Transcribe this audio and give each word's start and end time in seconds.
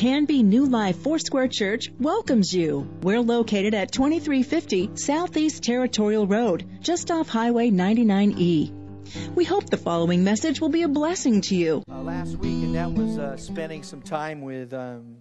Canby 0.00 0.42
New 0.42 0.64
Life 0.64 0.96
Foursquare 1.02 1.46
Church 1.46 1.92
welcomes 2.00 2.54
you. 2.54 2.90
We're 3.02 3.20
located 3.20 3.74
at 3.74 3.92
2350 3.92 4.92
Southeast 4.94 5.62
Territorial 5.62 6.26
Road, 6.26 6.66
just 6.80 7.10
off 7.10 7.28
Highway 7.28 7.70
99E. 7.70 9.34
We 9.34 9.44
hope 9.44 9.68
the 9.68 9.76
following 9.76 10.24
message 10.24 10.58
will 10.58 10.70
be 10.70 10.84
a 10.84 10.88
blessing 10.88 11.42
to 11.42 11.54
you. 11.54 11.82
Uh, 11.86 12.00
last 12.00 12.36
week, 12.36 12.64
Annette 12.64 12.92
was 12.92 13.18
uh, 13.18 13.36
spending 13.36 13.82
some 13.82 14.00
time 14.00 14.40
with 14.40 14.72
um, 14.72 15.20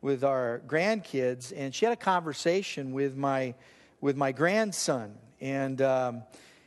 with 0.00 0.24
our 0.24 0.62
grandkids, 0.66 1.52
and 1.54 1.74
she 1.74 1.84
had 1.84 1.92
a 1.92 1.96
conversation 1.96 2.94
with 2.94 3.18
my 3.18 3.54
with 4.00 4.16
my 4.16 4.32
grandson, 4.32 5.18
and 5.42 5.82
um, 5.82 6.22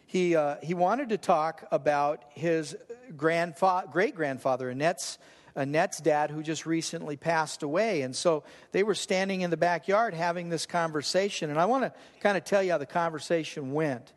he 0.06 0.36
uh, 0.36 0.58
he 0.62 0.76
wanted 0.76 1.10
to 1.10 1.18
talk 1.18 1.66
about 1.72 2.24
his 2.36 2.76
grandfa- 3.16 3.92
great 3.92 4.14
grandfather 4.14 4.70
Annette's 4.70 5.18
Annette's 5.58 6.00
dad, 6.00 6.32
who 6.32 6.44
just 6.44 6.66
recently 6.66 7.18
passed 7.18 7.64
away, 7.64 8.04
and 8.04 8.16
so 8.16 8.44
they 8.72 8.84
were 8.84 8.96
standing 8.96 9.42
in 9.42 9.50
the 9.50 9.58
backyard 9.58 10.14
having 10.14 10.50
this 10.50 10.66
conversation, 10.66 11.50
and 11.50 11.60
I 11.60 11.66
want 11.66 11.84
to 11.84 11.94
kind 12.22 12.38
of 12.38 12.44
tell 12.44 12.62
you 12.62 12.72
how 12.72 12.78
the 12.78 12.86
conversation 12.86 13.74
went. 13.74 14.14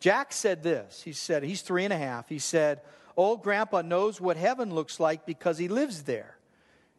Jack 0.00 0.32
said 0.32 0.62
this. 0.62 1.02
He 1.02 1.12
said, 1.12 1.42
he's 1.42 1.62
three 1.62 1.84
and 1.84 1.92
a 1.92 1.98
half. 1.98 2.28
He 2.28 2.38
said, 2.38 2.80
Old 3.16 3.42
grandpa 3.42 3.82
knows 3.82 4.20
what 4.20 4.36
heaven 4.36 4.74
looks 4.74 4.98
like 4.98 5.24
because 5.24 5.58
he 5.58 5.68
lives 5.68 6.02
there. 6.02 6.36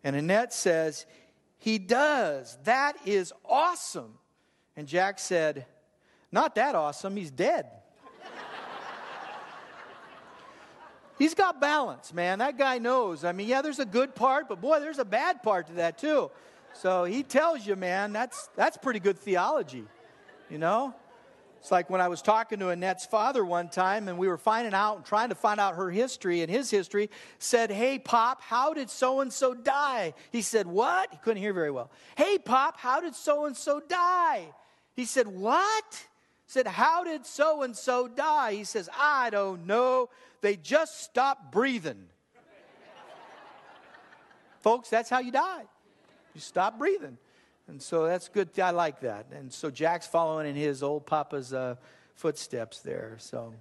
And 0.04 0.16
Annette 0.16 0.54
says, 0.54 1.06
He 1.58 1.78
does. 1.78 2.58
That 2.64 2.96
is 3.06 3.34
awesome. 3.44 4.14
And 4.78 4.88
Jack 4.88 5.20
said, 5.20 5.66
Not 6.32 6.56
that 6.56 6.76
awesome. 6.76 7.16
He's 7.16 7.32
dead. 7.32 7.66
He's 11.18 11.34
got 11.34 11.62
balance, 11.62 12.14
man. 12.14 12.40
That 12.40 12.58
guy 12.58 12.78
knows. 12.78 13.24
I 13.24 13.32
mean, 13.32 13.48
yeah, 13.48 13.62
there's 13.62 13.80
a 13.80 13.86
good 13.86 14.16
part, 14.16 14.50
but 14.50 14.60
boy, 14.60 14.80
there's 14.80 15.00
a 15.00 15.06
bad 15.06 15.44
part 15.44 15.68
to 15.68 15.74
that 15.74 15.98
too. 15.98 16.30
So 16.74 17.06
he 17.06 17.24
tells 17.24 17.66
you, 17.66 17.76
man, 17.76 18.12
that's 18.12 18.50
that's 18.56 18.78
pretty 18.78 19.00
good 19.00 19.18
theology. 19.18 19.86
You 20.50 20.58
know? 20.58 20.94
It's 21.66 21.72
like 21.72 21.90
when 21.90 22.00
I 22.00 22.10
was 22.10 22.22
talking 22.22 22.60
to 22.60 22.70
Annette's 22.70 23.08
father 23.08 23.44
one 23.44 23.70
time 23.70 24.08
and 24.08 24.20
we 24.20 24.28
were 24.28 24.38
finding 24.38 24.76
out, 24.76 24.98
and 24.98 25.06
trying 25.06 25.30
to 25.30 25.36
find 25.36 25.60
out 25.60 25.78
her 25.78 25.90
history, 25.90 26.42
and 26.42 26.52
his 26.52 26.70
history 26.70 27.10
said, 27.40 27.72
Hey, 27.72 27.98
Pop, 27.98 28.40
how 28.40 28.76
did 28.76 28.88
so 28.88 29.22
and 29.22 29.34
so 29.34 29.56
die? 29.56 30.14
He 30.32 30.44
said, 30.44 30.68
What? 30.68 31.10
He 31.12 31.18
couldn't 31.24 31.42
hear 31.42 31.54
very 31.54 31.72
well. 31.72 31.90
Hey, 32.18 32.38
Pop, 32.38 32.78
how 32.78 33.02
did 33.02 33.16
so 33.16 33.46
and 33.46 33.58
so 33.58 33.80
die? 33.80 34.46
He 34.94 35.06
said, 35.06 35.26
What? 35.26 35.86
He 35.90 36.52
said, 36.52 36.68
How 36.68 37.04
did 37.04 37.26
so 37.26 37.64
and 37.64 37.76
so 37.76 38.08
die? 38.08 38.54
He 38.54 38.64
says, 38.64 38.88
I 38.96 39.32
don't 39.32 39.66
know. 39.66 40.10
They 40.46 40.58
just 40.58 41.02
stopped 41.02 41.52
breathing. 41.52 42.06
Folks, 44.62 44.92
that's 44.92 45.10
how 45.10 45.18
you 45.18 45.32
die. 45.32 45.64
You 46.36 46.40
stop 46.40 46.78
breathing. 46.78 47.18
And 47.68 47.82
so 47.82 48.06
that's 48.06 48.28
good. 48.30 48.50
I 48.60 48.70
like 48.70 49.00
that. 49.00 49.26
And 49.32 49.52
so 49.52 49.72
Jack's 49.72 50.06
following 50.06 50.48
in 50.48 50.56
his 50.56 50.84
old 50.84 51.08
papa's 51.08 51.52
uh, 51.52 51.78
footsteps 52.14 52.82
there. 52.82 53.16
So, 53.18 53.56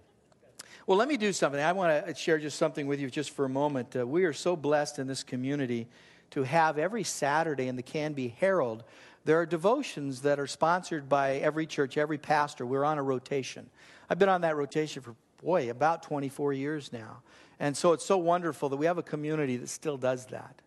well, 0.87 0.99
let 0.99 1.09
me 1.09 1.17
do 1.17 1.33
something. 1.33 1.59
I 1.59 1.73
want 1.73 2.07
to 2.07 2.15
share 2.15 2.39
just 2.39 2.59
something 2.59 2.87
with 2.87 3.01
you 3.01 3.09
just 3.09 3.31
for 3.31 3.47
a 3.47 3.49
moment. 3.49 3.97
Uh, 3.97 4.07
we 4.07 4.25
are 4.25 4.35
so 4.35 4.55
blessed 4.55 4.99
in 4.99 5.07
this 5.07 5.23
community 5.23 5.89
to 6.33 6.43
have 6.43 6.77
every 6.77 7.03
Saturday 7.03 7.69
in 7.69 7.77
the 7.77 7.83
Canby 7.83 8.37
Herald. 8.41 8.85
There 9.25 9.41
are 9.41 9.47
devotions 9.47 10.21
that 10.21 10.39
are 10.39 10.47
sponsored 10.47 11.09
by 11.09 11.37
every 11.37 11.67
church, 11.67 11.97
every 11.97 12.19
pastor. 12.19 12.67
We're 12.67 12.85
on 12.85 12.99
a 12.99 13.03
rotation. 13.03 13.71
I've 14.11 14.19
been 14.19 14.29
on 14.29 14.43
that 14.43 14.55
rotation 14.55 15.01
for, 15.01 15.17
boy, 15.45 15.71
about 15.71 16.03
24 16.03 16.55
years 16.55 16.93
now. 16.93 17.23
And 17.61 17.77
so 17.77 17.93
it's 17.93 18.05
so 18.05 18.17
wonderful 18.17 18.69
that 18.71 18.77
we 18.77 18.87
have 18.87 18.99
a 18.99 19.03
community 19.03 19.57
that 19.59 19.69
still 19.69 19.97
does 19.97 20.27
that. 20.27 20.63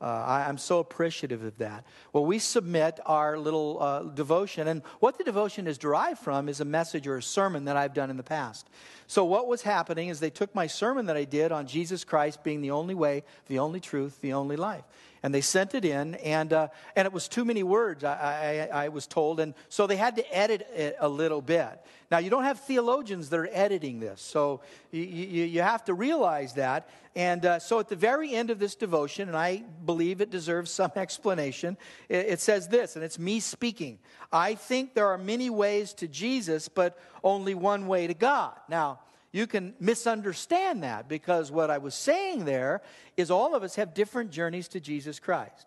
Uh, 0.00 0.24
I, 0.26 0.48
am 0.48 0.58
so 0.58 0.80
appreciative 0.80 1.44
of 1.44 1.58
that. 1.58 1.84
Well, 2.12 2.26
we 2.26 2.40
submit 2.40 2.98
our 3.06 3.38
little 3.38 3.80
uh, 3.80 4.02
devotion, 4.02 4.66
and 4.66 4.82
what 4.98 5.16
the 5.16 5.22
devotion 5.22 5.68
is 5.68 5.78
derived 5.78 6.18
from 6.18 6.48
is 6.48 6.60
a 6.60 6.64
message 6.64 7.06
or 7.06 7.18
a 7.18 7.22
sermon 7.22 7.66
that 7.66 7.76
I've 7.76 7.94
done 7.94 8.10
in 8.10 8.16
the 8.16 8.24
past. 8.24 8.68
So, 9.06 9.24
what 9.24 9.46
was 9.46 9.62
happening 9.62 10.08
is 10.08 10.18
they 10.18 10.28
took 10.28 10.56
my 10.56 10.66
sermon 10.66 11.06
that 11.06 11.16
I 11.16 11.22
did 11.22 11.52
on 11.52 11.68
Jesus 11.68 12.02
Christ 12.02 12.42
being 12.42 12.62
the 12.62 12.72
only 12.72 12.96
way, 12.96 13.22
the 13.46 13.60
only 13.60 13.78
truth, 13.78 14.20
the 14.20 14.32
only 14.32 14.56
life, 14.56 14.82
and 15.22 15.32
they 15.32 15.40
sent 15.40 15.74
it 15.74 15.84
in, 15.84 16.16
and, 16.16 16.52
uh, 16.52 16.68
and 16.96 17.06
it 17.06 17.12
was 17.12 17.28
too 17.28 17.44
many 17.44 17.62
words, 17.62 18.02
I, 18.02 18.68
I, 18.72 18.84
I, 18.84 18.88
was 18.88 19.06
told, 19.06 19.38
and 19.38 19.54
so 19.68 19.86
they 19.86 19.96
had 19.96 20.16
to 20.16 20.36
edit 20.36 20.66
it 20.74 20.96
a 20.98 21.08
little 21.08 21.40
bit. 21.40 21.80
Now, 22.10 22.18
you 22.18 22.28
don't 22.28 22.42
have 22.44 22.60
theologians 22.60 23.30
that 23.30 23.38
are 23.38 23.48
editing 23.52 24.00
this, 24.00 24.20
so 24.20 24.60
you, 24.90 25.02
you, 25.02 25.62
have 25.62 25.84
to 25.84 25.94
realize 25.94 26.54
that. 26.54 26.88
And 27.14 27.46
uh, 27.46 27.58
so 27.58 27.78
at 27.78 27.88
the 27.88 27.96
very 27.96 28.34
end 28.34 28.50
of 28.50 28.58
this 28.58 28.74
devotion, 28.74 29.28
and 29.28 29.36
I 29.36 29.62
believe 29.84 30.20
it 30.20 30.30
deserves 30.30 30.70
some 30.72 30.92
explanation, 30.96 31.76
it, 32.08 32.26
it 32.26 32.40
says 32.40 32.68
this, 32.68 32.96
and 32.96 33.04
it's 33.04 33.18
me 33.18 33.38
speaking. 33.40 33.98
I 34.32 34.56
think 34.56 34.94
there 34.94 35.08
are 35.08 35.18
many 35.18 35.50
ways 35.50 35.92
to 35.94 36.08
Jesus, 36.08 36.68
but 36.68 36.98
only 37.22 37.54
one 37.54 37.86
way 37.86 38.08
to 38.08 38.14
God. 38.14 38.54
Now, 38.68 39.00
you 39.32 39.46
can 39.46 39.74
misunderstand 39.80 40.82
that 40.82 41.08
because 41.08 41.50
what 41.50 41.70
I 41.70 41.78
was 41.78 41.94
saying 41.94 42.44
there 42.44 42.82
is 43.16 43.30
all 43.30 43.54
of 43.54 43.62
us 43.62 43.76
have 43.76 43.94
different 43.94 44.30
journeys 44.30 44.68
to 44.68 44.80
Jesus 44.80 45.18
Christ. 45.18 45.66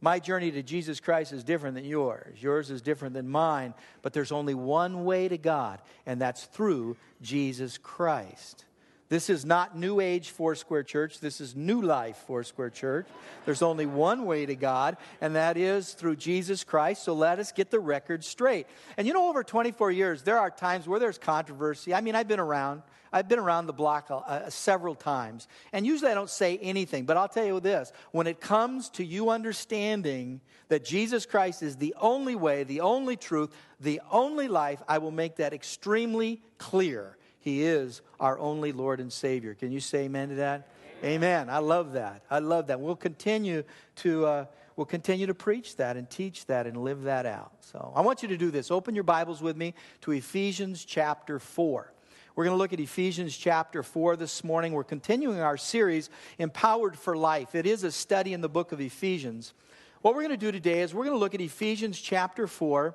My 0.00 0.20
journey 0.20 0.50
to 0.52 0.62
Jesus 0.62 1.00
Christ 1.00 1.32
is 1.32 1.42
different 1.42 1.74
than 1.74 1.84
yours. 1.84 2.40
Yours 2.40 2.70
is 2.70 2.82
different 2.82 3.14
than 3.14 3.28
mine. 3.28 3.74
But 4.02 4.12
there's 4.12 4.30
only 4.30 4.54
one 4.54 5.04
way 5.04 5.26
to 5.26 5.38
God, 5.38 5.80
and 6.06 6.20
that's 6.20 6.44
through 6.44 6.96
Jesus 7.20 7.78
Christ. 7.78 8.64
This 9.08 9.30
is 9.30 9.46
not 9.46 9.76
New 9.76 10.00
Age 10.00 10.30
Foursquare 10.30 10.82
Church. 10.82 11.20
This 11.20 11.40
is 11.40 11.56
New 11.56 11.80
Life 11.80 12.18
Foursquare 12.26 12.68
Church. 12.68 13.06
There's 13.46 13.62
only 13.62 13.86
one 13.86 14.26
way 14.26 14.44
to 14.44 14.54
God, 14.54 14.98
and 15.22 15.34
that 15.34 15.56
is 15.56 15.94
through 15.94 16.16
Jesus 16.16 16.62
Christ. 16.62 17.04
So 17.04 17.14
let 17.14 17.38
us 17.38 17.50
get 17.50 17.70
the 17.70 17.80
record 17.80 18.22
straight. 18.22 18.66
And 18.98 19.06
you 19.06 19.14
know, 19.14 19.30
over 19.30 19.42
24 19.42 19.92
years, 19.92 20.22
there 20.22 20.38
are 20.38 20.50
times 20.50 20.86
where 20.86 21.00
there's 21.00 21.16
controversy. 21.16 21.94
I 21.94 22.02
mean, 22.02 22.14
I've 22.14 22.28
been 22.28 22.40
around. 22.40 22.82
I've 23.10 23.28
been 23.28 23.38
around 23.38 23.66
the 23.66 23.72
block 23.72 24.08
uh, 24.10 24.50
several 24.50 24.94
times. 24.94 25.48
And 25.72 25.86
usually 25.86 26.10
I 26.10 26.14
don't 26.14 26.28
say 26.28 26.58
anything, 26.58 27.06
but 27.06 27.16
I'll 27.16 27.28
tell 27.28 27.46
you 27.46 27.58
this 27.60 27.90
when 28.12 28.26
it 28.26 28.40
comes 28.40 28.90
to 28.90 29.04
you 29.04 29.30
understanding 29.30 30.42
that 30.68 30.84
Jesus 30.84 31.24
Christ 31.24 31.62
is 31.62 31.76
the 31.76 31.94
only 31.98 32.36
way, 32.36 32.64
the 32.64 32.82
only 32.82 33.16
truth, 33.16 33.50
the 33.80 34.02
only 34.10 34.48
life, 34.48 34.82
I 34.86 34.98
will 34.98 35.10
make 35.10 35.36
that 35.36 35.54
extremely 35.54 36.42
clear. 36.58 37.16
He 37.40 37.62
is 37.62 38.02
our 38.18 38.38
only 38.38 38.72
Lord 38.72 39.00
and 39.00 39.12
Savior. 39.12 39.54
Can 39.54 39.72
you 39.72 39.80
say 39.80 40.04
amen 40.04 40.30
to 40.30 40.34
that? 40.36 40.68
Amen. 41.02 41.14
amen. 41.14 41.50
I 41.50 41.58
love 41.58 41.92
that. 41.92 42.22
I 42.30 42.40
love 42.40 42.66
that. 42.68 42.80
We'll 42.80 42.96
continue 42.96 43.62
to. 43.96 44.26
Uh, 44.26 44.44
we'll 44.76 44.86
continue 44.86 45.26
to 45.26 45.34
preach 45.34 45.76
that 45.76 45.96
and 45.96 46.08
teach 46.08 46.46
that 46.46 46.66
and 46.66 46.76
live 46.78 47.02
that 47.02 47.26
out. 47.26 47.52
So 47.60 47.92
I 47.94 48.00
want 48.00 48.22
you 48.22 48.28
to 48.28 48.36
do 48.36 48.50
this. 48.50 48.70
Open 48.70 48.94
your 48.94 49.04
Bibles 49.04 49.42
with 49.42 49.56
me 49.56 49.74
to 50.02 50.12
Ephesians 50.12 50.84
chapter 50.84 51.38
4. 51.38 51.92
We're 52.38 52.44
going 52.44 52.54
to 52.54 52.58
look 52.58 52.72
at 52.72 52.78
Ephesians 52.78 53.36
chapter 53.36 53.82
4 53.82 54.14
this 54.14 54.44
morning. 54.44 54.72
We're 54.72 54.84
continuing 54.84 55.40
our 55.40 55.56
series, 55.56 56.08
Empowered 56.38 56.96
for 56.96 57.16
Life. 57.16 57.56
It 57.56 57.66
is 57.66 57.82
a 57.82 57.90
study 57.90 58.32
in 58.32 58.40
the 58.40 58.48
book 58.48 58.70
of 58.70 58.80
Ephesians. 58.80 59.54
What 60.02 60.14
we're 60.14 60.22
going 60.22 60.30
to 60.30 60.36
do 60.36 60.52
today 60.52 60.82
is 60.82 60.94
we're 60.94 61.02
going 61.02 61.16
to 61.16 61.18
look 61.18 61.34
at 61.34 61.40
Ephesians 61.40 62.00
chapter 62.00 62.46
4, 62.46 62.94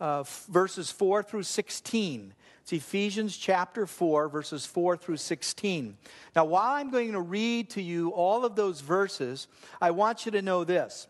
uh, 0.00 0.24
verses 0.48 0.90
4 0.90 1.22
through 1.22 1.44
16. 1.44 2.34
Ephesians 2.72 3.36
chapter 3.36 3.86
4, 3.86 4.28
verses 4.28 4.66
4 4.66 4.96
through 4.96 5.16
16. 5.16 5.96
Now, 6.34 6.44
while 6.44 6.72
I'm 6.72 6.90
going 6.90 7.12
to 7.12 7.20
read 7.20 7.70
to 7.70 7.82
you 7.82 8.10
all 8.10 8.44
of 8.44 8.56
those 8.56 8.80
verses, 8.80 9.48
I 9.80 9.90
want 9.90 10.26
you 10.26 10.32
to 10.32 10.42
know 10.42 10.64
this. 10.64 11.06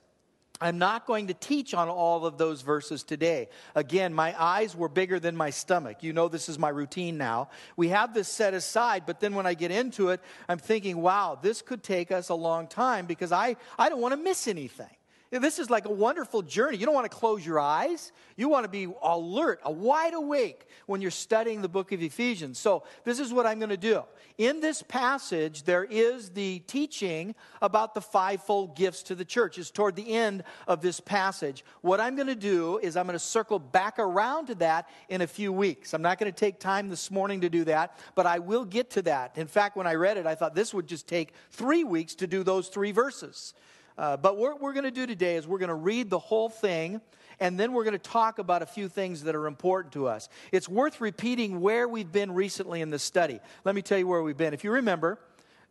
I'm 0.62 0.78
not 0.78 1.06
going 1.06 1.28
to 1.28 1.34
teach 1.34 1.72
on 1.72 1.88
all 1.88 2.26
of 2.26 2.36
those 2.36 2.60
verses 2.60 3.02
today. 3.02 3.48
Again, 3.74 4.12
my 4.12 4.34
eyes 4.38 4.76
were 4.76 4.90
bigger 4.90 5.18
than 5.18 5.34
my 5.34 5.48
stomach. 5.48 6.02
You 6.02 6.12
know, 6.12 6.28
this 6.28 6.50
is 6.50 6.58
my 6.58 6.68
routine 6.68 7.16
now. 7.16 7.48
We 7.76 7.88
have 7.88 8.12
this 8.12 8.28
set 8.28 8.52
aside, 8.52 9.04
but 9.06 9.20
then 9.20 9.34
when 9.34 9.46
I 9.46 9.54
get 9.54 9.70
into 9.70 10.10
it, 10.10 10.20
I'm 10.48 10.58
thinking, 10.58 11.00
wow, 11.00 11.38
this 11.40 11.62
could 11.62 11.82
take 11.82 12.12
us 12.12 12.28
a 12.28 12.34
long 12.34 12.66
time 12.66 13.06
because 13.06 13.32
I, 13.32 13.56
I 13.78 13.88
don't 13.88 14.02
want 14.02 14.12
to 14.12 14.22
miss 14.22 14.46
anything. 14.46 14.94
This 15.30 15.60
is 15.60 15.70
like 15.70 15.84
a 15.84 15.92
wonderful 15.92 16.42
journey. 16.42 16.76
You 16.76 16.86
don't 16.86 16.94
want 16.94 17.08
to 17.08 17.16
close 17.16 17.46
your 17.46 17.60
eyes. 17.60 18.10
You 18.36 18.48
want 18.48 18.64
to 18.64 18.68
be 18.68 18.92
alert, 19.00 19.60
wide 19.64 20.12
awake 20.12 20.66
when 20.86 21.00
you're 21.00 21.12
studying 21.12 21.62
the 21.62 21.68
book 21.68 21.92
of 21.92 22.02
Ephesians. 22.02 22.58
So, 22.58 22.82
this 23.04 23.20
is 23.20 23.32
what 23.32 23.46
I'm 23.46 23.60
going 23.60 23.70
to 23.70 23.76
do. 23.76 24.02
In 24.38 24.60
this 24.60 24.82
passage, 24.82 25.62
there 25.62 25.84
is 25.84 26.30
the 26.30 26.58
teaching 26.60 27.36
about 27.62 27.94
the 27.94 28.00
fivefold 28.00 28.74
gifts 28.74 29.04
to 29.04 29.14
the 29.14 29.24
church. 29.24 29.56
It's 29.56 29.70
toward 29.70 29.94
the 29.94 30.14
end 30.14 30.42
of 30.66 30.80
this 30.80 30.98
passage. 30.98 31.64
What 31.82 32.00
I'm 32.00 32.16
going 32.16 32.26
to 32.26 32.34
do 32.34 32.78
is 32.78 32.96
I'm 32.96 33.06
going 33.06 33.12
to 33.12 33.20
circle 33.20 33.60
back 33.60 34.00
around 34.00 34.46
to 34.46 34.56
that 34.56 34.88
in 35.08 35.20
a 35.20 35.28
few 35.28 35.52
weeks. 35.52 35.94
I'm 35.94 36.02
not 36.02 36.18
going 36.18 36.32
to 36.32 36.36
take 36.36 36.58
time 36.58 36.88
this 36.88 37.08
morning 37.08 37.42
to 37.42 37.48
do 37.48 37.62
that, 37.64 37.96
but 38.16 38.26
I 38.26 38.40
will 38.40 38.64
get 38.64 38.90
to 38.90 39.02
that. 39.02 39.38
In 39.38 39.46
fact, 39.46 39.76
when 39.76 39.86
I 39.86 39.94
read 39.94 40.16
it, 40.16 40.26
I 40.26 40.34
thought 40.34 40.56
this 40.56 40.74
would 40.74 40.88
just 40.88 41.06
take 41.06 41.34
three 41.52 41.84
weeks 41.84 42.16
to 42.16 42.26
do 42.26 42.42
those 42.42 42.66
three 42.66 42.90
verses. 42.90 43.54
Uh, 44.00 44.16
but 44.16 44.38
what 44.38 44.62
we're 44.62 44.72
going 44.72 44.84
to 44.84 44.90
do 44.90 45.06
today 45.06 45.36
is 45.36 45.46
we're 45.46 45.58
going 45.58 45.68
to 45.68 45.74
read 45.74 46.08
the 46.08 46.18
whole 46.18 46.48
thing, 46.48 47.02
and 47.38 47.60
then 47.60 47.74
we're 47.74 47.84
going 47.84 47.92
to 47.92 47.98
talk 47.98 48.38
about 48.38 48.62
a 48.62 48.66
few 48.66 48.88
things 48.88 49.24
that 49.24 49.34
are 49.34 49.46
important 49.46 49.92
to 49.92 50.08
us. 50.08 50.30
It's 50.52 50.66
worth 50.66 51.02
repeating 51.02 51.60
where 51.60 51.86
we've 51.86 52.10
been 52.10 52.32
recently 52.32 52.80
in 52.80 52.88
this 52.88 53.02
study. 53.02 53.40
Let 53.62 53.74
me 53.74 53.82
tell 53.82 53.98
you 53.98 54.06
where 54.06 54.22
we've 54.22 54.38
been. 54.38 54.54
If 54.54 54.64
you 54.64 54.70
remember, 54.70 55.18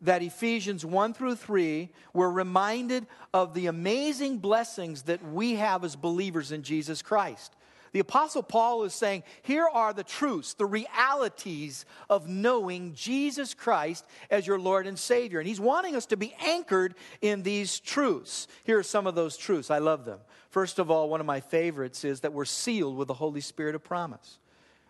that 0.02 0.22
Ephesians 0.22 0.84
1 0.84 1.12
through 1.12 1.34
3, 1.34 1.88
we're 2.14 2.30
reminded 2.30 3.04
of 3.34 3.52
the 3.52 3.66
amazing 3.66 4.38
blessings 4.38 5.02
that 5.02 5.24
we 5.32 5.56
have 5.56 5.82
as 5.82 5.96
believers 5.96 6.52
in 6.52 6.62
Jesus 6.62 7.02
Christ. 7.02 7.52
The 7.92 8.00
Apostle 8.00 8.42
Paul 8.42 8.84
is 8.84 8.94
saying, 8.94 9.24
here 9.42 9.68
are 9.72 9.92
the 9.92 10.04
truths, 10.04 10.54
the 10.54 10.66
realities 10.66 11.84
of 12.08 12.28
knowing 12.28 12.94
Jesus 12.94 13.52
Christ 13.52 14.06
as 14.30 14.46
your 14.46 14.60
Lord 14.60 14.86
and 14.86 14.98
Savior. 14.98 15.40
And 15.40 15.48
he's 15.48 15.60
wanting 15.60 15.96
us 15.96 16.06
to 16.06 16.16
be 16.16 16.32
anchored 16.44 16.94
in 17.20 17.42
these 17.42 17.80
truths. 17.80 18.46
Here 18.64 18.78
are 18.78 18.84
some 18.84 19.08
of 19.08 19.16
those 19.16 19.36
truths. 19.36 19.70
I 19.70 19.78
love 19.78 20.04
them. 20.04 20.20
First 20.50 20.78
of 20.78 20.90
all, 20.90 21.08
one 21.08 21.20
of 21.20 21.26
my 21.26 21.40
favorites 21.40 22.04
is 22.04 22.20
that 22.20 22.32
we're 22.32 22.44
sealed 22.44 22.96
with 22.96 23.08
the 23.08 23.14
Holy 23.14 23.40
Spirit 23.40 23.74
of 23.74 23.82
promise. 23.82 24.38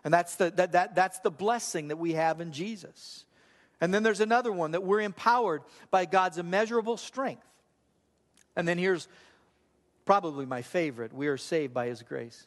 And 0.03 0.13
that's 0.13 0.35
the, 0.35 0.51
that, 0.51 0.73
that, 0.73 0.95
that's 0.95 1.19
the 1.19 1.31
blessing 1.31 1.87
that 1.87 1.97
we 1.97 2.13
have 2.13 2.39
in 2.39 2.51
Jesus. 2.51 3.25
And 3.79 3.91
then 3.91 4.03
there's 4.03 4.21
another 4.21 4.51
one 4.51 4.71
that 4.71 4.83
we're 4.83 5.01
empowered 5.01 5.63
by 5.89 6.05
God's 6.05 6.37
immeasurable 6.37 6.97
strength. 6.97 7.47
And 8.55 8.67
then 8.67 8.77
here's 8.77 9.07
probably 10.05 10.45
my 10.45 10.61
favorite 10.61 11.13
we 11.13 11.27
are 11.27 11.37
saved 11.37 11.73
by 11.73 11.87
His 11.87 12.03
grace. 12.03 12.45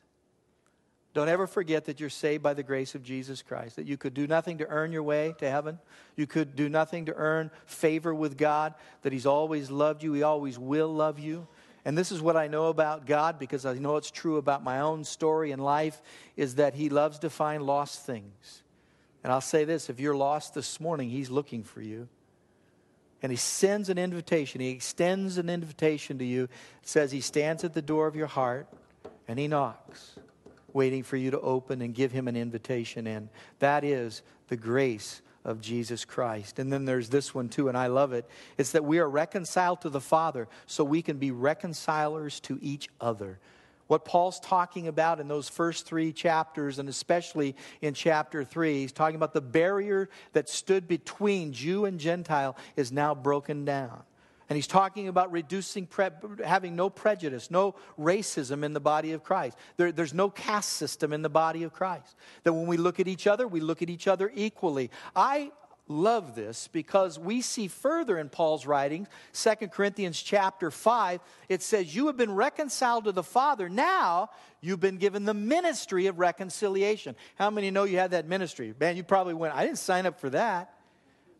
Don't 1.14 1.28
ever 1.28 1.46
forget 1.46 1.84
that 1.84 2.00
you're 2.00 2.10
saved 2.10 2.42
by 2.42 2.54
the 2.54 2.64
grace 2.64 2.96
of 2.96 3.04
Jesus 3.04 3.40
Christ, 3.40 3.76
that 3.76 3.86
you 3.86 3.96
could 3.96 4.14
do 4.14 4.26
nothing 4.26 4.58
to 4.58 4.66
earn 4.66 4.90
your 4.90 5.04
way 5.04 5.32
to 5.38 5.48
heaven. 5.48 5.78
You 6.16 6.26
could 6.26 6.56
do 6.56 6.68
nothing 6.68 7.06
to 7.06 7.14
earn 7.14 7.52
favor 7.66 8.12
with 8.12 8.36
God, 8.36 8.74
that 9.02 9.12
He's 9.12 9.24
always 9.24 9.70
loved 9.70 10.02
you, 10.02 10.12
He 10.12 10.24
always 10.24 10.58
will 10.58 10.92
love 10.92 11.20
you. 11.20 11.46
And 11.84 11.96
this 11.96 12.10
is 12.10 12.20
what 12.20 12.36
I 12.36 12.48
know 12.48 12.66
about 12.66 13.06
God 13.06 13.38
because 13.38 13.64
I 13.64 13.74
know 13.74 13.96
it's 13.96 14.10
true 14.10 14.38
about 14.38 14.64
my 14.64 14.80
own 14.80 15.04
story 15.04 15.52
in 15.52 15.60
life 15.60 16.02
is 16.36 16.56
that 16.56 16.74
He 16.74 16.88
loves 16.88 17.20
to 17.20 17.30
find 17.30 17.62
lost 17.62 18.04
things. 18.04 18.62
And 19.22 19.32
I'll 19.32 19.40
say 19.40 19.64
this 19.64 19.88
if 19.88 20.00
you're 20.00 20.16
lost 20.16 20.54
this 20.54 20.80
morning, 20.80 21.10
He's 21.10 21.30
looking 21.30 21.62
for 21.62 21.80
you. 21.80 22.08
And 23.22 23.30
He 23.30 23.36
sends 23.36 23.88
an 23.88 23.98
invitation, 23.98 24.60
He 24.60 24.70
extends 24.70 25.38
an 25.38 25.48
invitation 25.48 26.18
to 26.18 26.24
you. 26.24 26.44
It 26.82 26.88
says 26.88 27.12
He 27.12 27.20
stands 27.20 27.62
at 27.62 27.72
the 27.72 27.82
door 27.82 28.08
of 28.08 28.16
your 28.16 28.26
heart 28.26 28.66
and 29.28 29.38
He 29.38 29.46
knocks 29.46 30.16
waiting 30.74 31.02
for 31.02 31.16
you 31.16 31.30
to 31.30 31.40
open 31.40 31.80
and 31.80 31.94
give 31.94 32.12
him 32.12 32.28
an 32.28 32.36
invitation 32.36 33.06
in. 33.06 33.30
That 33.60 33.84
is 33.84 34.22
the 34.48 34.56
grace 34.56 35.22
of 35.44 35.60
Jesus 35.60 36.04
Christ. 36.04 36.58
And 36.58 36.72
then 36.72 36.84
there's 36.84 37.08
this 37.08 37.34
one 37.34 37.48
too, 37.48 37.68
and 37.68 37.78
I 37.78 37.86
love 37.86 38.12
it. 38.12 38.28
It's 38.58 38.72
that 38.72 38.84
we 38.84 38.98
are 38.98 39.08
reconciled 39.08 39.80
to 39.82 39.88
the 39.88 40.00
Father 40.00 40.48
so 40.66 40.84
we 40.84 41.00
can 41.00 41.18
be 41.18 41.30
reconcilers 41.30 42.40
to 42.40 42.58
each 42.60 42.88
other. 43.00 43.38
What 43.86 44.06
Paul's 44.06 44.40
talking 44.40 44.88
about 44.88 45.20
in 45.20 45.28
those 45.28 45.50
first 45.50 45.84
three 45.84 46.10
chapters, 46.12 46.78
and 46.78 46.88
especially 46.88 47.54
in 47.82 47.92
chapter 47.92 48.42
three, 48.42 48.80
he's 48.80 48.92
talking 48.92 49.16
about 49.16 49.34
the 49.34 49.42
barrier 49.42 50.08
that 50.32 50.48
stood 50.48 50.88
between 50.88 51.52
Jew 51.52 51.84
and 51.84 52.00
Gentile 52.00 52.56
is 52.76 52.90
now 52.90 53.14
broken 53.14 53.66
down. 53.66 54.02
And 54.48 54.56
he's 54.56 54.66
talking 54.66 55.08
about 55.08 55.32
reducing, 55.32 55.86
pre- 55.86 56.10
having 56.44 56.76
no 56.76 56.90
prejudice, 56.90 57.50
no 57.50 57.74
racism 57.98 58.62
in 58.62 58.74
the 58.74 58.80
body 58.80 59.12
of 59.12 59.22
Christ. 59.22 59.56
There, 59.76 59.90
there's 59.90 60.12
no 60.12 60.28
caste 60.28 60.70
system 60.74 61.12
in 61.12 61.22
the 61.22 61.30
body 61.30 61.62
of 61.62 61.72
Christ. 61.72 62.14
That 62.42 62.52
when 62.52 62.66
we 62.66 62.76
look 62.76 63.00
at 63.00 63.08
each 63.08 63.26
other, 63.26 63.48
we 63.48 63.60
look 63.60 63.80
at 63.80 63.88
each 63.88 64.06
other 64.06 64.30
equally. 64.34 64.90
I 65.16 65.50
love 65.88 66.34
this 66.34 66.68
because 66.68 67.18
we 67.18 67.40
see 67.40 67.68
further 67.68 68.18
in 68.18 68.28
Paul's 68.28 68.66
writings, 68.66 69.08
2 69.32 69.68
Corinthians 69.68 70.20
chapter 70.20 70.70
5, 70.70 71.20
it 71.48 71.62
says, 71.62 71.94
You 71.94 72.06
have 72.06 72.16
been 72.16 72.34
reconciled 72.34 73.04
to 73.04 73.12
the 73.12 73.22
Father. 73.22 73.68
Now 73.68 74.30
you've 74.60 74.80
been 74.80 74.98
given 74.98 75.24
the 75.24 75.34
ministry 75.34 76.06
of 76.06 76.18
reconciliation. 76.18 77.16
How 77.36 77.50
many 77.50 77.70
know 77.70 77.84
you 77.84 77.98
have 77.98 78.12
that 78.12 78.26
ministry? 78.26 78.74
Man, 78.78 78.96
you 78.96 79.04
probably 79.04 79.34
went, 79.34 79.54
I 79.54 79.64
didn't 79.64 79.78
sign 79.78 80.06
up 80.06 80.20
for 80.20 80.30
that. 80.30 80.74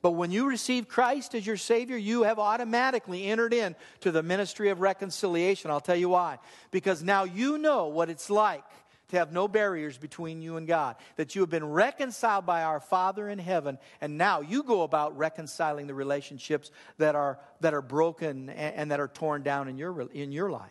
But 0.05 0.11
when 0.11 0.31
you 0.31 0.47
receive 0.47 0.87
Christ 0.87 1.35
as 1.35 1.47
your 1.47 1.57
Savior, 1.57 1.97
you 1.97 2.25
have 2.25 2.39
automatically 2.39 3.25
entered 3.25 3.55
in 3.55 3.75
to 4.01 4.11
the 4.11 4.23
ministry 4.23 4.69
of 4.69 4.83
reconciliation. 4.83 5.71
I'll 5.71 5.81
tell 5.81 5.97
you 5.97 6.11
why. 6.11 6.41
Because 6.71 7.03
now 7.03 7.25
you 7.25 7.57
know 7.57 7.87
what 7.87 8.11
it's 8.11 8.29
like 8.29 8.65
to 9.09 9.17
have 9.17 9.33
no 9.33 9.49
barriers 9.49 9.97
between 9.97 10.43
you 10.43 10.59
and 10.59 10.67
God, 10.67 10.97
that 11.17 11.35
you 11.35 11.41
have 11.41 11.49
been 11.49 11.65
reconciled 11.65 12.45
by 12.45 12.65
our 12.65 12.81
Father 12.81 13.31
in 13.31 13.39
heaven, 13.39 13.79
and 14.03 14.19
now 14.19 14.43
you 14.43 14.63
go 14.63 14.83
about 14.83 15.17
reconciling 15.17 15.87
the 15.87 15.95
relationships 15.95 16.71
that 16.99 17.15
are, 17.15 17.39
that 17.61 17.73
are 17.73 17.81
broken 17.81 18.51
and, 18.51 18.75
and 18.75 18.91
that 18.91 19.01
are 19.01 19.09
torn 19.09 19.43
down 19.43 19.69
in 19.69 19.79
your, 19.79 20.03
in 20.11 20.33
your 20.33 20.51
life. 20.51 20.71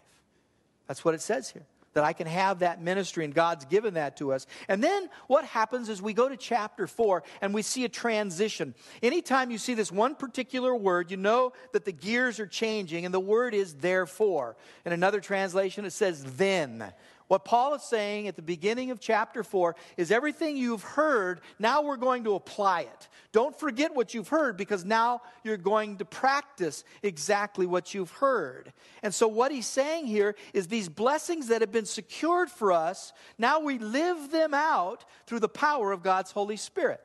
That's 0.87 1.03
what 1.03 1.15
it 1.15 1.21
says 1.21 1.49
here 1.49 1.65
that 1.93 2.03
I 2.03 2.13
can 2.13 2.27
have 2.27 2.59
that 2.59 2.81
ministry, 2.81 3.25
and 3.25 3.33
God's 3.33 3.65
given 3.65 3.95
that 3.95 4.17
to 4.17 4.33
us. 4.33 4.47
And 4.67 4.83
then 4.83 5.09
what 5.27 5.45
happens 5.45 5.89
is 5.89 6.01
we 6.01 6.13
go 6.13 6.29
to 6.29 6.37
chapter 6.37 6.87
four 6.87 7.23
and 7.41 7.53
we 7.53 7.61
see 7.61 7.85
a 7.85 7.89
transition. 7.89 8.73
Anytime 9.01 9.51
you 9.51 9.57
see 9.57 9.73
this 9.73 9.91
one 9.91 10.15
particular 10.15 10.75
word, 10.75 11.11
you 11.11 11.17
know 11.17 11.53
that 11.71 11.85
the 11.85 11.91
gears 11.91 12.39
are 12.39 12.47
changing, 12.47 13.05
and 13.05 13.13
the 13.13 13.19
word 13.19 13.53
is 13.53 13.75
therefore. 13.75 14.55
In 14.85 14.91
another 14.91 15.19
translation, 15.19 15.85
it 15.85 15.91
says 15.91 16.23
then. 16.37 16.93
What 17.33 17.45
Paul 17.45 17.73
is 17.73 17.81
saying 17.81 18.27
at 18.27 18.35
the 18.35 18.43
beginning 18.43 18.91
of 18.91 18.99
chapter 18.99 19.43
4 19.43 19.75
is 19.97 20.11
everything 20.11 20.55
you've 20.55 20.83
heard, 20.83 21.41
now 21.57 21.81
we're 21.81 21.97
going 21.97 22.25
to 22.25 22.35
apply 22.35 22.81
it. 22.81 23.07
Don't 23.31 23.59
forget 23.59 23.95
what 23.95 24.13
you've 24.13 24.27
heard 24.27 24.55
because 24.55 24.85
now 24.85 25.19
you're 25.43 25.57
going 25.57 25.97
to 25.97 26.05
practice 26.05 26.83
exactly 27.01 27.65
what 27.65 27.91
you've 27.91 28.11
heard. 28.11 28.71
And 29.01 29.11
so, 29.11 29.27
what 29.27 29.51
he's 29.51 29.65
saying 29.65 30.05
here 30.05 30.35
is 30.53 30.67
these 30.67 30.89
blessings 30.89 31.47
that 31.47 31.61
have 31.61 31.71
been 31.71 31.87
secured 31.87 32.51
for 32.51 32.71
us, 32.71 33.13
now 33.39 33.59
we 33.59 33.79
live 33.79 34.29
them 34.29 34.53
out 34.53 35.03
through 35.25 35.39
the 35.39 35.49
power 35.49 35.91
of 35.91 36.03
God's 36.03 36.29
Holy 36.29 36.55
Spirit. 36.55 37.01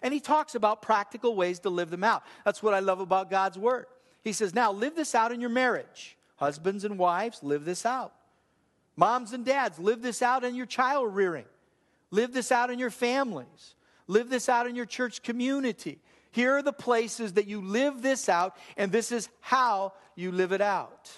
And 0.00 0.14
he 0.14 0.20
talks 0.20 0.54
about 0.54 0.82
practical 0.82 1.34
ways 1.34 1.58
to 1.58 1.70
live 1.70 1.90
them 1.90 2.04
out. 2.04 2.22
That's 2.44 2.62
what 2.62 2.72
I 2.72 2.78
love 2.78 3.00
about 3.00 3.30
God's 3.30 3.58
Word. 3.58 3.86
He 4.22 4.32
says, 4.32 4.54
Now 4.54 4.70
live 4.70 4.94
this 4.94 5.16
out 5.16 5.32
in 5.32 5.40
your 5.40 5.50
marriage. 5.50 6.16
Husbands 6.36 6.84
and 6.84 7.00
wives, 7.00 7.42
live 7.42 7.64
this 7.64 7.84
out. 7.84 8.12
Moms 8.96 9.32
and 9.32 9.44
dads, 9.44 9.78
live 9.78 10.02
this 10.02 10.22
out 10.22 10.44
in 10.44 10.54
your 10.54 10.66
child 10.66 11.14
rearing. 11.14 11.46
Live 12.10 12.32
this 12.32 12.52
out 12.52 12.70
in 12.70 12.78
your 12.78 12.90
families. 12.90 13.74
Live 14.06 14.28
this 14.28 14.48
out 14.48 14.66
in 14.66 14.76
your 14.76 14.86
church 14.86 15.22
community. 15.22 15.98
Here 16.30 16.52
are 16.52 16.62
the 16.62 16.72
places 16.72 17.34
that 17.34 17.46
you 17.46 17.60
live 17.60 18.02
this 18.02 18.28
out, 18.28 18.56
and 18.76 18.92
this 18.92 19.12
is 19.12 19.28
how 19.40 19.94
you 20.14 20.32
live 20.32 20.52
it 20.52 20.60
out. 20.60 21.10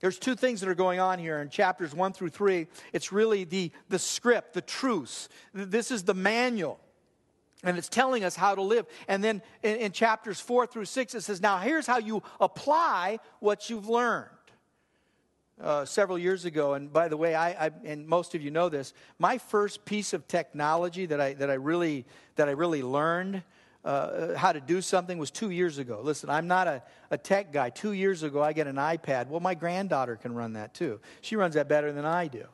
There's 0.00 0.18
two 0.18 0.34
things 0.34 0.60
that 0.60 0.68
are 0.68 0.74
going 0.74 1.00
on 1.00 1.18
here 1.18 1.40
in 1.40 1.48
chapters 1.48 1.94
one 1.94 2.12
through 2.12 2.28
three. 2.28 2.66
It's 2.92 3.12
really 3.12 3.44
the, 3.44 3.72
the 3.88 3.98
script, 3.98 4.52
the 4.52 4.60
truths. 4.60 5.28
This 5.54 5.90
is 5.90 6.02
the 6.02 6.14
manual. 6.14 6.78
And 7.64 7.78
it's 7.78 7.88
telling 7.88 8.22
us 8.22 8.36
how 8.36 8.54
to 8.54 8.62
live. 8.62 8.86
And 9.08 9.24
then 9.24 9.42
in, 9.62 9.76
in 9.76 9.92
chapters 9.92 10.38
four 10.38 10.66
through 10.66 10.84
six, 10.84 11.14
it 11.14 11.22
says, 11.22 11.40
now 11.40 11.58
here's 11.58 11.86
how 11.86 11.98
you 11.98 12.22
apply 12.40 13.18
what 13.40 13.70
you've 13.70 13.88
learned 13.88 14.28
uh, 15.60 15.84
several 15.84 16.18
years 16.18 16.44
ago, 16.44 16.74
and 16.74 16.92
by 16.92 17.08
the 17.08 17.16
way, 17.16 17.34
I, 17.34 17.66
I, 17.66 17.70
and 17.84 18.06
most 18.06 18.34
of 18.34 18.42
you 18.42 18.50
know 18.50 18.68
this. 18.68 18.92
My 19.18 19.38
first 19.38 19.84
piece 19.84 20.12
of 20.12 20.28
technology 20.28 21.06
that 21.06 21.20
I 21.20 21.34
that 21.34 21.50
I 21.50 21.54
really 21.54 22.04
that 22.36 22.48
I 22.48 22.52
really 22.52 22.82
learned 22.82 23.42
uh, 23.84 24.34
how 24.36 24.52
to 24.52 24.60
do 24.60 24.82
something 24.82 25.16
was 25.16 25.30
two 25.30 25.50
years 25.50 25.78
ago. 25.78 26.00
Listen, 26.02 26.28
I'm 26.28 26.46
not 26.46 26.66
a, 26.66 26.82
a 27.10 27.16
tech 27.16 27.52
guy. 27.52 27.70
Two 27.70 27.92
years 27.92 28.22
ago, 28.22 28.42
I 28.42 28.52
get 28.52 28.66
an 28.66 28.76
iPad. 28.76 29.28
Well, 29.28 29.40
my 29.40 29.54
granddaughter 29.54 30.16
can 30.16 30.34
run 30.34 30.54
that 30.54 30.74
too. 30.74 31.00
She 31.20 31.36
runs 31.36 31.54
that 31.54 31.68
better 31.68 31.92
than 31.92 32.04
I 32.04 32.26
do 32.26 32.46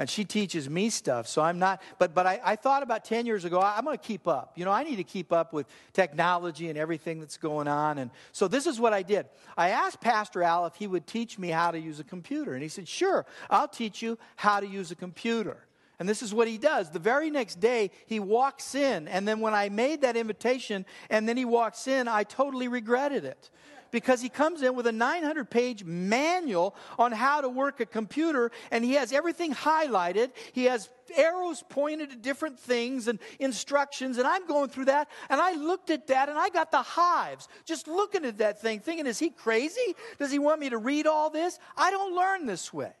and 0.00 0.08
she 0.08 0.24
teaches 0.24 0.68
me 0.70 0.88
stuff. 0.88 1.28
So 1.28 1.42
I'm 1.42 1.58
not, 1.58 1.82
but, 1.98 2.14
but 2.14 2.26
I, 2.26 2.40
I 2.42 2.56
thought 2.56 2.82
about 2.82 3.04
10 3.04 3.26
years 3.26 3.44
ago, 3.44 3.60
I'm 3.60 3.84
going 3.84 3.98
to 3.98 4.02
keep 4.02 4.26
up. 4.26 4.54
You 4.56 4.64
know, 4.64 4.70
I 4.70 4.82
need 4.82 4.96
to 4.96 5.04
keep 5.04 5.30
up 5.30 5.52
with 5.52 5.66
technology 5.92 6.70
and 6.70 6.78
everything 6.78 7.20
that's 7.20 7.36
going 7.36 7.68
on. 7.68 7.98
And 7.98 8.10
so 8.32 8.48
this 8.48 8.66
is 8.66 8.80
what 8.80 8.94
I 8.94 9.02
did. 9.02 9.26
I 9.58 9.68
asked 9.68 10.00
Pastor 10.00 10.42
Al 10.42 10.64
if 10.64 10.74
he 10.74 10.86
would 10.86 11.06
teach 11.06 11.38
me 11.38 11.48
how 11.48 11.70
to 11.70 11.78
use 11.78 12.00
a 12.00 12.04
computer. 12.04 12.54
And 12.54 12.62
he 12.62 12.68
said, 12.70 12.88
Sure, 12.88 13.26
I'll 13.50 13.68
teach 13.68 14.00
you 14.00 14.16
how 14.36 14.58
to 14.58 14.66
use 14.66 14.90
a 14.90 14.94
computer. 14.94 15.58
And 15.98 16.08
this 16.08 16.22
is 16.22 16.32
what 16.32 16.48
he 16.48 16.56
does. 16.56 16.88
The 16.88 16.98
very 16.98 17.28
next 17.28 17.60
day, 17.60 17.90
he 18.06 18.20
walks 18.20 18.74
in. 18.74 19.06
And 19.06 19.28
then 19.28 19.40
when 19.40 19.52
I 19.52 19.68
made 19.68 20.00
that 20.00 20.16
invitation 20.16 20.86
and 21.10 21.28
then 21.28 21.36
he 21.36 21.44
walks 21.44 21.86
in, 21.86 22.08
I 22.08 22.24
totally 22.24 22.68
regretted 22.68 23.26
it 23.26 23.50
because 23.90 24.20
he 24.20 24.28
comes 24.28 24.62
in 24.62 24.74
with 24.74 24.86
a 24.86 24.92
900 24.92 25.50
page 25.50 25.84
manual 25.84 26.74
on 26.98 27.12
how 27.12 27.40
to 27.40 27.48
work 27.48 27.80
a 27.80 27.86
computer 27.86 28.50
and 28.70 28.84
he 28.84 28.94
has 28.94 29.12
everything 29.12 29.54
highlighted. 29.54 30.30
He 30.52 30.64
has 30.64 30.88
arrows 31.16 31.64
pointed 31.68 32.12
at 32.12 32.22
different 32.22 32.58
things 32.58 33.08
and 33.08 33.18
instructions. 33.38 34.18
And 34.18 34.26
I'm 34.26 34.46
going 34.46 34.70
through 34.70 34.86
that 34.86 35.08
and 35.28 35.40
I 35.40 35.52
looked 35.54 35.90
at 35.90 36.06
that 36.08 36.28
and 36.28 36.38
I 36.38 36.48
got 36.48 36.70
the 36.70 36.82
hives 36.82 37.48
just 37.64 37.88
looking 37.88 38.24
at 38.24 38.38
that 38.38 38.60
thing, 38.60 38.80
thinking, 38.80 39.06
is 39.06 39.18
he 39.18 39.30
crazy? 39.30 39.94
Does 40.18 40.30
he 40.30 40.38
want 40.38 40.60
me 40.60 40.70
to 40.70 40.78
read 40.78 41.06
all 41.06 41.30
this? 41.30 41.58
I 41.76 41.90
don't 41.90 42.14
learn 42.14 42.46
this 42.46 42.72
way. 42.72 42.92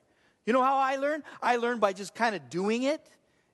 You 0.46 0.52
know 0.52 0.62
how 0.62 0.76
I 0.76 0.96
learn? 0.96 1.22
I 1.42 1.56
learn 1.56 1.78
by 1.78 1.92
just 1.92 2.14
kind 2.14 2.34
of 2.34 2.50
doing 2.50 2.82
it. 2.82 3.00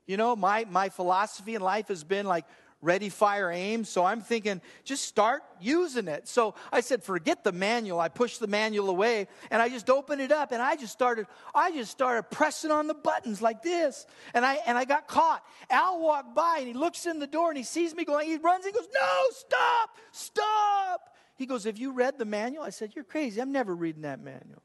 You 0.07 0.15
know, 0.15 0.35
my, 0.35 0.65
my 0.69 0.89
philosophy 0.89 1.53
in 1.55 1.61
life 1.61 1.89
has 1.89 2.03
been 2.03 2.25
like 2.25 2.45
ready, 2.81 3.09
fire, 3.09 3.51
aim. 3.51 3.83
So 3.83 4.05
I'm 4.05 4.21
thinking, 4.21 4.61
just 4.83 5.05
start 5.05 5.41
using 5.59 6.07
it. 6.07 6.27
So 6.27 6.55
I 6.71 6.81
said, 6.81 7.03
forget 7.03 7.43
the 7.43 7.51
manual. 7.51 7.99
I 7.99 8.09
pushed 8.09 8.39
the 8.39 8.47
manual 8.47 8.89
away 8.89 9.27
and 9.49 9.61
I 9.61 9.69
just 9.69 9.89
opened 9.89 10.21
it 10.21 10.31
up 10.31 10.51
and 10.51 10.61
I 10.61 10.75
just 10.75 10.93
started, 10.93 11.27
I 11.55 11.71
just 11.71 11.91
started 11.91 12.23
pressing 12.29 12.71
on 12.71 12.87
the 12.87 12.93
buttons 12.93 13.41
like 13.41 13.63
this. 13.63 14.05
And 14.33 14.45
I, 14.45 14.59
and 14.67 14.77
I 14.77 14.85
got 14.85 15.07
caught. 15.07 15.43
Al 15.69 15.99
walked 15.99 16.35
by 16.35 16.57
and 16.59 16.67
he 16.67 16.73
looks 16.73 17.05
in 17.05 17.19
the 17.19 17.27
door 17.27 17.49
and 17.49 17.57
he 17.57 17.63
sees 17.63 17.95
me 17.95 18.05
going, 18.05 18.27
he 18.27 18.37
runs, 18.37 18.65
he 18.65 18.71
goes, 18.71 18.87
no, 18.93 19.23
stop, 19.31 19.89
stop. 20.11 21.15
He 21.35 21.45
goes, 21.45 21.63
have 21.65 21.77
you 21.77 21.91
read 21.91 22.17
the 22.17 22.25
manual? 22.25 22.63
I 22.63 22.69
said, 22.69 22.93
you're 22.95 23.03
crazy. 23.03 23.41
I'm 23.41 23.51
never 23.51 23.75
reading 23.75 24.03
that 24.03 24.19
manual. 24.19 24.61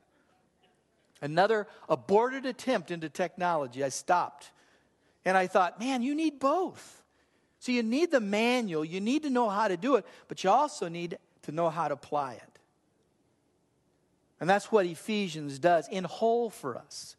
Another 1.20 1.68
aborted 1.88 2.46
attempt 2.46 2.90
into 2.90 3.08
technology. 3.08 3.84
I 3.84 3.90
stopped. 3.90 4.50
And 5.24 5.36
I 5.36 5.46
thought, 5.46 5.78
man, 5.78 6.02
you 6.02 6.14
need 6.14 6.40
both. 6.40 7.01
So 7.62 7.70
you 7.70 7.84
need 7.84 8.10
the 8.10 8.18
manual, 8.18 8.84
you 8.84 9.00
need 9.00 9.22
to 9.22 9.30
know 9.30 9.48
how 9.48 9.68
to 9.68 9.76
do 9.76 9.94
it, 9.94 10.04
but 10.26 10.42
you 10.42 10.50
also 10.50 10.88
need 10.88 11.16
to 11.42 11.52
know 11.52 11.70
how 11.70 11.86
to 11.86 11.94
apply 11.94 12.32
it. 12.32 12.58
And 14.40 14.50
that's 14.50 14.72
what 14.72 14.84
Ephesians 14.84 15.60
does 15.60 15.86
in 15.86 16.02
whole 16.02 16.50
for 16.50 16.76
us. 16.76 17.14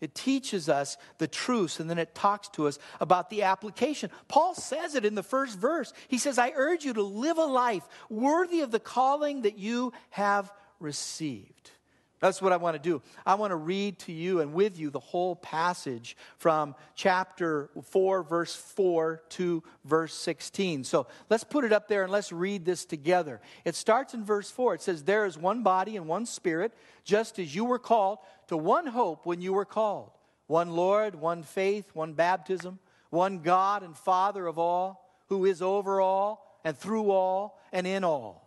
It 0.00 0.12
teaches 0.12 0.68
us 0.68 0.96
the 1.18 1.28
truths 1.28 1.78
and 1.78 1.88
then 1.88 1.98
it 1.98 2.12
talks 2.12 2.48
to 2.48 2.66
us 2.66 2.80
about 3.00 3.30
the 3.30 3.44
application. 3.44 4.10
Paul 4.26 4.56
says 4.56 4.96
it 4.96 5.04
in 5.04 5.14
the 5.14 5.22
first 5.22 5.56
verse. 5.56 5.92
He 6.08 6.18
says, 6.18 6.40
I 6.40 6.52
urge 6.56 6.84
you 6.84 6.94
to 6.94 7.02
live 7.04 7.38
a 7.38 7.44
life 7.44 7.86
worthy 8.10 8.62
of 8.62 8.72
the 8.72 8.80
calling 8.80 9.42
that 9.42 9.58
you 9.58 9.92
have 10.10 10.52
received. 10.80 11.70
That's 12.24 12.40
what 12.40 12.54
I 12.54 12.56
want 12.56 12.74
to 12.74 12.80
do. 12.80 13.02
I 13.26 13.34
want 13.34 13.50
to 13.50 13.56
read 13.56 13.98
to 13.98 14.12
you 14.12 14.40
and 14.40 14.54
with 14.54 14.78
you 14.78 14.88
the 14.88 14.98
whole 14.98 15.36
passage 15.36 16.16
from 16.38 16.74
chapter 16.94 17.68
4, 17.82 18.22
verse 18.22 18.56
4 18.56 19.20
to 19.28 19.62
verse 19.84 20.14
16. 20.14 20.84
So 20.84 21.06
let's 21.28 21.44
put 21.44 21.64
it 21.66 21.72
up 21.74 21.86
there 21.86 22.02
and 22.02 22.10
let's 22.10 22.32
read 22.32 22.64
this 22.64 22.86
together. 22.86 23.42
It 23.66 23.74
starts 23.74 24.14
in 24.14 24.24
verse 24.24 24.50
4. 24.50 24.76
It 24.76 24.80
says, 24.80 25.04
There 25.04 25.26
is 25.26 25.36
one 25.36 25.62
body 25.62 25.98
and 25.98 26.08
one 26.08 26.24
spirit, 26.24 26.72
just 27.04 27.38
as 27.38 27.54
you 27.54 27.66
were 27.66 27.78
called 27.78 28.20
to 28.46 28.56
one 28.56 28.86
hope 28.86 29.26
when 29.26 29.42
you 29.42 29.52
were 29.52 29.66
called 29.66 30.10
one 30.46 30.70
Lord, 30.70 31.14
one 31.14 31.42
faith, 31.42 31.90
one 31.92 32.14
baptism, 32.14 32.78
one 33.10 33.40
God 33.40 33.82
and 33.82 33.94
Father 33.94 34.46
of 34.46 34.58
all, 34.58 35.14
who 35.28 35.44
is 35.44 35.60
over 35.60 36.00
all 36.00 36.58
and 36.64 36.74
through 36.74 37.10
all 37.10 37.60
and 37.70 37.86
in 37.86 38.02
all. 38.02 38.43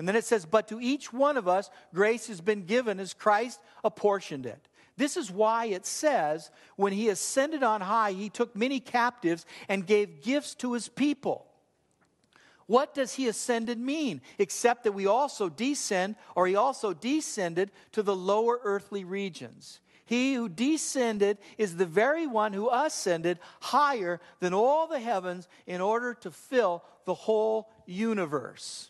And 0.00 0.08
then 0.08 0.16
it 0.16 0.24
says, 0.24 0.46
But 0.46 0.66
to 0.68 0.80
each 0.80 1.12
one 1.12 1.36
of 1.36 1.46
us, 1.46 1.68
grace 1.92 2.28
has 2.28 2.40
been 2.40 2.64
given 2.64 2.98
as 2.98 3.12
Christ 3.12 3.60
apportioned 3.84 4.46
it. 4.46 4.66
This 4.96 5.14
is 5.14 5.30
why 5.30 5.66
it 5.66 5.84
says, 5.84 6.50
When 6.76 6.94
he 6.94 7.10
ascended 7.10 7.62
on 7.62 7.82
high, 7.82 8.12
he 8.12 8.30
took 8.30 8.56
many 8.56 8.80
captives 8.80 9.44
and 9.68 9.86
gave 9.86 10.22
gifts 10.22 10.54
to 10.54 10.72
his 10.72 10.88
people. 10.88 11.44
What 12.66 12.94
does 12.94 13.12
he 13.12 13.28
ascended 13.28 13.78
mean? 13.78 14.22
Except 14.38 14.84
that 14.84 14.92
we 14.92 15.04
also 15.06 15.50
descend, 15.50 16.16
or 16.34 16.46
he 16.46 16.56
also 16.56 16.94
descended 16.94 17.70
to 17.92 18.02
the 18.02 18.16
lower 18.16 18.58
earthly 18.64 19.04
regions. 19.04 19.80
He 20.06 20.32
who 20.32 20.48
descended 20.48 21.36
is 21.58 21.76
the 21.76 21.84
very 21.84 22.26
one 22.26 22.54
who 22.54 22.70
ascended 22.70 23.38
higher 23.60 24.18
than 24.38 24.54
all 24.54 24.86
the 24.86 24.98
heavens 24.98 25.46
in 25.66 25.82
order 25.82 26.14
to 26.22 26.30
fill 26.30 26.82
the 27.04 27.12
whole 27.12 27.68
universe. 27.84 28.89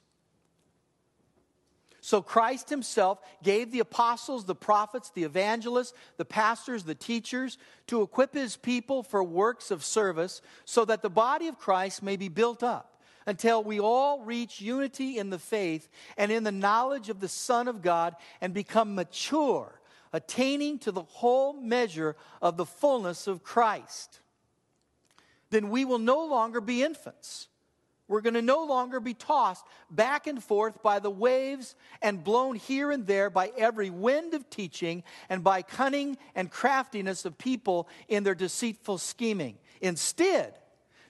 So 2.11 2.21
Christ 2.21 2.71
himself 2.71 3.21
gave 3.40 3.71
the 3.71 3.79
apostles, 3.79 4.45
the 4.45 4.57
prophets, 4.57 5.12
the 5.14 5.23
evangelists, 5.23 5.95
the 6.17 6.25
pastors, 6.25 6.83
the 6.83 6.97
teachers 6.97 7.57
to 7.87 8.02
equip 8.02 8.35
his 8.35 8.57
people 8.57 9.05
for 9.05 9.23
works 9.23 9.71
of 9.71 9.85
service 9.85 10.43
so 10.64 10.85
that 10.87 11.02
the 11.02 11.09
body 11.09 11.47
of 11.47 11.57
Christ 11.57 12.02
may 12.02 12.17
be 12.17 12.26
built 12.26 12.64
up 12.64 13.00
until 13.26 13.62
we 13.62 13.79
all 13.79 14.23
reach 14.23 14.61
unity 14.61 15.19
in 15.19 15.31
the 15.31 15.38
faith 15.38 15.88
and 16.17 16.33
in 16.33 16.43
the 16.43 16.50
knowledge 16.50 17.11
of 17.11 17.21
the 17.21 17.29
Son 17.29 17.69
of 17.69 17.81
God 17.81 18.17
and 18.40 18.52
become 18.52 18.97
mature, 18.97 19.81
attaining 20.12 20.81
to 20.81 20.90
the 20.90 21.05
whole 21.05 21.52
measure 21.52 22.17
of 22.43 22.57
the 22.57 22.67
fullness 22.67 23.29
of 23.29 23.45
Christ. 23.45 24.19
Then 25.50 25.71
we 25.71 25.85
will 25.85 26.00
no 26.00 26.26
longer 26.26 26.61
be 26.61 26.83
infants 26.83 27.47
we're 28.11 28.21
going 28.21 28.35
to 28.35 28.43
no 28.43 28.64
longer 28.64 28.99
be 28.99 29.14
tossed 29.14 29.64
back 29.88 30.26
and 30.26 30.43
forth 30.43 30.83
by 30.83 30.99
the 30.99 31.09
waves 31.09 31.76
and 32.02 32.25
blown 32.25 32.57
here 32.57 32.90
and 32.90 33.07
there 33.07 33.31
by 33.31 33.52
every 33.57 33.88
wind 33.88 34.35
of 34.35 34.50
teaching 34.50 35.05
and 35.29 35.45
by 35.45 35.62
cunning 35.62 36.19
and 36.35 36.50
craftiness 36.50 37.25
of 37.25 37.38
people 37.38 37.88
in 38.09 38.25
their 38.25 38.35
deceitful 38.35 38.99
scheming. 38.99 39.57
Instead, 39.81 40.59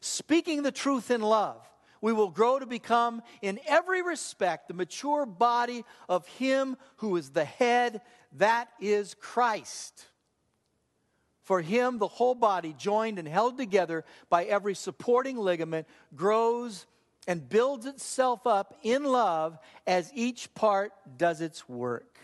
speaking 0.03 0.63
the 0.63 0.71
truth 0.71 1.11
in 1.11 1.23
love, 1.23 1.67
we 2.03 2.13
will 2.13 2.29
grow 2.29 2.59
to 2.59 2.67
become, 2.67 3.23
in 3.41 3.59
every 3.67 4.03
respect, 4.03 4.69
the 4.69 4.75
mature 4.75 5.25
body 5.25 5.87
of 6.07 6.27
Him 6.27 6.77
who 6.97 7.17
is 7.17 7.31
the 7.31 7.47
head, 7.47 8.03
that 8.37 8.69
is 8.79 9.15
Christ. 9.15 10.05
For 11.51 11.61
him, 11.61 11.99
the 11.99 12.07
whole 12.07 12.37
body, 12.37 12.77
joined 12.79 13.19
and 13.19 13.27
held 13.27 13.59
together 13.59 14.05
by 14.29 14.45
every 14.45 14.77
supporting 14.77 15.37
ligament, 15.37 15.89
grows 16.15 16.87
and 17.27 17.49
builds 17.49 17.87
itself 17.87 18.47
up 18.47 18.79
in 18.85 19.03
love 19.03 19.59
as 19.85 20.13
each 20.15 20.55
part 20.55 20.93
does 21.17 21.41
its 21.41 21.69
work. 21.69 22.21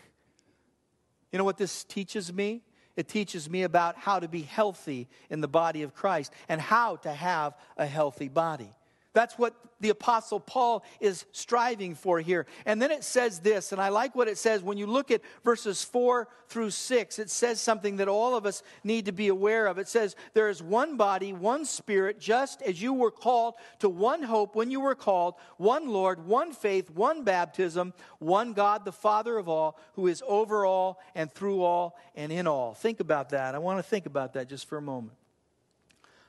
You 1.32 1.40
know 1.40 1.44
what 1.44 1.56
this 1.58 1.82
teaches 1.82 2.32
me? 2.32 2.62
It 2.94 3.08
teaches 3.08 3.50
me 3.50 3.64
about 3.64 3.96
how 3.96 4.20
to 4.20 4.28
be 4.28 4.42
healthy 4.42 5.08
in 5.28 5.40
the 5.40 5.48
body 5.48 5.82
of 5.82 5.92
Christ 5.92 6.32
and 6.48 6.60
how 6.60 6.94
to 6.98 7.12
have 7.12 7.54
a 7.76 7.84
healthy 7.84 8.28
body. 8.28 8.75
That's 9.16 9.38
what 9.38 9.54
the 9.80 9.88
Apostle 9.88 10.38
Paul 10.38 10.84
is 11.00 11.24
striving 11.32 11.94
for 11.94 12.20
here. 12.20 12.44
And 12.66 12.82
then 12.82 12.90
it 12.90 13.02
says 13.02 13.38
this, 13.40 13.72
and 13.72 13.80
I 13.80 13.88
like 13.88 14.14
what 14.14 14.28
it 14.28 14.36
says 14.36 14.62
when 14.62 14.76
you 14.76 14.86
look 14.86 15.10
at 15.10 15.22
verses 15.42 15.82
4 15.82 16.28
through 16.48 16.68
6. 16.68 17.18
It 17.18 17.30
says 17.30 17.58
something 17.58 17.96
that 17.96 18.08
all 18.08 18.36
of 18.36 18.44
us 18.44 18.62
need 18.84 19.06
to 19.06 19.12
be 19.12 19.28
aware 19.28 19.68
of. 19.68 19.78
It 19.78 19.88
says, 19.88 20.16
There 20.34 20.50
is 20.50 20.62
one 20.62 20.98
body, 20.98 21.32
one 21.32 21.64
spirit, 21.64 22.20
just 22.20 22.60
as 22.60 22.82
you 22.82 22.92
were 22.92 23.10
called 23.10 23.54
to 23.78 23.88
one 23.88 24.22
hope 24.22 24.54
when 24.54 24.70
you 24.70 24.80
were 24.80 24.94
called, 24.94 25.36
one 25.56 25.88
Lord, 25.88 26.26
one 26.26 26.52
faith, 26.52 26.90
one 26.90 27.24
baptism, 27.24 27.94
one 28.18 28.52
God, 28.52 28.84
the 28.84 28.92
Father 28.92 29.38
of 29.38 29.48
all, 29.48 29.80
who 29.94 30.08
is 30.08 30.22
over 30.28 30.66
all 30.66 31.00
and 31.14 31.32
through 31.32 31.62
all 31.62 31.98
and 32.14 32.30
in 32.30 32.46
all. 32.46 32.74
Think 32.74 33.00
about 33.00 33.30
that. 33.30 33.54
I 33.54 33.60
want 33.60 33.78
to 33.78 33.82
think 33.82 34.04
about 34.04 34.34
that 34.34 34.50
just 34.50 34.68
for 34.68 34.76
a 34.76 34.82
moment. 34.82 35.16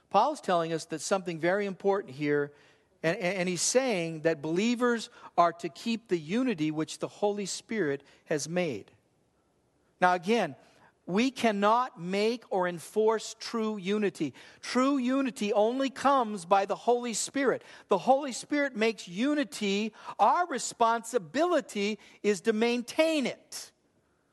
Paul 0.10 0.34
is 0.34 0.42
telling 0.42 0.72
us 0.72 0.86
that 0.86 1.02
something 1.02 1.38
very 1.38 1.66
important 1.66 2.16
here 2.16 2.54
and, 3.04 3.18
and, 3.18 3.48
he's 3.48 3.62
saying 3.62 4.22
that 4.22 4.42
believers 4.42 5.10
are 5.38 5.54
to 5.54 5.70
keep 5.70 6.08
the 6.08 6.18
unity 6.18 6.72
which 6.72 7.00
the 7.00 7.08
Holy 7.08 7.46
Spirit 7.46 8.04
has 8.26 8.50
made. 8.50 8.92
Now, 10.02 10.14
again, 10.14 10.56
we 11.08 11.32
cannot 11.32 12.00
make 12.00 12.44
or 12.50 12.68
enforce 12.68 13.36
true 13.40 13.78
unity. 13.78 14.34
True 14.62 14.98
unity 14.98 15.54
only 15.54 15.90
comes 15.90 16.44
by 16.44 16.66
the 16.66 16.76
Holy 16.76 17.14
Spirit. 17.14 17.64
The 17.88 17.98
Holy 17.98 18.34
Spirit 18.34 18.76
makes 18.76 19.08
unity. 19.08 19.94
Our 20.20 20.46
responsibility 20.48 21.98
is 22.24 22.42
to 22.42 22.54
maintain 22.54 23.26
it. 23.26 23.72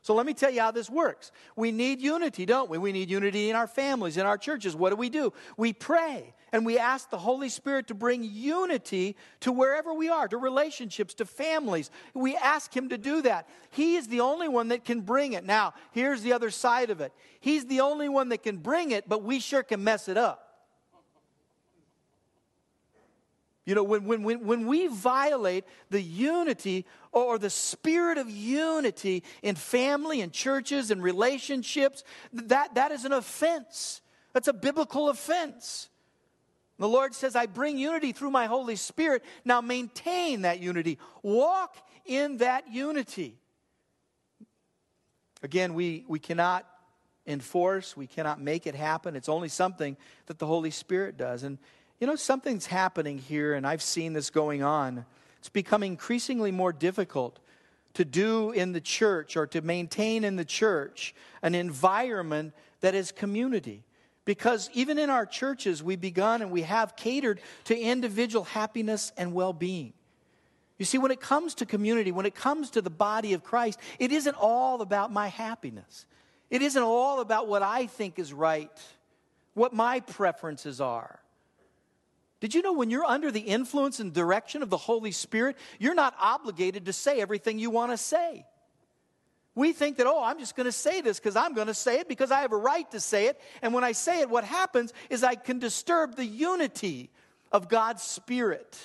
So 0.02 0.14
let 0.14 0.26
me 0.26 0.34
tell 0.34 0.50
you 0.50 0.60
how 0.60 0.72
this 0.72 0.90
works. 0.90 1.32
We 1.56 1.72
need 1.72 2.00
unity, 2.00 2.44
don't 2.44 2.68
we? 2.68 2.76
We 2.76 2.92
need 2.92 3.08
unity 3.08 3.48
in 3.48 3.56
our 3.56 3.68
families, 3.68 4.16
in 4.18 4.26
our 4.26 4.36
churches. 4.36 4.76
What 4.76 4.90
do 4.90 4.96
we 4.96 5.08
do? 5.08 5.32
We 5.56 5.72
pray 5.72 6.34
and 6.54 6.64
we 6.64 6.78
ask 6.78 7.10
the 7.10 7.18
Holy 7.18 7.48
Spirit 7.48 7.88
to 7.88 7.94
bring 7.94 8.22
unity 8.22 9.16
to 9.40 9.50
wherever 9.50 9.92
we 9.92 10.08
are, 10.08 10.28
to 10.28 10.36
relationships, 10.36 11.12
to 11.14 11.24
families. 11.24 11.90
We 12.14 12.36
ask 12.36 12.74
Him 12.74 12.90
to 12.90 12.96
do 12.96 13.22
that. 13.22 13.48
He 13.70 13.96
is 13.96 14.06
the 14.06 14.20
only 14.20 14.46
one 14.46 14.68
that 14.68 14.84
can 14.84 15.00
bring 15.00 15.32
it. 15.32 15.44
Now, 15.44 15.74
here's 15.90 16.22
the 16.22 16.32
other 16.32 16.50
side 16.50 16.90
of 16.90 17.00
it 17.00 17.12
He's 17.40 17.66
the 17.66 17.80
only 17.80 18.08
one 18.08 18.28
that 18.28 18.44
can 18.44 18.58
bring 18.58 18.92
it, 18.92 19.08
but 19.08 19.24
we 19.24 19.40
sure 19.40 19.64
can 19.64 19.82
mess 19.82 20.08
it 20.08 20.16
up. 20.16 20.42
You 23.64 23.74
know, 23.74 23.82
when, 23.82 24.04
when, 24.04 24.22
when, 24.22 24.46
when 24.46 24.66
we 24.68 24.86
violate 24.86 25.64
the 25.90 26.00
unity 26.00 26.86
or 27.10 27.36
the 27.36 27.50
spirit 27.50 28.16
of 28.16 28.30
unity 28.30 29.24
in 29.42 29.56
family 29.56 30.20
and 30.20 30.32
churches 30.32 30.92
and 30.92 31.02
relationships, 31.02 32.04
that, 32.32 32.76
that 32.76 32.92
is 32.92 33.04
an 33.04 33.12
offense. 33.12 34.02
That's 34.32 34.46
a 34.46 34.52
biblical 34.52 35.08
offense. 35.08 35.88
The 36.78 36.88
Lord 36.88 37.14
says, 37.14 37.36
I 37.36 37.46
bring 37.46 37.78
unity 37.78 38.12
through 38.12 38.30
my 38.30 38.46
Holy 38.46 38.76
Spirit. 38.76 39.22
Now 39.44 39.60
maintain 39.60 40.42
that 40.42 40.60
unity, 40.60 40.98
walk 41.22 41.76
in 42.04 42.38
that 42.38 42.68
unity. 42.70 43.38
Again, 45.42 45.74
we, 45.74 46.04
we 46.08 46.18
cannot 46.18 46.66
enforce, 47.26 47.96
we 47.96 48.06
cannot 48.06 48.40
make 48.40 48.66
it 48.66 48.74
happen. 48.74 49.16
It's 49.16 49.28
only 49.28 49.48
something 49.48 49.96
that 50.26 50.38
the 50.38 50.46
Holy 50.46 50.70
Spirit 50.70 51.16
does. 51.16 51.42
And 51.42 51.58
you 52.00 52.06
know, 52.06 52.16
something's 52.16 52.66
happening 52.66 53.18
here, 53.18 53.54
and 53.54 53.66
I've 53.66 53.82
seen 53.82 54.12
this 54.12 54.30
going 54.30 54.62
on. 54.62 55.06
It's 55.38 55.48
becoming 55.48 55.92
increasingly 55.92 56.50
more 56.50 56.72
difficult 56.72 57.38
to 57.94 58.04
do 58.04 58.50
in 58.50 58.72
the 58.72 58.80
church 58.80 59.36
or 59.36 59.46
to 59.48 59.60
maintain 59.60 60.24
in 60.24 60.36
the 60.36 60.44
church 60.44 61.14
an 61.42 61.54
environment 61.54 62.52
that 62.80 62.94
is 62.94 63.12
community. 63.12 63.84
Because 64.24 64.70
even 64.72 64.98
in 64.98 65.10
our 65.10 65.26
churches, 65.26 65.82
we've 65.82 66.00
begun 66.00 66.40
and 66.40 66.50
we 66.50 66.62
have 66.62 66.96
catered 66.96 67.40
to 67.64 67.78
individual 67.78 68.44
happiness 68.44 69.12
and 69.16 69.34
well 69.34 69.52
being. 69.52 69.92
You 70.78 70.84
see, 70.84 70.98
when 70.98 71.10
it 71.10 71.20
comes 71.20 71.54
to 71.56 71.66
community, 71.66 72.10
when 72.10 72.26
it 72.26 72.34
comes 72.34 72.70
to 72.70 72.82
the 72.82 72.90
body 72.90 73.34
of 73.34 73.44
Christ, 73.44 73.78
it 73.98 74.12
isn't 74.12 74.34
all 74.34 74.80
about 74.80 75.12
my 75.12 75.28
happiness. 75.28 76.06
It 76.50 76.62
isn't 76.62 76.82
all 76.82 77.20
about 77.20 77.48
what 77.48 77.62
I 77.62 77.86
think 77.86 78.18
is 78.18 78.32
right, 78.32 78.70
what 79.54 79.72
my 79.72 80.00
preferences 80.00 80.80
are. 80.80 81.20
Did 82.40 82.54
you 82.54 82.62
know 82.62 82.72
when 82.72 82.90
you're 82.90 83.04
under 83.04 83.30
the 83.30 83.40
influence 83.40 84.00
and 84.00 84.12
direction 84.12 84.62
of 84.62 84.68
the 84.68 84.76
Holy 84.76 85.12
Spirit, 85.12 85.56
you're 85.78 85.94
not 85.94 86.14
obligated 86.20 86.86
to 86.86 86.92
say 86.92 87.20
everything 87.20 87.58
you 87.58 87.70
want 87.70 87.92
to 87.92 87.96
say? 87.96 88.44
We 89.54 89.72
think 89.72 89.98
that, 89.98 90.06
oh, 90.06 90.22
I'm 90.22 90.38
just 90.38 90.56
going 90.56 90.66
to 90.66 90.72
say 90.72 91.00
this 91.00 91.20
because 91.20 91.36
I'm 91.36 91.54
going 91.54 91.68
to 91.68 91.74
say 91.74 92.00
it 92.00 92.08
because 92.08 92.32
I 92.32 92.40
have 92.40 92.52
a 92.52 92.56
right 92.56 92.90
to 92.90 92.98
say 92.98 93.26
it. 93.26 93.40
And 93.62 93.72
when 93.72 93.84
I 93.84 93.92
say 93.92 94.20
it, 94.20 94.28
what 94.28 94.44
happens 94.44 94.92
is 95.10 95.22
I 95.22 95.36
can 95.36 95.60
disturb 95.60 96.16
the 96.16 96.24
unity 96.24 97.10
of 97.52 97.68
God's 97.68 98.02
Spirit. 98.02 98.76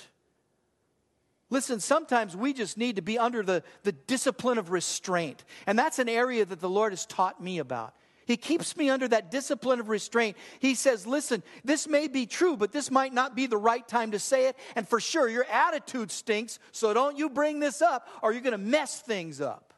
Listen, 1.50 1.80
sometimes 1.80 2.36
we 2.36 2.52
just 2.52 2.78
need 2.78 2.96
to 2.96 3.02
be 3.02 3.18
under 3.18 3.42
the, 3.42 3.64
the 3.82 3.90
discipline 3.90 4.58
of 4.58 4.70
restraint. 4.70 5.44
And 5.66 5.76
that's 5.76 5.98
an 5.98 6.08
area 6.08 6.44
that 6.44 6.60
the 6.60 6.70
Lord 6.70 6.92
has 6.92 7.04
taught 7.04 7.42
me 7.42 7.58
about. 7.58 7.92
He 8.26 8.36
keeps 8.36 8.76
me 8.76 8.88
under 8.88 9.08
that 9.08 9.32
discipline 9.32 9.80
of 9.80 9.88
restraint. 9.88 10.36
He 10.60 10.76
says, 10.76 11.04
Listen, 11.04 11.42
this 11.64 11.88
may 11.88 12.06
be 12.06 12.26
true, 12.26 12.56
but 12.56 12.70
this 12.70 12.88
might 12.88 13.12
not 13.12 13.34
be 13.34 13.48
the 13.48 13.56
right 13.56 13.86
time 13.88 14.12
to 14.12 14.20
say 14.20 14.46
it. 14.46 14.56
And 14.76 14.88
for 14.88 15.00
sure, 15.00 15.28
your 15.28 15.46
attitude 15.46 16.12
stinks, 16.12 16.60
so 16.70 16.94
don't 16.94 17.18
you 17.18 17.28
bring 17.28 17.58
this 17.58 17.82
up 17.82 18.06
or 18.22 18.30
you're 18.30 18.40
going 18.40 18.52
to 18.52 18.58
mess 18.58 19.00
things 19.00 19.40
up. 19.40 19.74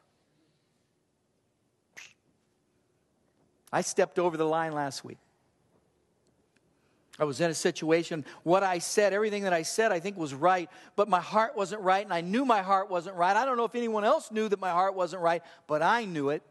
I 3.73 3.81
stepped 3.81 4.19
over 4.19 4.37
the 4.37 4.45
line 4.45 4.71
last 4.71 5.03
week. 5.03 5.17
I 7.19 7.25
was 7.25 7.41
in 7.41 7.49
a 7.49 7.55
situation, 7.55 8.23
what 8.43 8.63
I 8.63 8.77
said, 8.77 9.13
everything 9.13 9.43
that 9.43 9.53
I 9.53 9.63
said, 9.63 9.91
I 9.91 9.99
think 9.99 10.15
was 10.17 10.33
right, 10.33 10.69
but 10.95 11.09
my 11.09 11.19
heart 11.19 11.57
wasn't 11.57 11.81
right, 11.81 12.03
and 12.03 12.13
I 12.13 12.21
knew 12.21 12.45
my 12.45 12.61
heart 12.61 12.89
wasn't 12.89 13.15
right. 13.15 13.35
I 13.35 13.45
don't 13.45 13.57
know 13.57 13.65
if 13.65 13.75
anyone 13.75 14.03
else 14.03 14.31
knew 14.31 14.47
that 14.47 14.59
my 14.59 14.69
heart 14.69 14.95
wasn't 14.95 15.21
right, 15.21 15.43
but 15.67 15.81
I 15.81 16.05
knew 16.05 16.29
it. 16.29 16.43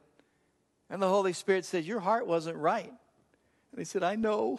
And 0.91 1.00
the 1.00 1.09
Holy 1.09 1.33
Spirit 1.33 1.64
said, 1.64 1.85
Your 1.85 2.00
heart 2.00 2.26
wasn't 2.26 2.57
right. 2.57 2.93
And 3.71 3.79
he 3.79 3.85
said, 3.85 4.02
I 4.02 4.17
know. 4.17 4.59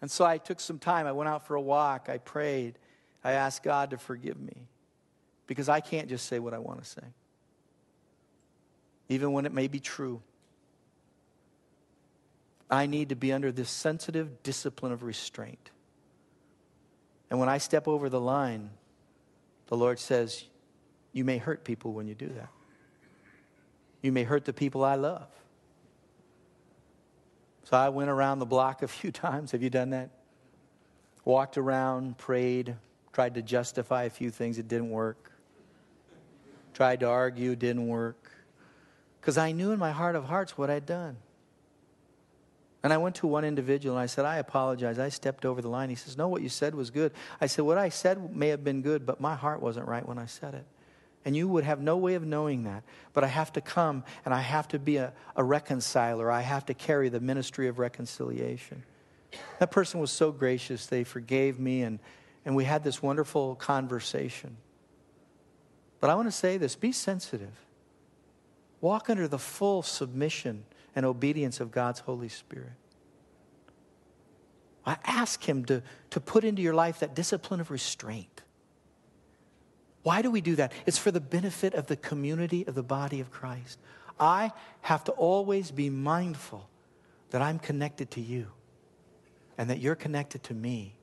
And 0.00 0.08
so 0.08 0.24
I 0.24 0.38
took 0.38 0.60
some 0.60 0.78
time. 0.78 1.06
I 1.06 1.12
went 1.12 1.28
out 1.28 1.46
for 1.46 1.56
a 1.56 1.60
walk. 1.60 2.08
I 2.08 2.18
prayed. 2.18 2.78
I 3.24 3.32
asked 3.32 3.64
God 3.64 3.90
to 3.90 3.98
forgive 3.98 4.40
me 4.40 4.68
because 5.48 5.68
I 5.68 5.80
can't 5.80 6.08
just 6.08 6.26
say 6.26 6.38
what 6.38 6.54
I 6.54 6.58
want 6.58 6.82
to 6.82 6.88
say, 6.88 7.02
even 9.08 9.32
when 9.32 9.44
it 9.44 9.52
may 9.52 9.66
be 9.66 9.80
true. 9.80 10.22
I 12.70 12.86
need 12.86 13.08
to 13.10 13.16
be 13.16 13.32
under 13.32 13.50
this 13.50 13.70
sensitive 13.70 14.42
discipline 14.42 14.92
of 14.92 15.02
restraint. 15.02 15.70
And 17.30 17.38
when 17.38 17.48
I 17.48 17.58
step 17.58 17.88
over 17.88 18.08
the 18.08 18.20
line, 18.20 18.70
the 19.66 19.76
Lord 19.76 19.98
says, 19.98 20.44
You 21.12 21.24
may 21.24 21.38
hurt 21.38 21.64
people 21.64 21.92
when 21.92 22.06
you 22.06 22.14
do 22.14 22.28
that. 22.28 22.50
You 24.02 24.12
may 24.12 24.24
hurt 24.24 24.44
the 24.44 24.52
people 24.52 24.84
I 24.84 24.94
love. 24.94 25.28
So 27.64 27.76
I 27.76 27.90
went 27.90 28.10
around 28.10 28.38
the 28.38 28.46
block 28.46 28.82
a 28.82 28.88
few 28.88 29.10
times. 29.10 29.52
Have 29.52 29.62
you 29.62 29.70
done 29.70 29.90
that? 29.90 30.10
Walked 31.24 31.58
around, 31.58 32.16
prayed, 32.16 32.76
tried 33.12 33.34
to 33.34 33.42
justify 33.42 34.04
a 34.04 34.10
few 34.10 34.30
things. 34.30 34.58
It 34.58 34.68
didn't 34.68 34.90
work. 34.90 35.32
Tried 36.72 37.00
to 37.00 37.06
argue, 37.08 37.56
didn't 37.56 37.86
work. 37.86 38.30
Because 39.20 39.36
I 39.36 39.52
knew 39.52 39.72
in 39.72 39.78
my 39.78 39.90
heart 39.90 40.16
of 40.16 40.24
hearts 40.24 40.56
what 40.56 40.70
I'd 40.70 40.86
done. 40.86 41.16
And 42.88 42.92
I 42.94 42.96
went 42.96 43.16
to 43.16 43.26
one 43.26 43.44
individual 43.44 43.96
and 43.96 44.02
I 44.02 44.06
said, 44.06 44.24
I 44.24 44.38
apologize. 44.38 44.98
I 44.98 45.10
stepped 45.10 45.44
over 45.44 45.60
the 45.60 45.68
line. 45.68 45.90
He 45.90 45.94
says, 45.94 46.16
No, 46.16 46.26
what 46.26 46.40
you 46.40 46.48
said 46.48 46.74
was 46.74 46.88
good. 46.88 47.12
I 47.38 47.46
said, 47.46 47.66
What 47.66 47.76
I 47.76 47.90
said 47.90 48.34
may 48.34 48.48
have 48.48 48.64
been 48.64 48.80
good, 48.80 49.04
but 49.04 49.20
my 49.20 49.34
heart 49.34 49.60
wasn't 49.60 49.86
right 49.86 50.08
when 50.08 50.16
I 50.16 50.24
said 50.24 50.54
it. 50.54 50.64
And 51.22 51.36
you 51.36 51.48
would 51.48 51.64
have 51.64 51.82
no 51.82 51.98
way 51.98 52.14
of 52.14 52.24
knowing 52.24 52.62
that. 52.62 52.84
But 53.12 53.24
I 53.24 53.26
have 53.26 53.52
to 53.52 53.60
come 53.60 54.04
and 54.24 54.32
I 54.32 54.40
have 54.40 54.68
to 54.68 54.78
be 54.78 54.96
a, 54.96 55.12
a 55.36 55.44
reconciler. 55.44 56.30
I 56.30 56.40
have 56.40 56.64
to 56.64 56.72
carry 56.72 57.10
the 57.10 57.20
ministry 57.20 57.68
of 57.68 57.78
reconciliation. 57.78 58.84
That 59.58 59.70
person 59.70 60.00
was 60.00 60.10
so 60.10 60.32
gracious. 60.32 60.86
They 60.86 61.04
forgave 61.04 61.60
me 61.60 61.82
and, 61.82 61.98
and 62.46 62.56
we 62.56 62.64
had 62.64 62.84
this 62.84 63.02
wonderful 63.02 63.54
conversation. 63.56 64.56
But 66.00 66.08
I 66.08 66.14
want 66.14 66.28
to 66.28 66.32
say 66.32 66.56
this 66.56 66.74
be 66.74 66.92
sensitive. 66.92 67.52
Walk 68.80 69.10
under 69.10 69.28
the 69.28 69.38
full 69.38 69.82
submission 69.82 70.64
and 70.98 71.06
obedience 71.06 71.60
of 71.60 71.70
God's 71.70 72.00
Holy 72.00 72.28
Spirit. 72.28 72.72
I 74.88 74.96
ask 75.04 75.46
Him 75.46 75.66
to, 75.66 75.82
to 76.10 76.20
put 76.20 76.44
into 76.44 76.62
your 76.62 76.72
life 76.72 77.00
that 77.00 77.14
discipline 77.14 77.60
of 77.60 77.70
restraint. 77.70 78.40
Why 80.02 80.22
do 80.22 80.30
we 80.30 80.40
do 80.40 80.56
that? 80.56 80.72
It's 80.86 80.96
for 80.96 81.10
the 81.10 81.20
benefit 81.20 81.74
of 81.74 81.88
the 81.88 81.96
community 81.96 82.66
of 82.66 82.74
the 82.74 82.82
body 82.82 83.20
of 83.20 83.30
Christ. 83.30 83.78
I 84.18 84.50
have 84.80 85.04
to 85.04 85.12
always 85.12 85.70
be 85.70 85.90
mindful 85.90 86.70
that 87.28 87.42
I'm 87.42 87.58
connected 87.58 88.10
to 88.12 88.22
you 88.22 88.46
and 89.58 89.68
that 89.68 89.78
you're 89.78 89.94
connected 89.94 90.42
to 90.44 90.54
me. 90.54 90.94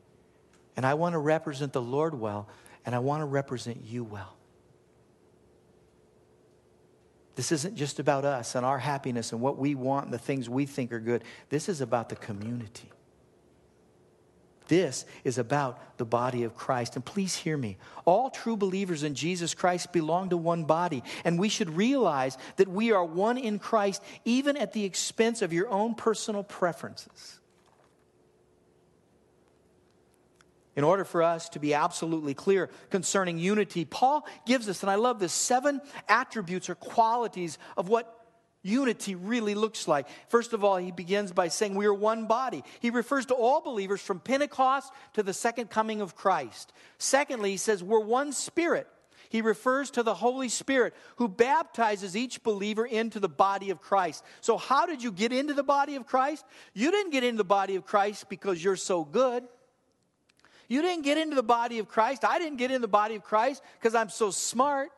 And 0.76 0.84
I 0.84 0.96
want 0.96 1.14
to 1.14 1.20
represent 1.20 1.72
the 1.72 1.82
Lord 1.82 2.20
well, 2.20 2.50
and 2.88 2.96
I 2.96 3.00
want 3.00 3.22
to 3.22 3.26
represent 3.26 3.82
you 3.86 4.04
well. 4.04 4.36
This 7.36 7.52
isn't 7.52 7.76
just 7.76 8.00
about 8.00 8.26
us 8.26 8.56
and 8.56 8.66
our 8.66 8.80
happiness 8.80 9.32
and 9.32 9.42
what 9.42 9.60
we 9.60 9.76
want 9.76 10.06
and 10.06 10.14
the 10.14 10.18
things 10.18 10.50
we 10.50 10.66
think 10.66 10.92
are 10.92 11.00
good. 11.00 11.24
This 11.50 11.70
is 11.70 11.82
about 11.82 12.10
the 12.10 12.16
community. 12.16 12.90
This 14.68 15.06
is 15.24 15.38
about 15.38 15.98
the 15.98 16.06
body 16.06 16.44
of 16.44 16.56
Christ. 16.56 16.96
And 16.96 17.06
please 17.06 17.36
hear 17.36 17.58
me. 17.58 17.78
All 18.06 18.30
true 18.30 18.58
believers 18.58 19.04
in 19.04 19.16
Jesus 19.16 19.54
Christ 19.54 19.94
belong 19.94 20.30
to 20.30 20.38
one 20.38 20.66
body. 20.66 21.04
And 21.24 21.40
we 21.40 21.50
should 21.50 21.76
realize 21.76 22.38
that 22.58 22.68
we 22.68 22.92
are 22.92 23.04
one 23.04 23.38
in 23.38 23.60
Christ, 23.60 24.02
even 24.26 24.58
at 24.58 24.74
the 24.74 24.86
expense 24.86 25.42
of 25.42 25.54
your 25.54 25.70
own 25.70 25.96
personal 25.96 26.44
preferences. 26.44 27.40
in 30.76 30.84
order 30.84 31.06
for 31.06 31.24
us 31.24 31.50
to 31.50 31.60
be 31.60 31.74
absolutely 31.74 32.34
clear 32.34 32.70
concerning 32.90 33.38
unity, 33.38 33.86
Paul 33.86 34.28
gives 34.46 34.68
us, 34.68 34.84
and 34.84 34.92
I 34.92 34.96
love 34.96 35.20
this, 35.20 35.32
seven 35.32 35.82
attributes 36.10 36.70
or 36.70 36.76
qualities 36.76 37.58
of 37.78 37.88
what 37.88 38.25
unity 38.66 39.16
really 39.16 39.56
looks 39.56 39.88
like. 39.88 40.08
First 40.28 40.54
of 40.54 40.64
all, 40.64 40.78
he 40.78 40.92
begins 40.92 41.32
by 41.32 41.48
saying 41.48 41.76
we 41.76 41.86
are 41.86 41.94
one 41.94 42.26
body. 42.26 42.64
He 42.80 42.90
refers 42.90 43.28
to 43.28 43.36
all 43.36 43.62
believers 43.62 44.02
from 44.02 44.20
Pentecost 44.20 44.92
to 45.14 45.24
the 45.24 45.34
second 45.34 45.70
coming 45.70 46.02
of 46.02 46.16
Christ. 46.16 46.74
Secondly, 46.98 47.52
he 47.52 47.58
says 47.58 47.84
we're 47.84 48.00
one 48.00 48.34
spirit. 48.34 48.88
He 49.30 49.42
refers 49.42 49.92
to 49.92 50.04
the 50.04 50.14
Holy 50.14 50.50
Spirit 50.50 50.94
who 51.18 51.28
baptizes 51.28 52.16
each 52.16 52.44
believer 52.44 52.86
into 52.86 53.20
the 53.20 53.30
body 53.30 53.70
of 53.70 53.82
Christ. 53.82 54.24
So, 54.42 54.58
how 54.58 54.86
did 54.86 55.04
you 55.04 55.12
get 55.12 55.32
into 55.32 55.54
the 55.54 55.64
body 55.64 55.96
of 55.96 56.06
Christ? 56.06 56.46
You 56.74 56.92
didn't 56.92 57.12
get 57.12 57.24
into 57.24 57.38
the 57.38 57.44
body 57.44 57.76
of 57.76 57.86
Christ 57.86 58.30
because 58.30 58.64
you're 58.64 58.76
so 58.76 59.04
good. 59.04 59.44
You 60.68 60.82
didn't 60.82 61.04
get 61.04 61.18
into 61.18 61.36
the 61.36 61.44
body 61.44 61.80
of 61.80 61.88
Christ. 61.88 62.26
I 62.26 62.40
didn't 62.40 62.58
get 62.58 62.72
into 62.72 62.82
the 62.82 62.88
body 62.88 63.16
of 63.16 63.24
Christ 63.24 63.62
because 63.80 63.94
I'm 63.94 64.10
so 64.10 64.32
smart. 64.32 64.90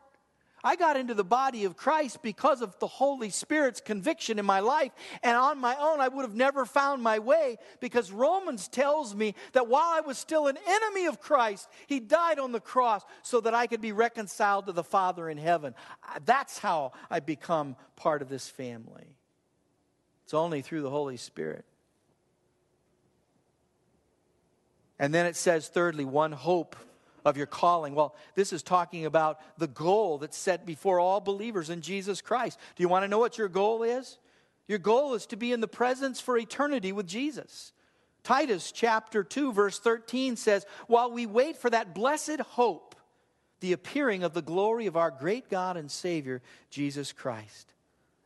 I 0.64 0.76
got 0.76 0.96
into 0.96 1.14
the 1.14 1.24
body 1.24 1.64
of 1.64 1.76
Christ 1.76 2.22
because 2.22 2.62
of 2.62 2.78
the 2.78 2.86
Holy 2.86 3.30
Spirit's 3.30 3.80
conviction 3.80 4.38
in 4.38 4.44
my 4.44 4.60
life. 4.60 4.92
And 5.22 5.36
on 5.36 5.58
my 5.58 5.76
own, 5.76 6.00
I 6.00 6.08
would 6.08 6.22
have 6.22 6.34
never 6.34 6.64
found 6.64 7.02
my 7.02 7.18
way 7.18 7.58
because 7.80 8.10
Romans 8.10 8.68
tells 8.68 9.14
me 9.14 9.34
that 9.52 9.68
while 9.68 9.88
I 9.88 10.00
was 10.00 10.18
still 10.18 10.48
an 10.48 10.58
enemy 10.66 11.06
of 11.06 11.20
Christ, 11.20 11.68
He 11.86 12.00
died 12.00 12.38
on 12.38 12.52
the 12.52 12.60
cross 12.60 13.02
so 13.22 13.40
that 13.40 13.54
I 13.54 13.66
could 13.66 13.80
be 13.80 13.92
reconciled 13.92 14.66
to 14.66 14.72
the 14.72 14.84
Father 14.84 15.28
in 15.28 15.38
heaven. 15.38 15.74
That's 16.24 16.58
how 16.58 16.92
I 17.10 17.20
become 17.20 17.76
part 17.96 18.22
of 18.22 18.28
this 18.28 18.48
family. 18.48 19.14
It's 20.24 20.34
only 20.34 20.62
through 20.62 20.82
the 20.82 20.90
Holy 20.90 21.16
Spirit. 21.16 21.64
And 24.98 25.14
then 25.14 25.26
it 25.26 25.36
says, 25.36 25.68
thirdly, 25.68 26.04
one 26.04 26.32
hope 26.32 26.74
of 27.28 27.36
your 27.36 27.46
calling. 27.46 27.94
Well, 27.94 28.14
this 28.34 28.52
is 28.52 28.62
talking 28.62 29.04
about 29.04 29.40
the 29.58 29.66
goal 29.66 30.18
that's 30.18 30.36
set 30.36 30.66
before 30.66 30.98
all 30.98 31.20
believers 31.20 31.70
in 31.70 31.80
Jesus 31.80 32.20
Christ. 32.20 32.58
Do 32.74 32.82
you 32.82 32.88
want 32.88 33.04
to 33.04 33.08
know 33.08 33.18
what 33.18 33.38
your 33.38 33.48
goal 33.48 33.82
is? 33.82 34.18
Your 34.66 34.78
goal 34.78 35.14
is 35.14 35.26
to 35.26 35.36
be 35.36 35.52
in 35.52 35.60
the 35.60 35.68
presence 35.68 36.20
for 36.20 36.36
eternity 36.36 36.92
with 36.92 37.06
Jesus. 37.06 37.72
Titus 38.22 38.72
chapter 38.72 39.24
2, 39.24 39.52
verse 39.52 39.78
13 39.78 40.36
says, 40.36 40.66
While 40.86 41.10
we 41.10 41.24
wait 41.26 41.56
for 41.56 41.70
that 41.70 41.94
blessed 41.94 42.40
hope, 42.40 42.94
the 43.60 43.72
appearing 43.72 44.22
of 44.22 44.34
the 44.34 44.42
glory 44.42 44.86
of 44.86 44.96
our 44.96 45.10
great 45.10 45.48
God 45.48 45.76
and 45.76 45.90
Savior, 45.90 46.42
Jesus 46.70 47.12
Christ. 47.12 47.72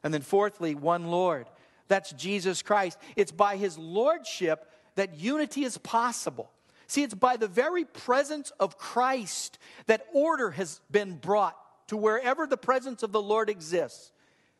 And 0.02 0.12
then, 0.12 0.22
fourthly, 0.22 0.74
one 0.74 1.06
Lord. 1.06 1.46
That's 1.88 2.12
Jesus 2.12 2.62
Christ. 2.62 2.98
It's 3.16 3.32
by 3.32 3.56
his 3.56 3.78
lordship 3.78 4.68
that 4.96 5.16
unity 5.16 5.64
is 5.64 5.78
possible. 5.78 6.50
See, 6.92 7.02
it's 7.02 7.14
by 7.14 7.38
the 7.38 7.48
very 7.48 7.86
presence 7.86 8.52
of 8.60 8.76
Christ 8.76 9.58
that 9.86 10.04
order 10.12 10.50
has 10.50 10.78
been 10.90 11.16
brought 11.16 11.56
to 11.88 11.96
wherever 11.96 12.46
the 12.46 12.58
presence 12.58 13.02
of 13.02 13.12
the 13.12 13.22
Lord 13.22 13.48
exists. 13.48 14.12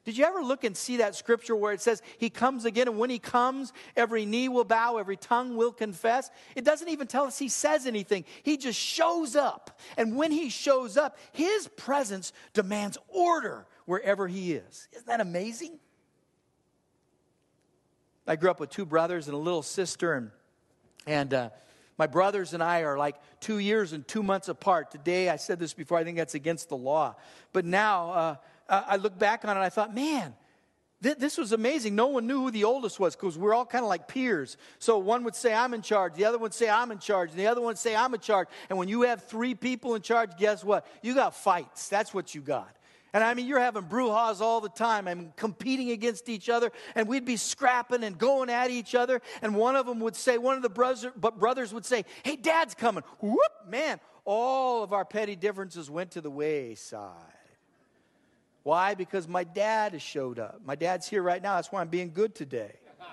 Did 0.06 0.16
you 0.16 0.24
ever 0.24 0.42
look 0.42 0.64
and 0.64 0.74
see 0.74 0.96
that 0.96 1.14
scripture 1.14 1.54
where 1.54 1.74
it 1.74 1.82
says 1.82 2.00
he 2.16 2.30
comes 2.30 2.64
again, 2.64 2.88
and 2.88 2.98
when 2.98 3.10
he 3.10 3.18
comes, 3.18 3.74
every 3.96 4.24
knee 4.24 4.48
will 4.48 4.64
bow, 4.64 4.96
every 4.96 5.18
tongue 5.18 5.58
will 5.58 5.72
confess? 5.72 6.30
It 6.56 6.64
doesn't 6.64 6.88
even 6.88 7.06
tell 7.06 7.24
us 7.24 7.38
he 7.38 7.50
says 7.50 7.86
anything. 7.86 8.24
He 8.44 8.56
just 8.56 8.80
shows 8.80 9.36
up. 9.36 9.78
And 9.98 10.16
when 10.16 10.32
he 10.32 10.48
shows 10.48 10.96
up, 10.96 11.18
his 11.32 11.68
presence 11.76 12.32
demands 12.54 12.96
order 13.08 13.66
wherever 13.84 14.26
he 14.26 14.54
is. 14.54 14.88
Isn't 14.92 15.06
that 15.06 15.20
amazing? 15.20 15.78
I 18.26 18.36
grew 18.36 18.50
up 18.50 18.58
with 18.58 18.70
two 18.70 18.86
brothers 18.86 19.26
and 19.26 19.34
a 19.34 19.38
little 19.38 19.62
sister, 19.62 20.14
and, 20.14 20.30
and 21.06 21.34
uh, 21.34 21.50
my 21.98 22.06
brothers 22.06 22.54
and 22.54 22.62
I 22.62 22.80
are 22.80 22.96
like 22.96 23.16
two 23.40 23.58
years 23.58 23.92
and 23.92 24.06
two 24.06 24.22
months 24.22 24.48
apart. 24.48 24.90
Today, 24.90 25.28
I 25.28 25.36
said 25.36 25.58
this 25.58 25.74
before, 25.74 25.98
I 25.98 26.04
think 26.04 26.16
that's 26.16 26.34
against 26.34 26.68
the 26.68 26.76
law. 26.76 27.16
But 27.52 27.64
now, 27.64 28.10
uh, 28.10 28.36
I 28.68 28.96
look 28.96 29.18
back 29.18 29.44
on 29.44 29.50
it 29.50 29.54
and 29.54 29.64
I 29.64 29.68
thought, 29.68 29.94
man, 29.94 30.34
th- 31.02 31.18
this 31.18 31.36
was 31.36 31.52
amazing. 31.52 31.94
No 31.94 32.06
one 32.06 32.26
knew 32.26 32.44
who 32.44 32.50
the 32.50 32.64
oldest 32.64 32.98
was 32.98 33.14
because 33.14 33.36
we're 33.36 33.54
all 33.54 33.66
kind 33.66 33.84
of 33.84 33.88
like 33.88 34.08
peers. 34.08 34.56
So 34.78 34.98
one 34.98 35.24
would 35.24 35.34
say, 35.34 35.52
I'm 35.52 35.74
in 35.74 35.82
charge. 35.82 36.14
The 36.14 36.24
other 36.24 36.38
would 36.38 36.54
say, 36.54 36.70
I'm 36.70 36.90
in 36.90 36.98
charge. 36.98 37.30
And 37.30 37.38
the 37.38 37.48
other 37.48 37.60
one 37.60 37.68
would 37.68 37.78
say, 37.78 37.94
I'm 37.94 38.14
in 38.14 38.20
charge. 38.20 38.48
And 38.70 38.78
when 38.78 38.88
you 38.88 39.02
have 39.02 39.24
three 39.24 39.54
people 39.54 39.94
in 39.94 40.02
charge, 40.02 40.30
guess 40.38 40.64
what? 40.64 40.86
You 41.02 41.14
got 41.14 41.34
fights. 41.34 41.88
That's 41.88 42.14
what 42.14 42.34
you 42.34 42.40
got. 42.40 42.74
And 43.14 43.22
I 43.22 43.34
mean, 43.34 43.46
you're 43.46 43.60
having 43.60 43.82
brouhahas 43.82 44.40
all 44.40 44.62
the 44.62 44.70
time 44.70 45.06
I 45.06 45.10
and 45.10 45.36
competing 45.36 45.90
against 45.90 46.30
each 46.30 46.48
other. 46.48 46.72
And 46.94 47.06
we'd 47.06 47.26
be 47.26 47.36
scrapping 47.36 48.04
and 48.04 48.16
going 48.16 48.48
at 48.48 48.70
each 48.70 48.94
other. 48.94 49.20
And 49.42 49.54
one 49.54 49.76
of 49.76 49.84
them 49.84 50.00
would 50.00 50.16
say, 50.16 50.38
one 50.38 50.56
of 50.56 50.62
the 50.62 50.70
brother, 50.70 51.10
brothers 51.10 51.74
would 51.74 51.84
say, 51.84 52.06
Hey, 52.22 52.36
dad's 52.36 52.74
coming. 52.74 53.04
Whoop, 53.20 53.52
man, 53.68 54.00
all 54.24 54.82
of 54.82 54.94
our 54.94 55.04
petty 55.04 55.36
differences 55.36 55.90
went 55.90 56.12
to 56.12 56.22
the 56.22 56.30
wayside. 56.30 57.10
Why? 58.62 58.94
Because 58.94 59.28
my 59.28 59.44
dad 59.44 59.92
has 59.92 60.02
showed 60.02 60.38
up. 60.38 60.60
My 60.64 60.76
dad's 60.76 61.08
here 61.08 61.22
right 61.22 61.42
now. 61.42 61.56
That's 61.56 61.70
why 61.70 61.80
I'm 61.80 61.88
being 61.88 62.12
good 62.12 62.34
today. 62.34 62.72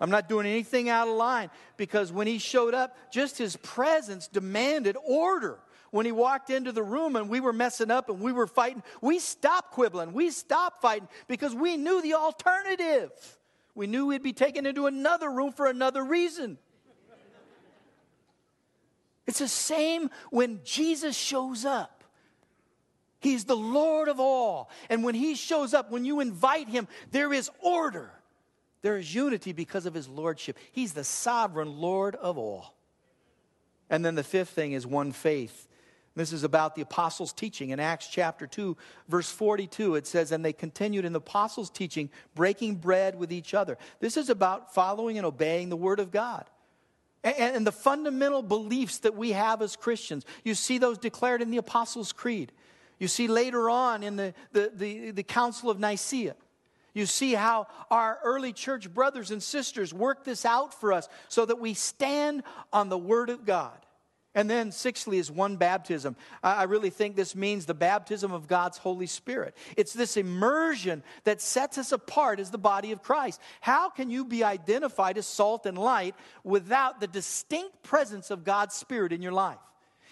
I'm 0.00 0.10
not 0.10 0.28
doing 0.28 0.46
anything 0.46 0.88
out 0.88 1.08
of 1.08 1.14
line 1.14 1.50
because 1.76 2.12
when 2.12 2.26
he 2.26 2.38
showed 2.38 2.74
up, 2.74 2.96
just 3.10 3.38
his 3.38 3.56
presence 3.56 4.26
demanded 4.26 4.96
order. 5.02 5.58
When 5.90 6.06
he 6.06 6.12
walked 6.12 6.50
into 6.50 6.72
the 6.72 6.82
room 6.82 7.16
and 7.16 7.28
we 7.28 7.40
were 7.40 7.52
messing 7.52 7.90
up 7.90 8.08
and 8.08 8.20
we 8.20 8.32
were 8.32 8.46
fighting, 8.46 8.82
we 9.00 9.18
stopped 9.18 9.72
quibbling. 9.72 10.12
We 10.12 10.30
stopped 10.30 10.80
fighting 10.80 11.08
because 11.26 11.54
we 11.54 11.76
knew 11.76 12.00
the 12.00 12.14
alternative. 12.14 13.10
We 13.74 13.86
knew 13.86 14.06
we'd 14.06 14.22
be 14.22 14.32
taken 14.32 14.66
into 14.66 14.86
another 14.86 15.30
room 15.30 15.52
for 15.52 15.66
another 15.66 16.04
reason. 16.04 16.58
It's 19.26 19.38
the 19.38 19.48
same 19.48 20.10
when 20.30 20.60
Jesus 20.64 21.16
shows 21.16 21.64
up. 21.64 22.04
He's 23.20 23.44
the 23.44 23.56
Lord 23.56 24.08
of 24.08 24.18
all. 24.18 24.70
And 24.88 25.04
when 25.04 25.14
He 25.14 25.34
shows 25.34 25.74
up, 25.74 25.90
when 25.90 26.04
you 26.04 26.20
invite 26.20 26.68
Him, 26.68 26.88
there 27.10 27.32
is 27.32 27.50
order. 27.60 28.10
There 28.82 28.96
is 28.96 29.14
unity 29.14 29.52
because 29.52 29.86
of 29.86 29.94
His 29.94 30.08
Lordship. 30.08 30.58
He's 30.72 30.94
the 30.94 31.04
sovereign 31.04 31.80
Lord 31.80 32.16
of 32.16 32.38
all. 32.38 32.74
And 33.90 34.04
then 34.04 34.14
the 34.14 34.24
fifth 34.24 34.50
thing 34.50 34.72
is 34.72 34.86
one 34.86 35.12
faith. 35.12 35.68
This 36.20 36.34
is 36.34 36.44
about 36.44 36.74
the 36.74 36.82
apostles' 36.82 37.32
teaching. 37.32 37.70
In 37.70 37.80
Acts 37.80 38.06
chapter 38.06 38.46
2, 38.46 38.76
verse 39.08 39.30
42, 39.30 39.94
it 39.94 40.06
says, 40.06 40.32
And 40.32 40.44
they 40.44 40.52
continued 40.52 41.06
in 41.06 41.14
the 41.14 41.18
apostles' 41.18 41.70
teaching, 41.70 42.10
breaking 42.34 42.74
bread 42.74 43.18
with 43.18 43.32
each 43.32 43.54
other. 43.54 43.78
This 44.00 44.18
is 44.18 44.28
about 44.28 44.74
following 44.74 45.16
and 45.16 45.26
obeying 45.26 45.70
the 45.70 45.78
Word 45.78 45.98
of 45.98 46.10
God. 46.10 46.44
And, 47.24 47.66
the 47.66 47.72
fundamental 47.72 48.42
beliefs 48.42 48.98
that 48.98 49.16
we 49.16 49.32
have 49.32 49.62
as 49.62 49.76
Christians. 49.76 50.26
You 50.44 50.54
see 50.54 50.76
those 50.76 50.98
declared 50.98 51.40
in 51.40 51.50
the 51.50 51.56
Apostles' 51.56 52.12
Creed. 52.12 52.52
You 52.98 53.08
see 53.08 53.26
later 53.26 53.70
on 53.70 54.02
in 54.02 54.16
the, 54.16 54.34
the, 54.52 54.70
the, 54.74 55.10
the 55.12 55.22
Council 55.22 55.70
of 55.70 55.80
Nicaea, 55.80 56.36
you 56.92 57.06
see 57.06 57.32
how 57.32 57.66
our 57.90 58.18
early 58.24 58.52
church 58.52 58.92
brothers 58.92 59.30
and 59.30 59.42
sisters 59.42 59.94
work 59.94 60.24
this 60.24 60.44
out 60.44 60.78
for 60.78 60.92
us 60.92 61.08
so 61.28 61.46
that 61.46 61.58
we 61.58 61.72
stand 61.72 62.42
on 62.74 62.90
the 62.90 62.98
Word 62.98 63.30
of 63.30 63.46
God. 63.46 63.86
And 64.32 64.48
then, 64.48 64.70
sixthly, 64.70 65.18
is 65.18 65.28
one 65.28 65.56
baptism. 65.56 66.14
I 66.40 66.62
really 66.62 66.90
think 66.90 67.16
this 67.16 67.34
means 67.34 67.66
the 67.66 67.74
baptism 67.74 68.30
of 68.30 68.46
God's 68.46 68.78
Holy 68.78 69.06
Spirit. 69.06 69.56
It's 69.76 69.92
this 69.92 70.16
immersion 70.16 71.02
that 71.24 71.40
sets 71.40 71.78
us 71.78 71.90
apart 71.90 72.38
as 72.38 72.52
the 72.52 72.58
body 72.58 72.92
of 72.92 73.02
Christ. 73.02 73.40
How 73.60 73.90
can 73.90 74.08
you 74.08 74.24
be 74.24 74.44
identified 74.44 75.18
as 75.18 75.26
salt 75.26 75.66
and 75.66 75.76
light 75.76 76.14
without 76.44 77.00
the 77.00 77.08
distinct 77.08 77.82
presence 77.82 78.30
of 78.30 78.44
God's 78.44 78.76
Spirit 78.76 79.12
in 79.12 79.20
your 79.20 79.32
life? 79.32 79.58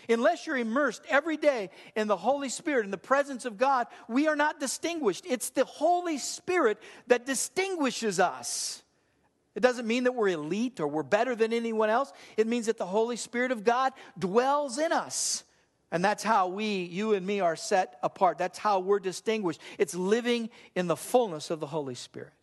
Unless 0.08 0.46
you're 0.46 0.56
immersed 0.56 1.02
every 1.08 1.36
day 1.36 1.70
in 1.94 2.08
the 2.08 2.16
Holy 2.16 2.48
Spirit, 2.48 2.86
in 2.86 2.90
the 2.90 2.98
presence 2.98 3.44
of 3.44 3.56
God, 3.56 3.86
we 4.08 4.26
are 4.26 4.36
not 4.36 4.58
distinguished. 4.58 5.26
It's 5.28 5.50
the 5.50 5.64
Holy 5.64 6.18
Spirit 6.18 6.78
that 7.06 7.24
distinguishes 7.24 8.18
us. 8.18 8.82
It 9.58 9.62
doesn't 9.62 9.88
mean 9.88 10.04
that 10.04 10.14
we're 10.14 10.28
elite 10.28 10.78
or 10.78 10.86
we're 10.86 11.02
better 11.02 11.34
than 11.34 11.52
anyone 11.52 11.90
else. 11.90 12.12
It 12.36 12.46
means 12.46 12.66
that 12.66 12.78
the 12.78 12.86
Holy 12.86 13.16
Spirit 13.16 13.50
of 13.50 13.64
God 13.64 13.92
dwells 14.16 14.78
in 14.78 14.92
us. 14.92 15.42
And 15.90 16.04
that's 16.04 16.22
how 16.22 16.46
we, 16.46 16.84
you 16.84 17.14
and 17.14 17.26
me, 17.26 17.40
are 17.40 17.56
set 17.56 17.98
apart. 18.00 18.38
That's 18.38 18.56
how 18.56 18.78
we're 18.78 19.00
distinguished. 19.00 19.60
It's 19.76 19.96
living 19.96 20.50
in 20.76 20.86
the 20.86 20.94
fullness 20.94 21.50
of 21.50 21.58
the 21.58 21.66
Holy 21.66 21.96
Spirit. 21.96 22.34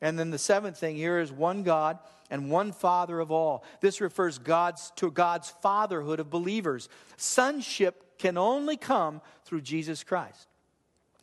And 0.00 0.16
then 0.16 0.30
the 0.30 0.38
seventh 0.38 0.78
thing 0.78 0.94
here 0.94 1.18
is 1.18 1.32
one 1.32 1.64
God 1.64 1.98
and 2.30 2.48
one 2.48 2.70
Father 2.70 3.18
of 3.18 3.32
all. 3.32 3.64
This 3.80 4.00
refers 4.00 4.38
God's, 4.38 4.92
to 4.98 5.10
God's 5.10 5.50
fatherhood 5.62 6.20
of 6.20 6.30
believers. 6.30 6.88
Sonship 7.16 8.18
can 8.18 8.38
only 8.38 8.76
come 8.76 9.20
through 9.44 9.62
Jesus 9.62 10.04
Christ. 10.04 10.46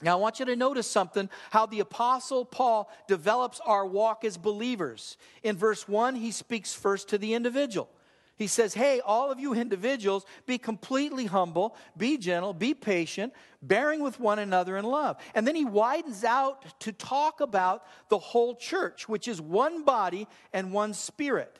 Now, 0.02 0.14
I 0.14 0.22
want 0.22 0.40
you 0.40 0.46
to 0.46 0.56
notice 0.56 0.88
something 0.88 1.30
how 1.52 1.66
the 1.66 1.82
Apostle 1.82 2.46
Paul 2.46 2.90
develops 3.08 3.60
our 3.66 3.86
walk 3.86 4.24
as 4.24 4.38
believers. 4.38 5.18
In 5.44 5.58
verse 5.58 5.88
1, 5.88 6.16
he 6.16 6.32
speaks 6.32 6.74
first 6.74 7.10
to 7.10 7.18
the 7.18 7.34
individual. 7.34 7.90
He 8.38 8.48
says, 8.48 8.74
Hey, 8.74 9.02
all 9.02 9.30
of 9.30 9.40
you 9.42 9.54
individuals, 9.54 10.26
be 10.46 10.58
completely 10.58 11.26
humble, 11.26 11.76
be 11.98 12.18
gentle, 12.18 12.54
be 12.54 12.74
patient, 12.74 13.34
bearing 13.62 14.02
with 14.02 14.18
one 14.22 14.40
another 14.40 14.78
in 14.78 14.86
love. 14.86 15.18
And 15.36 15.46
then 15.46 15.56
he 15.56 15.66
widens 15.66 16.24
out 16.24 16.80
to 16.80 16.94
talk 16.94 17.42
about 17.42 17.84
the 18.08 18.18
whole 18.18 18.56
church, 18.56 19.10
which 19.10 19.28
is 19.28 19.42
one 19.42 19.84
body 19.84 20.26
and 20.54 20.72
one 20.72 20.94
spirit. 20.94 21.60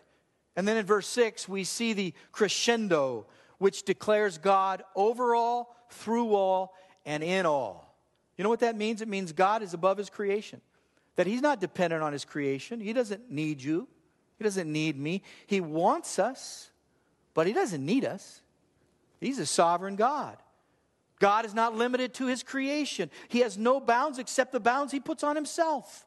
And 0.56 0.66
then 0.66 0.78
in 0.78 0.86
verse 0.86 1.08
6, 1.08 1.50
we 1.50 1.66
see 1.66 1.92
the 1.92 2.14
crescendo, 2.32 3.28
which 3.58 3.84
declares 3.84 4.38
God 4.38 4.82
over 4.96 5.36
all, 5.36 5.76
through 5.90 6.34
all, 6.34 6.74
and 7.06 7.24
in 7.24 7.46
all. 7.46 7.89
You 8.40 8.44
know 8.44 8.50
what 8.50 8.62
that 8.62 8.76
means? 8.76 9.04
It 9.04 9.08
means 9.08 9.34
God 9.34 9.62
is 9.62 9.76
above 9.76 9.98
his 9.98 10.10
creation, 10.10 10.62
that 11.18 11.28
he's 11.28 11.42
not 11.42 11.60
dependent 11.60 12.02
on 12.02 12.14
his 12.14 12.24
creation. 12.24 12.80
He 12.80 12.94
doesn't 12.94 13.30
need 13.30 13.62
you, 13.62 13.88
he 14.40 14.46
doesn't 14.46 14.72
need 14.72 14.98
me. 14.98 15.22
He 15.46 15.60
wants 15.60 16.18
us, 16.18 16.72
but 17.34 17.46
He 17.46 17.54
doesn't 17.54 17.86
need 17.86 18.06
us. 18.06 18.42
He's 19.20 19.40
a 19.40 19.46
sovereign 19.46 19.96
God. 19.96 20.38
God 21.20 21.46
is 21.46 21.54
not 21.54 21.76
limited 21.76 22.14
to 22.16 22.28
His 22.28 22.44
creation, 22.44 23.10
He 23.28 23.40
has 23.40 23.58
no 23.58 23.80
bounds 23.80 24.20
except 24.20 24.52
the 24.52 24.60
bounds 24.60 24.92
He 24.92 25.00
puts 25.00 25.24
on 25.24 25.36
Himself. 25.36 26.06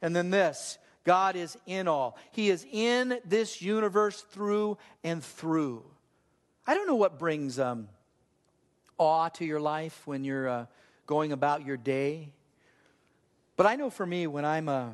And 0.00 0.14
then 0.14 0.30
this 0.30 0.78
God 1.04 1.36
is 1.36 1.58
in 1.66 1.88
all, 1.88 2.16
He 2.30 2.50
is 2.50 2.66
in 2.70 3.20
this 3.24 3.60
universe 3.60 4.22
through 4.30 4.78
and 5.02 5.22
through. 5.22 5.84
I 6.66 6.74
don't 6.74 6.86
know 6.86 6.94
what 6.94 7.18
brings 7.18 7.58
um, 7.58 7.88
awe 8.96 9.28
to 9.30 9.44
your 9.44 9.60
life 9.60 10.02
when 10.06 10.24
you're 10.24 10.48
uh, 10.48 10.66
going 11.06 11.32
about 11.32 11.64
your 11.64 11.76
day. 11.76 12.30
But 13.56 13.66
I 13.66 13.76
know 13.76 13.90
for 13.90 14.04
me, 14.04 14.26
when 14.26 14.44
I'm 14.44 14.68
uh, 14.68 14.88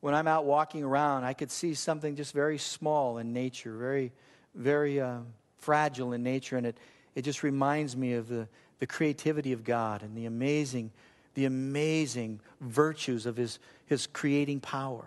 when 0.00 0.14
I'm 0.14 0.28
out 0.28 0.44
walking 0.44 0.84
around, 0.84 1.24
I 1.24 1.32
could 1.32 1.50
see 1.50 1.74
something 1.74 2.14
just 2.16 2.32
very 2.32 2.58
small 2.58 3.18
in 3.18 3.32
nature, 3.32 3.76
very, 3.76 4.12
very 4.54 5.00
uh, 5.00 5.18
fragile 5.58 6.12
in 6.12 6.22
nature, 6.22 6.56
and 6.56 6.66
it, 6.66 6.78
it 7.14 7.22
just 7.22 7.42
reminds 7.42 7.96
me 7.96 8.12
of 8.12 8.28
the, 8.28 8.46
the 8.78 8.86
creativity 8.86 9.52
of 9.52 9.64
God 9.64 10.02
and 10.02 10.16
the 10.16 10.26
amazing, 10.26 10.92
the 11.34 11.44
amazing 11.44 12.38
virtues 12.60 13.26
of 13.26 13.36
his, 13.36 13.58
his 13.86 14.06
creating 14.06 14.60
power. 14.60 15.06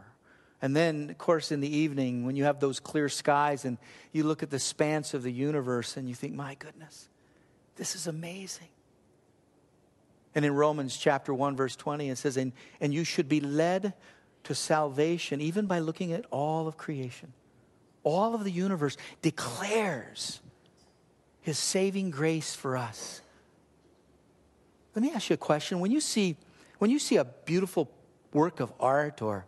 And 0.62 0.76
then, 0.76 1.10
of 1.12 1.18
course, 1.18 1.54
in 1.54 1.62
the 1.62 1.74
evening, 1.74 2.26
when 2.26 2.36
you 2.36 2.44
have 2.44 2.60
those 2.60 2.82
clear 2.82 3.08
skies 3.08 3.64
and 3.64 3.78
you 4.12 4.24
look 4.24 4.44
at 4.44 4.50
the 4.50 4.58
expanse 4.58 5.14
of 5.14 5.24
the 5.24 5.32
universe 5.32 5.96
and 5.96 6.10
you 6.10 6.16
think, 6.16 6.34
my 6.34 6.56
goodness, 6.56 7.08
this 7.78 7.96
is 7.96 8.08
amazing. 8.08 8.68
And 10.36 10.46
in 10.46 10.54
Romans 10.54 10.96
chapter 10.96 11.34
1, 11.34 11.56
verse 11.56 11.76
20, 11.76 12.10
it 12.10 12.18
says, 12.18 12.38
And, 12.38 12.52
and 12.80 12.94
you 12.94 13.04
should 13.04 13.28
be 13.28 13.40
led 13.40 13.94
to 14.44 14.56
salvation, 14.56 15.42
even 15.42 15.66
by 15.66 15.80
looking 15.80 16.14
at 16.14 16.26
all 16.32 16.68
of 16.68 16.78
creation. 16.78 17.34
All 18.04 18.36
of 18.36 18.44
the 18.44 18.52
universe 18.52 18.98
declares 19.22 20.40
his 21.42 21.58
saving 21.58 22.12
grace 22.12 22.56
for 22.56 22.78
us. 22.78 23.22
Let 24.96 25.04
me 25.04 25.12
ask 25.14 25.30
you 25.30 25.34
a 25.34 25.38
question. 25.38 25.80
When 25.80 25.92
you 25.92 26.00
see, 26.00 26.36
when 26.78 26.92
you 26.92 27.00
see 27.00 27.18
a 27.18 27.26
beautiful 27.26 27.92
work 28.34 28.60
of 28.60 28.72
art 28.80 29.22
or 29.22 29.46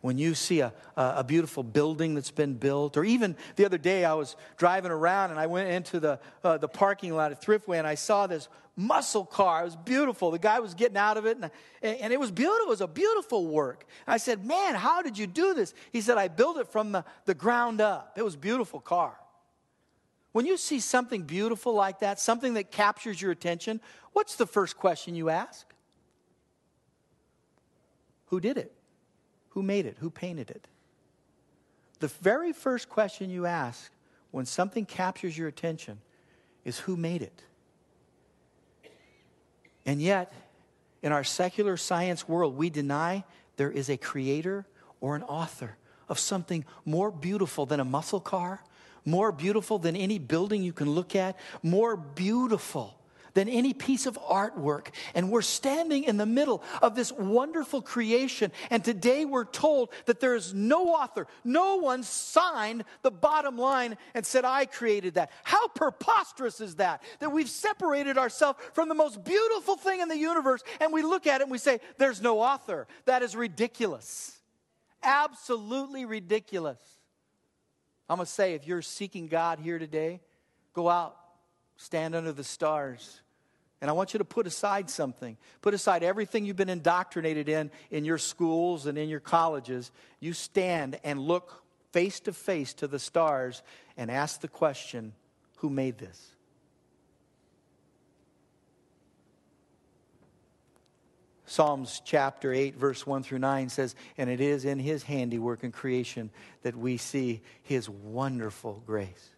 when 0.00 0.18
you 0.18 0.34
see 0.34 0.60
a, 0.60 0.72
a 0.96 1.24
beautiful 1.24 1.62
building 1.62 2.14
that's 2.14 2.30
been 2.30 2.54
built, 2.54 2.96
or 2.96 3.04
even 3.04 3.34
the 3.56 3.64
other 3.64 3.78
day 3.78 4.04
I 4.04 4.14
was 4.14 4.36
driving 4.56 4.92
around 4.92 5.30
and 5.30 5.40
I 5.40 5.46
went 5.46 5.68
into 5.68 5.98
the, 5.98 6.20
uh, 6.44 6.58
the 6.58 6.68
parking 6.68 7.14
lot 7.14 7.32
at 7.32 7.42
Thriftway 7.42 7.78
and 7.78 7.86
I 7.86 7.96
saw 7.96 8.26
this 8.26 8.48
muscle 8.76 9.24
car. 9.24 9.62
It 9.62 9.64
was 9.64 9.76
beautiful. 9.76 10.30
The 10.30 10.38
guy 10.38 10.60
was 10.60 10.74
getting 10.74 10.98
out 10.98 11.16
of 11.16 11.24
it 11.24 11.38
and, 11.40 11.50
and 11.82 12.12
it 12.12 12.20
was 12.20 12.30
beautiful. 12.30 12.66
It 12.66 12.68
was 12.68 12.80
a 12.82 12.86
beautiful 12.86 13.46
work. 13.46 13.86
I 14.06 14.18
said, 14.18 14.44
Man, 14.44 14.74
how 14.74 15.02
did 15.02 15.16
you 15.16 15.26
do 15.26 15.54
this? 15.54 15.74
He 15.92 16.02
said, 16.02 16.18
I 16.18 16.28
built 16.28 16.58
it 16.58 16.68
from 16.68 16.92
the, 16.92 17.04
the 17.24 17.34
ground 17.34 17.80
up. 17.80 18.12
It 18.16 18.22
was 18.22 18.34
a 18.34 18.38
beautiful 18.38 18.80
car. 18.80 19.18
When 20.32 20.44
you 20.44 20.58
see 20.58 20.80
something 20.80 21.22
beautiful 21.22 21.72
like 21.72 22.00
that, 22.00 22.20
something 22.20 22.54
that 22.54 22.70
captures 22.70 23.20
your 23.22 23.30
attention, 23.30 23.80
what's 24.12 24.36
the 24.36 24.46
first 24.46 24.76
question 24.76 25.14
you 25.14 25.30
ask? 25.30 25.66
Who 28.26 28.40
did 28.40 28.58
it? 28.58 28.72
Who 29.50 29.62
made 29.62 29.86
it? 29.86 29.96
Who 30.00 30.10
painted 30.10 30.50
it? 30.50 30.68
The 32.00 32.08
very 32.08 32.52
first 32.52 32.90
question 32.90 33.30
you 33.30 33.46
ask 33.46 33.90
when 34.30 34.44
something 34.44 34.84
captures 34.84 35.38
your 35.38 35.48
attention 35.48 36.00
is 36.66 36.80
who 36.80 36.98
made 36.98 37.22
it? 37.22 37.44
And 39.86 40.02
yet, 40.02 40.32
in 41.02 41.12
our 41.12 41.24
secular 41.24 41.76
science 41.76 42.28
world, 42.28 42.56
we 42.56 42.68
deny 42.68 43.24
there 43.56 43.70
is 43.70 43.88
a 43.88 43.96
creator 43.96 44.66
or 45.00 45.16
an 45.16 45.22
author 45.22 45.76
of 46.08 46.18
something 46.18 46.64
more 46.84 47.10
beautiful 47.10 47.64
than 47.64 47.80
a 47.80 47.84
muscle 47.84 48.20
car, 48.20 48.62
more 49.04 49.30
beautiful 49.30 49.78
than 49.78 49.96
any 49.96 50.18
building 50.18 50.62
you 50.62 50.72
can 50.72 50.90
look 50.90 51.14
at, 51.14 51.38
more 51.62 51.96
beautiful 51.96 52.98
than 53.36 53.50
any 53.50 53.74
piece 53.74 54.06
of 54.06 54.18
artwork. 54.18 54.88
And 55.14 55.30
we're 55.30 55.42
standing 55.42 56.04
in 56.04 56.16
the 56.16 56.24
middle 56.24 56.62
of 56.80 56.94
this 56.94 57.12
wonderful 57.12 57.82
creation. 57.82 58.50
And 58.70 58.82
today 58.82 59.26
we're 59.26 59.44
told 59.44 59.90
that 60.06 60.20
there 60.20 60.34
is 60.34 60.54
no 60.54 60.94
author, 60.94 61.26
no 61.44 61.76
one 61.76 62.02
signed 62.02 62.84
the 63.02 63.10
bottom 63.10 63.58
line 63.58 63.98
and 64.14 64.24
said, 64.24 64.46
I 64.46 64.64
created 64.64 65.14
that. 65.14 65.30
How 65.44 65.68
preposterous 65.68 66.62
is 66.62 66.76
that? 66.76 67.02
That 67.20 67.30
we've 67.30 67.50
separated 67.50 68.16
ourselves 68.16 68.58
from 68.72 68.88
the 68.88 68.94
most 68.94 69.22
beautiful 69.22 69.76
thing 69.76 70.00
in 70.00 70.08
the 70.08 70.16
universe 70.16 70.62
and 70.80 70.90
we 70.90 71.02
look 71.02 71.26
at 71.26 71.42
it 71.42 71.44
and 71.44 71.50
we 71.50 71.58
say, 71.58 71.80
There's 71.98 72.22
no 72.22 72.40
author. 72.40 72.86
That 73.04 73.22
is 73.22 73.36
ridiculous. 73.36 74.32
Absolutely 75.02 76.06
ridiculous. 76.06 76.78
I'm 78.08 78.16
going 78.16 78.26
to 78.26 78.32
say, 78.32 78.54
if 78.54 78.66
you're 78.66 78.82
seeking 78.82 79.26
God 79.26 79.58
here 79.58 79.78
today, 79.78 80.20
go 80.72 80.88
out, 80.88 81.16
stand 81.76 82.14
under 82.14 82.32
the 82.32 82.44
stars, 82.44 83.20
and 83.80 83.90
I 83.90 83.92
want 83.92 84.14
you 84.14 84.18
to 84.18 84.24
put 84.24 84.46
aside 84.46 84.88
something. 84.88 85.36
Put 85.60 85.74
aside 85.74 86.02
everything 86.02 86.44
you've 86.44 86.56
been 86.56 86.68
indoctrinated 86.68 87.48
in 87.48 87.70
in 87.90 88.04
your 88.04 88.18
schools 88.18 88.86
and 88.86 88.96
in 88.96 89.08
your 89.08 89.20
colleges. 89.20 89.90
You 90.18 90.32
stand 90.32 90.98
and 91.04 91.20
look 91.20 91.62
face 91.92 92.20
to 92.20 92.32
face 92.32 92.74
to 92.74 92.88
the 92.88 92.98
stars 92.98 93.62
and 93.96 94.10
ask 94.10 94.40
the 94.40 94.48
question 94.48 95.12
who 95.56 95.70
made 95.70 95.98
this? 95.98 96.36
Psalms 101.48 102.02
chapter 102.04 102.52
8, 102.52 102.76
verse 102.76 103.06
1 103.06 103.22
through 103.22 103.38
9 103.38 103.68
says, 103.68 103.94
And 104.18 104.28
it 104.28 104.40
is 104.40 104.64
in 104.64 104.80
his 104.80 105.04
handiwork 105.04 105.62
and 105.62 105.72
creation 105.72 106.30
that 106.62 106.76
we 106.76 106.96
see 106.96 107.40
his 107.62 107.88
wonderful 107.88 108.82
grace. 108.84 109.30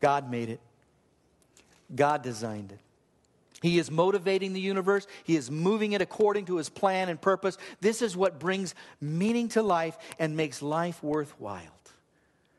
God 0.00 0.30
made 0.30 0.48
it. 0.48 0.60
God 1.94 2.22
designed 2.22 2.72
it. 2.72 2.80
He 3.62 3.78
is 3.78 3.90
motivating 3.90 4.54
the 4.54 4.60
universe. 4.60 5.06
He 5.24 5.36
is 5.36 5.50
moving 5.50 5.92
it 5.92 6.00
according 6.00 6.46
to 6.46 6.56
his 6.56 6.68
plan 6.70 7.08
and 7.08 7.20
purpose. 7.20 7.58
This 7.80 8.00
is 8.00 8.16
what 8.16 8.38
brings 8.38 8.74
meaning 9.00 9.48
to 9.50 9.62
life 9.62 9.98
and 10.18 10.36
makes 10.36 10.62
life 10.62 11.02
worthwhile. 11.02 11.80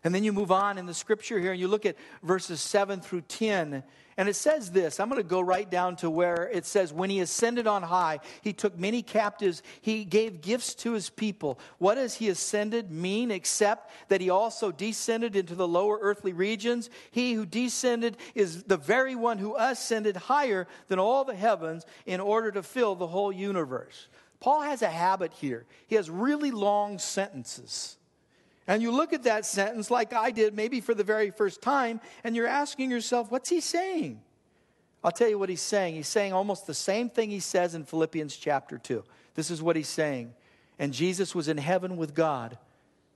And 0.03 0.15
then 0.15 0.23
you 0.23 0.33
move 0.33 0.51
on 0.51 0.77
in 0.77 0.85
the 0.85 0.93
scripture 0.93 1.39
here 1.39 1.51
and 1.51 1.59
you 1.59 1.67
look 1.67 1.85
at 1.85 1.95
verses 2.23 2.59
7 2.59 3.01
through 3.01 3.21
10. 3.21 3.83
And 4.21 4.29
it 4.29 4.35
says 4.35 4.69
this 4.69 4.99
I'm 4.99 5.09
going 5.09 5.19
to 5.19 5.27
go 5.27 5.41
right 5.41 5.67
down 5.67 5.95
to 5.95 6.09
where 6.11 6.47
it 6.53 6.67
says, 6.67 6.93
When 6.93 7.09
he 7.09 7.21
ascended 7.21 7.65
on 7.65 7.81
high, 7.81 8.19
he 8.43 8.53
took 8.53 8.77
many 8.77 9.01
captives, 9.01 9.63
he 9.81 10.05
gave 10.05 10.41
gifts 10.41 10.75
to 10.75 10.91
his 10.91 11.09
people. 11.09 11.57
What 11.79 11.95
does 11.95 12.13
he 12.13 12.29
ascended 12.29 12.91
mean 12.91 13.31
except 13.31 13.89
that 14.09 14.21
he 14.21 14.29
also 14.29 14.71
descended 14.71 15.35
into 15.35 15.55
the 15.55 15.67
lower 15.67 15.97
earthly 15.99 16.33
regions? 16.33 16.91
He 17.09 17.33
who 17.33 17.47
descended 17.47 18.15
is 18.35 18.61
the 18.61 18.77
very 18.77 19.15
one 19.15 19.39
who 19.39 19.55
ascended 19.57 20.15
higher 20.15 20.67
than 20.87 20.99
all 20.99 21.23
the 21.23 21.33
heavens 21.33 21.83
in 22.05 22.19
order 22.19 22.51
to 22.51 22.61
fill 22.61 22.93
the 22.93 23.07
whole 23.07 23.31
universe. 23.31 24.07
Paul 24.39 24.61
has 24.61 24.83
a 24.83 24.87
habit 24.87 25.33
here, 25.33 25.65
he 25.87 25.95
has 25.95 26.11
really 26.11 26.51
long 26.51 26.99
sentences. 26.99 27.97
And 28.67 28.81
you 28.81 28.91
look 28.91 29.13
at 29.13 29.23
that 29.23 29.45
sentence 29.45 29.89
like 29.89 30.13
I 30.13 30.31
did, 30.31 30.55
maybe 30.55 30.81
for 30.81 30.93
the 30.93 31.03
very 31.03 31.31
first 31.31 31.61
time, 31.61 31.99
and 32.23 32.35
you're 32.35 32.47
asking 32.47 32.91
yourself, 32.91 33.31
what's 33.31 33.49
he 33.49 33.59
saying? 33.59 34.21
I'll 35.03 35.11
tell 35.11 35.29
you 35.29 35.39
what 35.39 35.49
he's 35.49 35.61
saying. 35.61 35.95
He's 35.95 36.07
saying 36.07 36.31
almost 36.31 36.67
the 36.67 36.73
same 36.73 37.09
thing 37.09 37.31
he 37.31 37.39
says 37.39 37.73
in 37.73 37.85
Philippians 37.85 38.35
chapter 38.35 38.77
2. 38.77 39.03
This 39.33 39.49
is 39.49 39.61
what 39.61 39.75
he's 39.75 39.87
saying. 39.87 40.33
And 40.77 40.93
Jesus 40.93 41.33
was 41.33 41.47
in 41.47 41.57
heaven 41.57 41.97
with 41.97 42.13
God 42.13 42.57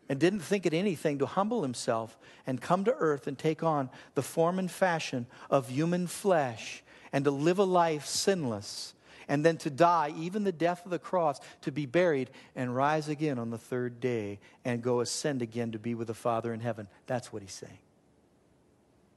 and 0.10 0.19
didn't 0.19 0.39
think 0.39 0.65
it 0.65 0.73
anything 0.73 1.19
to 1.19 1.25
humble 1.25 1.62
himself 1.62 2.17
and 2.45 2.62
come 2.62 2.84
to 2.86 2.93
earth 2.93 3.27
and 3.27 3.38
take 3.38 3.63
on 3.63 3.89
the 4.15 4.21
form 4.21 4.60
and 4.60 4.69
fashion 4.69 5.27
of 5.49 5.69
human 5.69 6.08
flesh 6.08 6.84
and 7.12 7.23
to 7.25 7.31
live 7.31 7.60
a 7.60 7.63
life 7.63 8.05
sinless 8.05 8.93
and 9.28 9.46
then 9.46 9.58
to 9.58 9.70
die, 9.70 10.14
even 10.18 10.44
the 10.44 10.52
death 10.52 10.86
of 10.86 10.92
the 10.92 11.00
cross, 11.00 11.40
to 11.62 11.72
be 11.72 11.86
buried 11.86 12.30
and 12.56 12.76
rise 12.76 13.10
again 13.10 13.40
on 13.40 13.50
the 13.50 13.58
third 13.58 14.00
day 14.00 14.40
and 14.64 14.82
go 14.82 15.02
ascend 15.02 15.42
again 15.42 15.72
to 15.72 15.80
be 15.80 15.96
with 15.96 16.08
the 16.08 16.14
Father 16.14 16.54
in 16.54 16.60
heaven. 16.60 16.88
That's 17.08 17.34
what 17.34 17.42
he's 17.42 17.54
saying. 17.54 17.80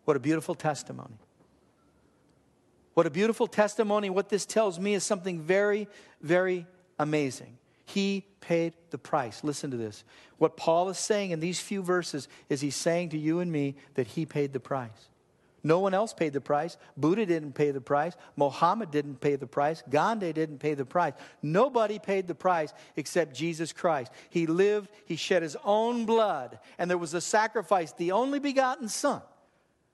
What 0.04 0.16
a 0.16 0.20
beautiful 0.20 0.54
testimony. 0.54 1.18
What 2.94 3.06
a 3.06 3.10
beautiful 3.10 3.46
testimony. 3.46 4.10
What 4.10 4.28
this 4.28 4.46
tells 4.46 4.78
me 4.80 4.94
is 4.94 5.04
something 5.04 5.40
very, 5.40 5.86
very 6.20 6.66
amazing. 6.98 7.58
He 7.84 8.24
paid 8.40 8.72
the 8.90 8.98
price. 8.98 9.44
Listen 9.44 9.70
to 9.70 9.76
this. 9.76 10.04
What 10.38 10.56
Paul 10.56 10.88
is 10.88 10.98
saying 10.98 11.30
in 11.30 11.40
these 11.40 11.60
few 11.60 11.82
verses 11.82 12.28
is 12.48 12.60
he's 12.60 12.76
saying 12.76 13.10
to 13.10 13.18
you 13.18 13.40
and 13.40 13.52
me 13.52 13.76
that 13.94 14.08
he 14.08 14.26
paid 14.26 14.52
the 14.52 14.60
price. 14.60 15.10
No 15.64 15.80
one 15.80 15.94
else 15.94 16.12
paid 16.12 16.32
the 16.32 16.40
price. 16.40 16.76
Buddha 16.96 17.26
didn't 17.26 17.52
pay 17.52 17.72
the 17.72 17.80
price. 17.80 18.16
Mohammed 18.36 18.90
didn't 18.90 19.20
pay 19.20 19.36
the 19.36 19.46
price. 19.46 19.82
Gandhi 19.90 20.32
didn't 20.32 20.58
pay 20.58 20.74
the 20.74 20.84
price. 20.84 21.14
Nobody 21.42 21.98
paid 21.98 22.28
the 22.28 22.34
price 22.34 22.72
except 22.96 23.34
Jesus 23.34 23.72
Christ. 23.72 24.12
He 24.30 24.46
lived, 24.46 24.90
he 25.04 25.16
shed 25.16 25.42
his 25.42 25.56
own 25.64 26.06
blood, 26.06 26.58
and 26.78 26.88
there 26.88 26.98
was 26.98 27.14
a 27.14 27.20
sacrifice, 27.20 27.92
the 27.92 28.12
only 28.12 28.38
begotten 28.38 28.88
Son, 28.88 29.22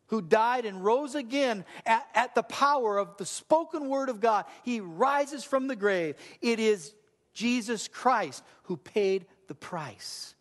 who 0.08 0.20
died 0.20 0.66
and 0.66 0.84
rose 0.84 1.14
again 1.14 1.64
at, 1.86 2.06
at 2.14 2.34
the 2.34 2.42
power 2.42 2.98
of 2.98 3.16
the 3.16 3.26
spoken 3.26 3.88
word 3.88 4.10
of 4.10 4.20
God. 4.20 4.44
He 4.62 4.80
rises 4.80 5.44
from 5.44 5.66
the 5.66 5.76
grave. 5.76 6.16
It 6.42 6.60
is 6.60 6.94
Jesus 7.32 7.88
Christ 7.88 8.44
who 8.64 8.76
paid 8.76 9.26
the 9.48 9.54
price. 9.54 10.33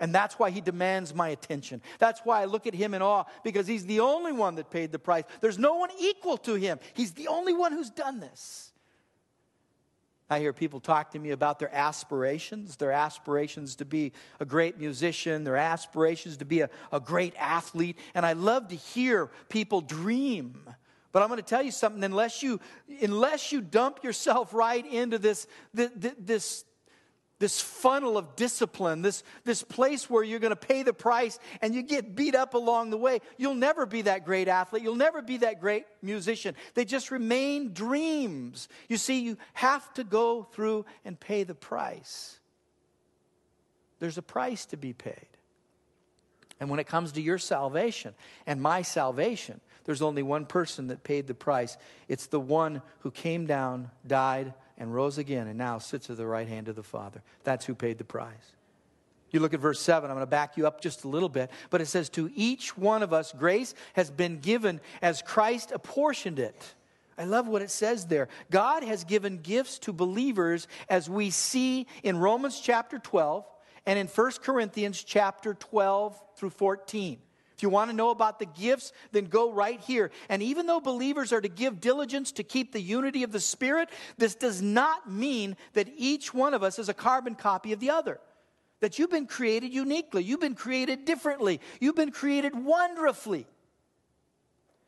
And 0.00 0.14
that's 0.14 0.38
why 0.38 0.50
he 0.50 0.60
demands 0.60 1.14
my 1.14 1.28
attention. 1.28 1.80
That's 1.98 2.20
why 2.24 2.42
I 2.42 2.46
look 2.46 2.66
at 2.66 2.74
him 2.74 2.94
in 2.94 3.02
awe, 3.02 3.24
because 3.44 3.66
he's 3.66 3.86
the 3.86 4.00
only 4.00 4.32
one 4.32 4.56
that 4.56 4.70
paid 4.70 4.90
the 4.90 4.98
price. 4.98 5.24
There's 5.40 5.58
no 5.58 5.76
one 5.76 5.90
equal 6.00 6.36
to 6.38 6.54
him. 6.54 6.80
He's 6.94 7.12
the 7.12 7.28
only 7.28 7.54
one 7.54 7.72
who's 7.72 7.90
done 7.90 8.18
this. 8.20 8.72
I 10.28 10.40
hear 10.40 10.52
people 10.52 10.80
talk 10.80 11.12
to 11.12 11.18
me 11.18 11.30
about 11.30 11.58
their 11.58 11.72
aspirations, 11.72 12.76
their 12.76 12.92
aspirations 12.92 13.76
to 13.76 13.84
be 13.84 14.12
a 14.40 14.44
great 14.44 14.78
musician, 14.78 15.44
their 15.44 15.56
aspirations 15.56 16.38
to 16.38 16.44
be 16.44 16.62
a, 16.62 16.70
a 16.90 16.98
great 16.98 17.34
athlete. 17.38 17.98
And 18.14 18.24
I 18.24 18.32
love 18.32 18.68
to 18.68 18.74
hear 18.74 19.30
people 19.48 19.80
dream. 19.80 20.58
But 21.12 21.22
I'm 21.22 21.28
going 21.28 21.38
to 21.38 21.46
tell 21.46 21.62
you 21.62 21.70
something 21.70 22.02
unless 22.02 22.42
you, 22.42 22.58
unless 23.00 23.52
you 23.52 23.60
dump 23.60 24.02
yourself 24.02 24.52
right 24.52 24.84
into 24.84 25.18
this, 25.18 25.46
this, 25.72 25.90
this 26.18 26.64
this 27.38 27.60
funnel 27.60 28.16
of 28.16 28.36
discipline, 28.36 29.02
this, 29.02 29.22
this 29.44 29.62
place 29.62 30.08
where 30.08 30.22
you're 30.22 30.38
going 30.38 30.50
to 30.50 30.56
pay 30.56 30.82
the 30.82 30.92
price 30.92 31.38
and 31.60 31.74
you 31.74 31.82
get 31.82 32.14
beat 32.14 32.34
up 32.34 32.54
along 32.54 32.90
the 32.90 32.96
way. 32.96 33.20
You'll 33.36 33.54
never 33.54 33.86
be 33.86 34.02
that 34.02 34.24
great 34.24 34.48
athlete. 34.48 34.82
You'll 34.82 34.94
never 34.94 35.20
be 35.20 35.38
that 35.38 35.60
great 35.60 35.84
musician. 36.00 36.54
They 36.74 36.84
just 36.84 37.10
remain 37.10 37.72
dreams. 37.72 38.68
You 38.88 38.96
see, 38.96 39.20
you 39.20 39.36
have 39.54 39.92
to 39.94 40.04
go 40.04 40.44
through 40.44 40.86
and 41.04 41.18
pay 41.18 41.42
the 41.42 41.54
price. 41.54 42.38
There's 43.98 44.18
a 44.18 44.22
price 44.22 44.66
to 44.66 44.76
be 44.76 44.92
paid. 44.92 45.26
And 46.60 46.70
when 46.70 46.78
it 46.78 46.86
comes 46.86 47.12
to 47.12 47.20
your 47.20 47.38
salvation 47.38 48.14
and 48.46 48.62
my 48.62 48.82
salvation, 48.82 49.60
there's 49.84 50.02
only 50.02 50.22
one 50.22 50.46
person 50.46 50.86
that 50.86 51.02
paid 51.02 51.26
the 51.26 51.34
price. 51.34 51.76
It's 52.08 52.26
the 52.26 52.40
one 52.40 52.80
who 53.00 53.10
came 53.10 53.46
down, 53.46 53.90
died, 54.06 54.54
and 54.78 54.94
rose 54.94 55.18
again 55.18 55.46
and 55.46 55.58
now 55.58 55.78
sits 55.78 56.10
at 56.10 56.16
the 56.16 56.26
right 56.26 56.48
hand 56.48 56.68
of 56.68 56.76
the 56.76 56.82
Father. 56.82 57.22
That's 57.44 57.64
who 57.64 57.74
paid 57.74 57.98
the 57.98 58.04
price. 58.04 58.52
You 59.30 59.40
look 59.40 59.54
at 59.54 59.60
verse 59.60 59.80
7, 59.80 60.08
I'm 60.08 60.16
going 60.16 60.22
to 60.22 60.30
back 60.30 60.56
you 60.56 60.66
up 60.66 60.80
just 60.80 61.02
a 61.02 61.08
little 61.08 61.28
bit, 61.28 61.50
but 61.70 61.80
it 61.80 61.86
says, 61.86 62.08
To 62.10 62.30
each 62.36 62.78
one 62.78 63.02
of 63.02 63.12
us, 63.12 63.32
grace 63.32 63.74
has 63.94 64.10
been 64.10 64.38
given 64.38 64.80
as 65.02 65.22
Christ 65.22 65.72
apportioned 65.72 66.38
it. 66.38 66.74
I 67.18 67.24
love 67.24 67.48
what 67.48 67.62
it 67.62 67.70
says 67.70 68.06
there. 68.06 68.28
God 68.50 68.82
has 68.82 69.04
given 69.04 69.38
gifts 69.38 69.78
to 69.80 69.92
believers 69.92 70.68
as 70.88 71.08
we 71.08 71.30
see 71.30 71.86
in 72.02 72.18
Romans 72.18 72.60
chapter 72.60 72.98
12 72.98 73.44
and 73.86 73.98
in 73.98 74.06
1 74.06 74.32
Corinthians 74.42 75.02
chapter 75.02 75.54
12 75.54 76.20
through 76.36 76.50
14. 76.50 77.18
If 77.56 77.62
you 77.62 77.68
want 77.68 77.90
to 77.90 77.96
know 77.96 78.10
about 78.10 78.38
the 78.38 78.46
gifts, 78.46 78.92
then 79.12 79.26
go 79.26 79.52
right 79.52 79.80
here. 79.80 80.10
And 80.28 80.42
even 80.42 80.66
though 80.66 80.80
believers 80.80 81.32
are 81.32 81.40
to 81.40 81.48
give 81.48 81.80
diligence 81.80 82.32
to 82.32 82.42
keep 82.42 82.72
the 82.72 82.80
unity 82.80 83.22
of 83.22 83.30
the 83.30 83.40
Spirit, 83.40 83.90
this 84.18 84.34
does 84.34 84.60
not 84.60 85.10
mean 85.10 85.56
that 85.74 85.88
each 85.96 86.34
one 86.34 86.52
of 86.52 86.64
us 86.64 86.78
is 86.78 86.88
a 86.88 86.94
carbon 86.94 87.36
copy 87.36 87.72
of 87.72 87.78
the 87.78 87.90
other. 87.90 88.18
That 88.80 88.98
you've 88.98 89.10
been 89.10 89.26
created 89.26 89.72
uniquely, 89.72 90.24
you've 90.24 90.40
been 90.40 90.56
created 90.56 91.04
differently, 91.04 91.60
you've 91.80 91.94
been 91.94 92.10
created 92.10 92.54
wonderfully. 92.56 93.46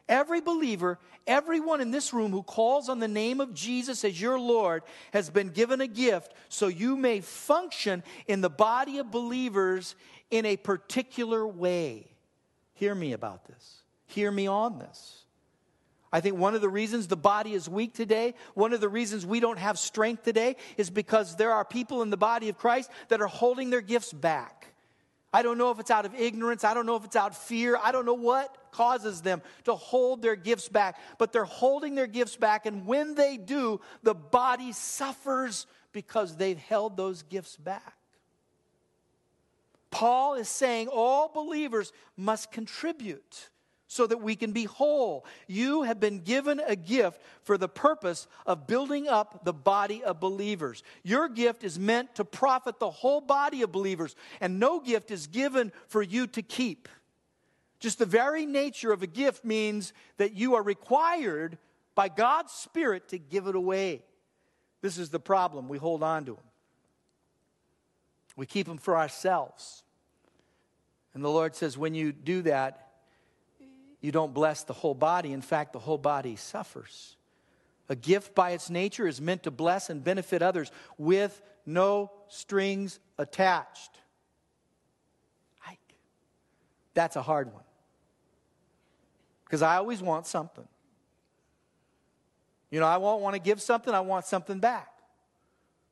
Every 0.08 0.40
believer, 0.40 0.98
everyone 1.26 1.80
in 1.80 1.92
this 1.92 2.12
room 2.12 2.32
who 2.32 2.42
calls 2.42 2.88
on 2.88 2.98
the 2.98 3.08
name 3.08 3.40
of 3.40 3.54
Jesus 3.54 4.04
as 4.04 4.20
your 4.20 4.38
Lord 4.38 4.82
has 5.12 5.30
been 5.30 5.48
given 5.48 5.80
a 5.80 5.86
gift 5.86 6.32
so 6.48 6.66
you 6.66 6.96
may 6.96 7.20
function 7.20 8.02
in 8.26 8.40
the 8.40 8.50
body 8.50 8.98
of 8.98 9.10
believers 9.10 9.94
in 10.30 10.46
a 10.46 10.56
particular 10.56 11.46
way. 11.46 12.15
Hear 12.76 12.94
me 12.94 13.12
about 13.12 13.46
this. 13.46 13.82
Hear 14.06 14.30
me 14.30 14.46
on 14.46 14.78
this. 14.78 15.24
I 16.12 16.20
think 16.20 16.36
one 16.36 16.54
of 16.54 16.60
the 16.60 16.68
reasons 16.68 17.08
the 17.08 17.16
body 17.16 17.52
is 17.52 17.68
weak 17.68 17.92
today, 17.92 18.34
one 18.54 18.72
of 18.72 18.80
the 18.80 18.88
reasons 18.88 19.26
we 19.26 19.40
don't 19.40 19.58
have 19.58 19.78
strength 19.78 20.22
today, 20.22 20.56
is 20.76 20.88
because 20.88 21.36
there 21.36 21.52
are 21.52 21.64
people 21.64 22.02
in 22.02 22.10
the 22.10 22.16
body 22.16 22.48
of 22.48 22.56
Christ 22.56 22.90
that 23.08 23.20
are 23.20 23.26
holding 23.26 23.70
their 23.70 23.80
gifts 23.80 24.12
back. 24.12 24.72
I 25.32 25.42
don't 25.42 25.58
know 25.58 25.70
if 25.70 25.80
it's 25.80 25.90
out 25.90 26.06
of 26.06 26.14
ignorance. 26.14 26.64
I 26.64 26.74
don't 26.74 26.86
know 26.86 26.96
if 26.96 27.04
it's 27.04 27.16
out 27.16 27.32
of 27.32 27.36
fear. 27.36 27.78
I 27.82 27.92
don't 27.92 28.06
know 28.06 28.14
what 28.14 28.56
causes 28.72 29.22
them 29.22 29.42
to 29.64 29.74
hold 29.74 30.22
their 30.22 30.36
gifts 30.36 30.68
back, 30.68 30.98
but 31.18 31.32
they're 31.32 31.44
holding 31.44 31.94
their 31.94 32.06
gifts 32.06 32.36
back. 32.36 32.66
And 32.66 32.86
when 32.86 33.14
they 33.14 33.36
do, 33.36 33.80
the 34.02 34.14
body 34.14 34.72
suffers 34.72 35.66
because 35.92 36.36
they've 36.36 36.58
held 36.58 36.96
those 36.96 37.22
gifts 37.22 37.56
back. 37.56 37.95
Paul 39.96 40.34
is 40.34 40.50
saying 40.50 40.88
all 40.88 41.30
believers 41.32 41.90
must 42.18 42.52
contribute 42.52 43.48
so 43.86 44.06
that 44.06 44.18
we 44.18 44.36
can 44.36 44.52
be 44.52 44.64
whole. 44.64 45.24
You 45.46 45.84
have 45.84 45.98
been 45.98 46.18
given 46.18 46.60
a 46.60 46.76
gift 46.76 47.18
for 47.44 47.56
the 47.56 47.70
purpose 47.70 48.26
of 48.44 48.66
building 48.66 49.08
up 49.08 49.46
the 49.46 49.54
body 49.54 50.04
of 50.04 50.20
believers. 50.20 50.82
Your 51.02 51.30
gift 51.30 51.64
is 51.64 51.78
meant 51.78 52.14
to 52.16 52.26
profit 52.26 52.78
the 52.78 52.90
whole 52.90 53.22
body 53.22 53.62
of 53.62 53.72
believers, 53.72 54.14
and 54.38 54.60
no 54.60 54.80
gift 54.80 55.10
is 55.10 55.28
given 55.28 55.72
for 55.88 56.02
you 56.02 56.26
to 56.26 56.42
keep. 56.42 56.90
Just 57.80 57.98
the 57.98 58.04
very 58.04 58.44
nature 58.44 58.92
of 58.92 59.02
a 59.02 59.06
gift 59.06 59.46
means 59.46 59.94
that 60.18 60.34
you 60.34 60.56
are 60.56 60.62
required 60.62 61.56
by 61.94 62.10
God's 62.10 62.52
Spirit 62.52 63.08
to 63.08 63.18
give 63.18 63.46
it 63.46 63.54
away. 63.54 64.02
This 64.82 64.98
is 64.98 65.08
the 65.08 65.20
problem. 65.20 65.70
We 65.70 65.78
hold 65.78 66.02
on 66.02 66.26
to 66.26 66.32
them, 66.32 66.44
we 68.36 68.44
keep 68.44 68.66
them 68.66 68.76
for 68.76 68.98
ourselves. 68.98 69.84
And 71.16 71.24
the 71.24 71.30
Lord 71.30 71.56
says, 71.56 71.78
when 71.78 71.94
you 71.94 72.12
do 72.12 72.42
that, 72.42 72.88
you 74.02 74.12
don't 74.12 74.34
bless 74.34 74.64
the 74.64 74.74
whole 74.74 74.94
body. 74.94 75.32
In 75.32 75.40
fact, 75.40 75.72
the 75.72 75.78
whole 75.78 75.96
body 75.96 76.36
suffers. 76.36 77.16
A 77.88 77.96
gift 77.96 78.34
by 78.34 78.50
its 78.50 78.68
nature 78.68 79.08
is 79.08 79.18
meant 79.18 79.44
to 79.44 79.50
bless 79.50 79.88
and 79.88 80.04
benefit 80.04 80.42
others 80.42 80.70
with 80.98 81.40
no 81.64 82.12
strings 82.28 83.00
attached. 83.16 83.98
That's 86.92 87.16
a 87.16 87.22
hard 87.22 87.50
one. 87.50 87.64
Because 89.44 89.62
I 89.62 89.76
always 89.76 90.02
want 90.02 90.26
something. 90.26 90.68
You 92.70 92.80
know, 92.80 92.86
I 92.86 92.98
won't 92.98 93.22
want 93.22 93.36
to 93.36 93.40
give 93.40 93.62
something, 93.62 93.94
I 93.94 94.00
want 94.00 94.26
something 94.26 94.58
back. 94.58 94.88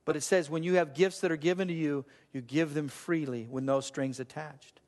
But 0.05 0.17
it 0.17 0.23
says 0.23 0.51
when 0.51 0.63
you 0.63 0.75
have 0.75 0.93
gifts 0.93 1.21
that 1.21 1.33
are 1.33 1.39
given 1.39 1.69
to 1.69 1.75
you, 1.75 2.05
you 2.35 2.43
give 2.43 2.75
them 2.75 2.89
freely 2.89 3.47
with 3.51 3.65
no 3.65 3.81
strings 3.81 4.21
attached. 4.21 4.81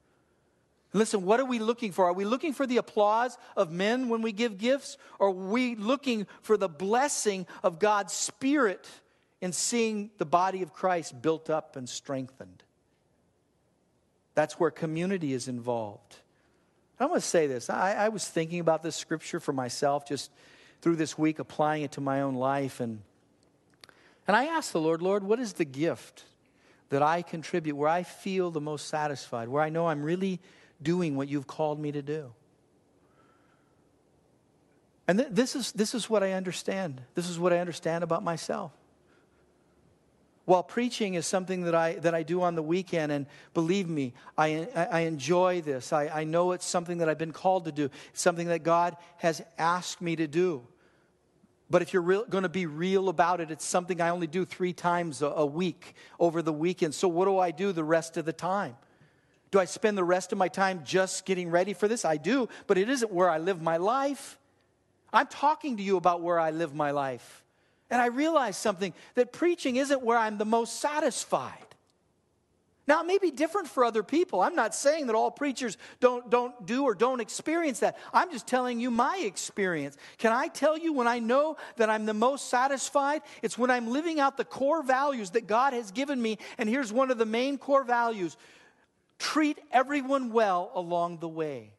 Listen, 0.97 1.25
what 1.25 1.41
are 1.41 1.45
we 1.45 1.59
looking 1.59 1.93
for? 1.93 2.07
Are 2.07 2.13
we 2.13 2.25
looking 2.25 2.53
for 2.53 2.67
the 2.67 2.79
applause 2.79 3.37
of 3.57 3.71
men 3.71 4.09
when 4.09 4.23
we 4.23 4.33
give 4.33 4.57
gifts? 4.57 4.97
Or 5.19 5.29
are 5.29 5.33
we 5.33 5.75
looking 5.75 6.27
for 6.43 6.57
the 6.57 6.69
blessing 6.69 7.47
of 7.63 7.79
God's 7.79 8.13
Spirit 8.13 8.89
in 9.41 9.53
seeing 9.53 10.11
the 10.19 10.25
body 10.25 10.63
of 10.63 10.73
Christ 10.73 11.21
built 11.21 11.51
up 11.51 11.77
and 11.77 11.89
strengthened? 11.89 12.63
That's 14.35 14.59
where 14.59 14.71
community 14.71 15.33
is 15.33 15.49
involved. 15.49 16.17
I 16.99 17.05
want 17.05 17.23
to 17.23 17.29
say 17.29 17.47
this. 17.47 17.69
I, 17.69 17.93
I, 17.93 18.09
was 18.09 18.27
thinking 18.27 18.61
about 18.61 18.83
this 18.83 18.97
scripture 18.97 19.39
for 19.39 19.53
myself 19.53 20.09
just 20.09 20.31
through 20.81 20.97
this 20.97 21.19
week, 21.19 21.39
applying 21.39 21.83
it 21.83 21.93
to 21.93 22.01
my 22.01 22.23
own 22.23 22.37
life. 22.37 22.81
And, 22.81 23.03
and 24.27 24.35
I 24.35 24.47
asked 24.47 24.73
the 24.73 24.81
Lord, 24.81 25.03
Lord, 25.03 25.23
what 25.23 25.41
is 25.41 25.55
the 25.55 25.67
gift 25.67 26.25
that 26.89 27.03
I 27.03 27.21
contribute, 27.21 27.77
where 27.77 27.89
I 27.89 28.03
feel 28.03 28.51
the 28.51 28.61
most 28.63 28.89
satisfied, 28.89 29.49
where 29.49 29.63
I 29.63 29.69
know 29.69 29.89
I'm 29.89 30.03
really 30.03 30.41
doing 30.83 31.17
what 31.17 31.29
you've 31.29 31.47
called 31.47 31.79
me 31.79 31.93
to 31.93 32.03
do. 32.03 32.33
And 35.09 35.19
th- 35.19 35.31
this, 35.31 35.57
is, 35.57 35.73
this 35.73 35.95
is 35.95 36.11
what 36.11 36.23
I 36.23 36.33
understand. 36.33 37.01
This 37.15 37.29
is 37.29 37.39
what 37.39 37.53
I 37.53 37.59
understand 37.59 38.03
about 38.05 38.23
myself. 38.23 38.73
While 40.47 40.63
preaching 40.63 41.15
is 41.15 41.27
something 41.27 41.63
that 41.63 41.75
I, 41.75 41.95
that 41.95 42.15
I 42.15 42.23
do 42.23 42.43
on 42.43 42.55
the 42.55 42.63
weekend, 42.63 43.11
and 43.11 43.27
believe 43.53 43.89
me, 43.89 44.15
I, 44.39 44.69
I 44.75 45.01
enjoy 45.01 45.61
this. 45.61 45.93
I, 45.93 46.07
I 46.07 46.25
know 46.25 46.53
it's 46.53 46.65
something 46.65 46.99
that 46.99 47.09
I've 47.09 47.19
been 47.19 47.33
called 47.33 47.65
to 47.65 47.73
do, 47.73 47.91
it's 48.11 48.23
something 48.23 48.47
that 48.49 48.63
God 48.63 48.97
has 49.19 49.43
asked 49.59 50.01
me 50.01 50.15
to 50.17 50.29
do. 50.29 50.63
But 51.69 51.83
if 51.83 51.93
you're 51.93 52.25
going 52.27 52.45
to 52.45 52.49
be 52.49 52.67
real 52.67 53.09
about 53.09 53.41
it, 53.41 53.51
it's 53.51 53.65
something 53.65 54.01
I 54.01 54.11
only 54.11 54.29
do 54.29 54.45
three 54.45 54.73
times 54.73 55.21
a, 55.21 55.27
a 55.27 55.47
week 55.47 55.95
over 56.21 56.41
the 56.41 56.53
weekend. 56.53 56.95
So, 56.95 57.09
what 57.09 57.25
do 57.25 57.41
I 57.41 57.51
do 57.51 57.73
the 57.73 57.83
rest 57.83 58.17
of 58.17 58.25
the 58.25 58.33
time? 58.33 58.77
Do 59.51 59.59
I 59.59 59.65
spend 59.65 59.97
the 59.97 60.05
rest 60.05 60.33
of 60.33 60.39
my 60.39 60.49
time 60.49 60.83
just 60.85 61.25
getting 61.25 61.51
ready 61.51 61.73
for 61.73 61.89
this? 61.89 62.05
I 62.05 62.17
do, 62.17 62.49
but 62.67 62.79
it 62.79 62.89
isn't 62.89 63.13
where 63.13 63.31
I 63.31 63.39
live 63.39 63.63
my 63.63 63.77
life. 63.77 64.39
I'm 65.13 65.27
talking 65.27 65.77
to 65.77 65.83
you 65.83 65.97
about 65.97 66.21
where 66.21 66.39
I 66.39 66.51
live 66.51 66.75
my 66.75 66.91
life. 66.91 67.45
And 67.91 68.03
I 68.03 68.07
realize 68.07 68.57
something 68.57 68.93
that 69.15 69.33
preaching 69.33 69.77
isn't 69.77 70.03
where 70.03 70.19
I'm 70.19 70.39
the 70.39 70.45
most 70.45 70.81
satisfied. 70.81 71.67
Now, 72.89 73.01
it 73.01 73.07
may 73.07 73.19
be 73.19 73.33
different 73.33 73.67
for 73.67 73.85
other 73.85 74.05
people. 74.05 74.41
I'm 74.41 74.55
not 74.55 74.73
saying 74.73 75.09
that 75.09 75.17
all 75.17 75.31
preachers 75.31 75.77
don't, 75.99 76.31
don't 76.31 76.67
do 76.67 76.85
or 76.85 76.95
don't 76.95 77.21
experience 77.21 77.81
that. 77.81 77.99
I'm 78.13 78.31
just 78.31 78.47
telling 78.47 78.79
you 78.79 78.93
my 78.93 79.19
experience. 79.25 79.97
Can 80.19 80.33
I 80.33 80.47
tell 80.47 80.79
you 80.79 80.93
when 80.93 81.09
I 81.09 81.19
know 81.19 81.57
that 81.79 81.91
I'm 81.91 82.07
the 82.07 82.15
most 82.15 82.49
satisfied? 82.49 83.23
It's 83.43 83.59
when 83.59 83.71
I'm 83.71 83.89
living 83.89 84.21
out 84.21 84.37
the 84.37 84.45
core 84.45 84.85
values 84.85 85.31
that 85.31 85.49
God 85.49 85.73
has 85.73 85.91
given 85.91 86.23
me. 86.23 86.39
And 86.59 86.69
here's 86.69 86.93
one 86.93 87.11
of 87.11 87.19
the 87.19 87.27
main 87.27 87.59
core 87.59 87.83
values 87.85 88.37
treat 89.19 89.59
everyone 89.71 90.33
well 90.33 90.71
along 90.75 91.19
the 91.19 91.29
way. 91.29 91.73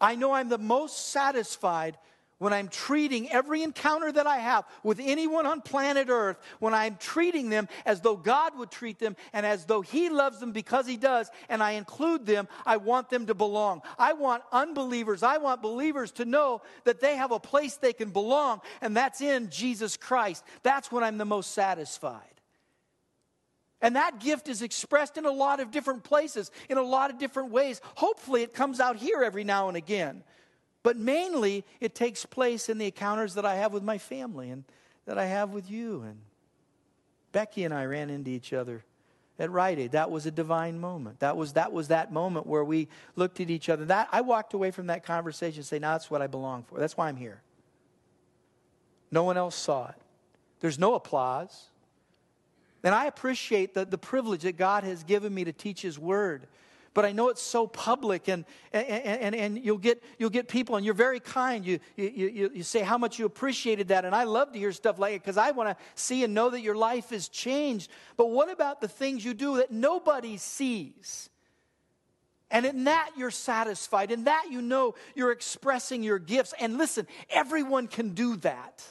I 0.00 0.14
know 0.14 0.32
I'm 0.32 0.48
the 0.48 0.58
most 0.58 1.08
satisfied 1.08 1.98
when 2.38 2.52
I'm 2.52 2.68
treating 2.68 3.30
every 3.30 3.62
encounter 3.62 4.10
that 4.12 4.26
I 4.26 4.38
have 4.38 4.64
with 4.84 5.00
anyone 5.00 5.44
on 5.44 5.60
planet 5.60 6.08
Earth, 6.08 6.38
when 6.60 6.72
I'm 6.72 6.96
treating 6.96 7.50
them 7.50 7.68
as 7.84 8.00
though 8.00 8.16
God 8.16 8.56
would 8.56 8.70
treat 8.70 8.98
them 8.98 9.16
and 9.32 9.44
as 9.44 9.64
though 9.64 9.80
He 9.80 10.08
loves 10.08 10.38
them 10.38 10.52
because 10.52 10.86
He 10.86 10.96
does, 10.96 11.30
and 11.48 11.62
I 11.62 11.72
include 11.72 12.26
them, 12.26 12.48
I 12.64 12.76
want 12.76 13.10
them 13.10 13.26
to 13.26 13.34
belong. 13.34 13.82
I 13.98 14.12
want 14.12 14.44
unbelievers, 14.52 15.22
I 15.22 15.38
want 15.38 15.62
believers 15.62 16.12
to 16.12 16.24
know 16.24 16.62
that 16.84 17.00
they 17.00 17.16
have 17.16 17.32
a 17.32 17.40
place 17.40 17.76
they 17.76 17.92
can 17.92 18.10
belong, 18.10 18.60
and 18.80 18.96
that's 18.96 19.20
in 19.20 19.50
Jesus 19.50 19.96
Christ. 19.96 20.44
That's 20.62 20.92
when 20.92 21.02
I'm 21.02 21.18
the 21.18 21.24
most 21.24 21.52
satisfied. 21.52 22.37
And 23.80 23.96
that 23.96 24.18
gift 24.18 24.48
is 24.48 24.62
expressed 24.62 25.16
in 25.16 25.24
a 25.24 25.30
lot 25.30 25.60
of 25.60 25.70
different 25.70 26.02
places, 26.02 26.50
in 26.68 26.78
a 26.78 26.82
lot 26.82 27.10
of 27.10 27.18
different 27.18 27.50
ways. 27.50 27.80
Hopefully, 27.96 28.42
it 28.42 28.52
comes 28.52 28.80
out 28.80 28.96
here 28.96 29.22
every 29.22 29.44
now 29.44 29.68
and 29.68 29.76
again. 29.76 30.24
But 30.82 30.96
mainly, 30.96 31.64
it 31.80 31.94
takes 31.94 32.24
place 32.24 32.68
in 32.68 32.78
the 32.78 32.86
encounters 32.86 33.34
that 33.34 33.44
I 33.44 33.56
have 33.56 33.72
with 33.72 33.82
my 33.82 33.98
family 33.98 34.50
and 34.50 34.64
that 35.06 35.18
I 35.18 35.26
have 35.26 35.50
with 35.50 35.70
you. 35.70 36.02
And 36.02 36.18
Becky 37.32 37.64
and 37.64 37.72
I 37.72 37.84
ran 37.84 38.10
into 38.10 38.30
each 38.30 38.52
other 38.52 38.84
at 39.38 39.50
Rite 39.50 39.78
Aid. 39.78 39.92
That 39.92 40.10
was 40.10 40.26
a 40.26 40.30
divine 40.30 40.80
moment. 40.80 41.20
That 41.20 41.36
was 41.36 41.52
that, 41.52 41.72
was 41.72 41.88
that 41.88 42.12
moment 42.12 42.46
where 42.46 42.64
we 42.64 42.88
looked 43.14 43.40
at 43.40 43.50
each 43.50 43.68
other. 43.68 43.84
That, 43.84 44.08
I 44.10 44.22
walked 44.22 44.54
away 44.54 44.72
from 44.72 44.88
that 44.88 45.04
conversation 45.04 45.58
and 45.58 45.66
say, 45.66 45.78
now 45.78 45.92
that's 45.92 46.10
what 46.10 46.22
I 46.22 46.26
belong 46.26 46.64
for. 46.64 46.80
That's 46.80 46.96
why 46.96 47.08
I'm 47.08 47.16
here. 47.16 47.42
No 49.10 49.22
one 49.22 49.36
else 49.36 49.54
saw 49.54 49.88
it. 49.88 49.94
There's 50.60 50.78
no 50.78 50.94
applause. 50.94 51.66
And 52.84 52.94
I 52.94 53.06
appreciate 53.06 53.74
the, 53.74 53.84
the 53.84 53.98
privilege 53.98 54.42
that 54.42 54.56
God 54.56 54.84
has 54.84 55.02
given 55.02 55.34
me 55.34 55.44
to 55.44 55.52
teach 55.52 55.82
His 55.82 55.98
Word. 55.98 56.46
But 56.94 57.04
I 57.04 57.12
know 57.12 57.28
it's 57.28 57.42
so 57.42 57.66
public, 57.66 58.28
and, 58.28 58.44
and, 58.72 58.88
and, 58.88 59.34
and 59.34 59.64
you'll, 59.64 59.78
get, 59.78 60.02
you'll 60.18 60.30
get 60.30 60.48
people, 60.48 60.76
and 60.76 60.84
you're 60.84 60.94
very 60.94 61.20
kind. 61.20 61.64
You, 61.64 61.78
you, 61.96 62.08
you, 62.08 62.50
you 62.54 62.62
say 62.62 62.80
how 62.80 62.98
much 62.98 63.18
you 63.18 63.26
appreciated 63.26 63.88
that, 63.88 64.04
and 64.04 64.14
I 64.14 64.24
love 64.24 64.52
to 64.52 64.58
hear 64.58 64.72
stuff 64.72 64.98
like 64.98 65.14
it 65.14 65.22
because 65.22 65.36
I 65.36 65.52
want 65.52 65.68
to 65.68 65.84
see 65.94 66.24
and 66.24 66.34
know 66.34 66.50
that 66.50 66.60
your 66.60 66.74
life 66.74 67.12
is 67.12 67.28
changed. 67.28 67.90
But 68.16 68.30
what 68.30 68.50
about 68.50 68.80
the 68.80 68.88
things 68.88 69.24
you 69.24 69.34
do 69.34 69.58
that 69.58 69.70
nobody 69.70 70.38
sees? 70.38 71.30
And 72.50 72.64
in 72.64 72.84
that, 72.84 73.10
you're 73.16 73.30
satisfied. 73.30 74.10
In 74.10 74.24
that, 74.24 74.46
you 74.50 74.62
know 74.62 74.94
you're 75.14 75.32
expressing 75.32 76.02
your 76.02 76.18
gifts. 76.18 76.54
And 76.58 76.78
listen, 76.78 77.06
everyone 77.28 77.86
can 77.86 78.14
do 78.14 78.36
that. 78.38 78.82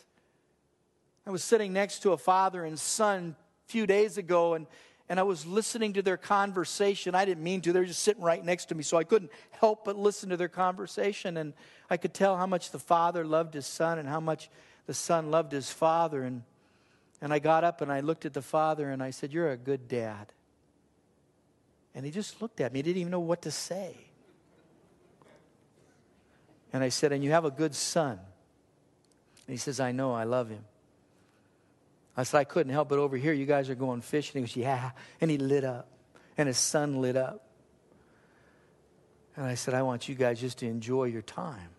I 1.25 1.31
was 1.31 1.43
sitting 1.43 1.73
next 1.73 2.03
to 2.03 2.11
a 2.11 2.17
father 2.17 2.63
and 2.63 2.79
son 2.79 3.35
few 3.67 3.85
days 3.85 4.17
ago, 4.17 4.53
and, 4.53 4.65
and 5.09 5.19
I 5.19 5.23
was 5.23 5.45
listening 5.45 5.93
to 5.93 6.01
their 6.01 6.17
conversation. 6.17 7.15
I 7.15 7.25
didn't 7.25 7.43
mean 7.43 7.61
to, 7.61 7.73
they 7.73 7.79
were 7.79 7.85
just 7.85 8.01
sitting 8.01 8.23
right 8.23 8.43
next 8.43 8.65
to 8.65 8.75
me, 8.75 8.83
so 8.83 8.97
I 8.97 9.03
couldn't 9.03 9.31
help 9.51 9.85
but 9.85 9.97
listen 9.97 10.29
to 10.29 10.37
their 10.37 10.47
conversation. 10.47 11.37
And 11.37 11.53
I 11.89 11.97
could 11.97 12.13
tell 12.13 12.37
how 12.37 12.47
much 12.47 12.71
the 12.71 12.79
father 12.79 13.25
loved 13.25 13.53
his 13.53 13.65
son 13.65 13.99
and 13.99 14.07
how 14.07 14.19
much 14.19 14.49
the 14.85 14.93
son 14.93 15.31
loved 15.31 15.51
his 15.51 15.69
father. 15.69 16.23
And, 16.23 16.43
and 17.21 17.33
I 17.33 17.39
got 17.39 17.63
up 17.63 17.81
and 17.81 17.91
I 17.91 17.99
looked 17.99 18.25
at 18.25 18.33
the 18.33 18.41
father 18.41 18.89
and 18.89 19.03
I 19.03 19.11
said, 19.11 19.33
You're 19.33 19.51
a 19.51 19.57
good 19.57 19.87
dad. 19.87 20.31
And 21.93 22.05
he 22.05 22.11
just 22.11 22.41
looked 22.41 22.61
at 22.61 22.71
me. 22.71 22.79
He 22.79 22.83
didn't 22.83 23.01
even 23.01 23.11
know 23.11 23.19
what 23.19 23.41
to 23.41 23.51
say. 23.51 23.95
And 26.71 26.83
I 26.83 26.89
said, 26.89 27.11
And 27.11 27.23
you 27.23 27.31
have 27.31 27.45
a 27.45 27.51
good 27.51 27.75
son. 27.75 28.19
And 29.47 29.53
he 29.53 29.57
says, 29.57 29.79
I 29.79 29.91
know, 29.91 30.13
I 30.13 30.23
love 30.23 30.49
him. 30.49 30.63
I 32.17 32.23
said, 32.23 32.39
I 32.39 32.43
couldn't 32.43 32.73
help 32.73 32.89
but 32.89 32.97
over 32.97 33.15
here. 33.15 33.31
You 33.31 33.45
guys 33.45 33.69
are 33.69 33.75
going 33.75 34.01
fishing. 34.01 34.41
He 34.41 34.47
goes, 34.47 34.55
Yeah. 34.55 34.91
And 35.21 35.29
he 35.29 35.37
lit 35.37 35.63
up. 35.63 35.87
And 36.37 36.47
his 36.47 36.57
son 36.57 36.99
lit 36.99 37.15
up. 37.15 37.47
And 39.35 39.45
I 39.45 39.53
said, 39.53 39.75
I 39.75 39.83
want 39.83 40.09
you 40.09 40.15
guys 40.15 40.41
just 40.41 40.57
to 40.59 40.65
enjoy 40.65 41.05
your 41.05 41.21
time. 41.21 41.69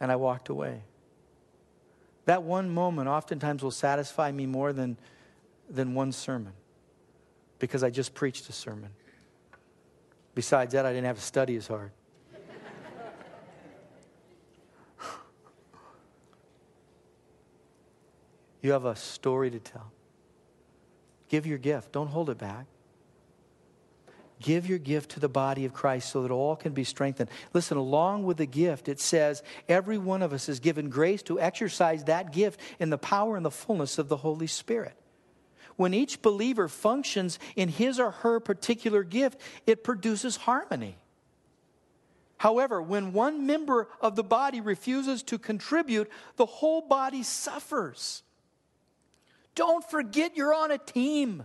And 0.00 0.12
I 0.12 0.16
walked 0.16 0.48
away. 0.48 0.84
That 2.26 2.44
one 2.44 2.70
moment 2.70 3.08
oftentimes 3.08 3.62
will 3.62 3.72
satisfy 3.72 4.30
me 4.30 4.46
more 4.46 4.72
than, 4.72 4.96
than 5.68 5.94
one 5.94 6.12
sermon 6.12 6.52
because 7.58 7.82
I 7.82 7.90
just 7.90 8.14
preached 8.14 8.48
a 8.48 8.52
sermon. 8.52 8.90
Besides 10.34 10.72
that, 10.74 10.86
I 10.86 10.90
didn't 10.90 11.06
have 11.06 11.16
to 11.16 11.22
study 11.22 11.56
as 11.56 11.66
hard. 11.66 11.90
You 18.62 18.72
have 18.72 18.84
a 18.84 18.96
story 18.96 19.50
to 19.50 19.58
tell. 19.58 19.92
Give 21.28 21.46
your 21.46 21.58
gift, 21.58 21.92
don't 21.92 22.08
hold 22.08 22.30
it 22.30 22.38
back. 22.38 22.66
Give 24.40 24.68
your 24.68 24.78
gift 24.78 25.12
to 25.12 25.20
the 25.20 25.28
body 25.28 25.64
of 25.64 25.72
Christ 25.72 26.10
so 26.10 26.22
that 26.22 26.32
all 26.32 26.56
can 26.56 26.72
be 26.72 26.82
strengthened. 26.82 27.30
Listen, 27.52 27.76
along 27.76 28.24
with 28.24 28.38
the 28.38 28.46
gift, 28.46 28.88
it 28.88 28.98
says 28.98 29.42
every 29.68 29.98
one 29.98 30.20
of 30.20 30.32
us 30.32 30.48
is 30.48 30.58
given 30.58 30.90
grace 30.90 31.22
to 31.24 31.40
exercise 31.40 32.04
that 32.04 32.32
gift 32.32 32.58
in 32.80 32.90
the 32.90 32.98
power 32.98 33.36
and 33.36 33.44
the 33.44 33.52
fullness 33.52 33.98
of 33.98 34.08
the 34.08 34.16
Holy 34.16 34.48
Spirit. 34.48 34.96
When 35.76 35.94
each 35.94 36.22
believer 36.22 36.68
functions 36.68 37.38
in 37.56 37.68
his 37.68 38.00
or 38.00 38.10
her 38.10 38.40
particular 38.40 39.04
gift, 39.04 39.40
it 39.66 39.84
produces 39.84 40.36
harmony. 40.36 40.96
However, 42.38 42.82
when 42.82 43.12
one 43.12 43.46
member 43.46 43.88
of 44.00 44.16
the 44.16 44.24
body 44.24 44.60
refuses 44.60 45.22
to 45.24 45.38
contribute, 45.38 46.10
the 46.36 46.46
whole 46.46 46.82
body 46.82 47.22
suffers. 47.22 48.24
Don't 49.54 49.88
forget 49.90 50.36
you're 50.36 50.54
on 50.54 50.70
a 50.70 50.78
team. 50.78 51.44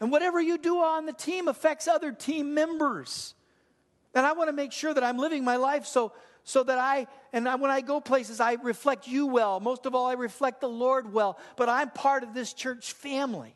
And 0.00 0.10
whatever 0.10 0.40
you 0.40 0.58
do 0.58 0.78
on 0.78 1.06
the 1.06 1.12
team 1.12 1.48
affects 1.48 1.88
other 1.88 2.12
team 2.12 2.54
members. 2.54 3.34
And 4.14 4.26
I 4.26 4.32
want 4.32 4.48
to 4.48 4.52
make 4.52 4.72
sure 4.72 4.92
that 4.92 5.02
I'm 5.02 5.18
living 5.18 5.44
my 5.44 5.56
life 5.56 5.86
so 5.86 6.12
so 6.44 6.62
that 6.62 6.78
I, 6.78 7.06
and 7.32 7.46
when 7.60 7.70
I 7.70 7.80
go 7.80 8.00
places, 8.00 8.38
I 8.38 8.52
reflect 8.54 9.08
you 9.08 9.26
well. 9.26 9.60
Most 9.60 9.86
of 9.86 9.94
all, 9.94 10.06
I 10.06 10.12
reflect 10.12 10.60
the 10.60 10.68
Lord 10.68 11.12
well. 11.12 11.38
But 11.56 11.70
I'm 11.70 11.90
part 11.90 12.22
of 12.22 12.34
this 12.34 12.52
church 12.52 12.92
family. 12.92 13.54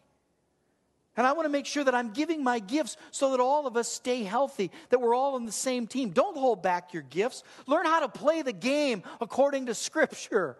And 1.15 1.27
I 1.27 1.33
want 1.33 1.45
to 1.45 1.51
make 1.51 1.67
sure 1.67 1.85
that 1.85 1.95
I'm 1.95 2.13
giving 2.13 2.43
my 2.43 2.61
gifts 2.61 2.97
so 3.11 3.33
that 3.33 3.41
all 3.41 3.67
of 3.67 3.77
us 3.77 3.89
stay 3.89 4.23
healthy, 4.23 4.71
that 4.89 5.01
we're 5.01 5.15
all 5.15 5.35
on 5.35 5.45
the 5.45 5.53
same 5.53 5.87
team. 5.87 6.11
Don't 6.11 6.37
hold 6.37 6.63
back 6.63 6.95
your 6.95 7.03
gifts. 7.03 7.43
Learn 7.67 7.85
how 7.85 8.01
to 8.01 8.09
play 8.09 8.41
the 8.43 8.53
game 8.53 9.03
according 9.21 9.67
to 9.67 9.75
Scripture. 9.75 10.57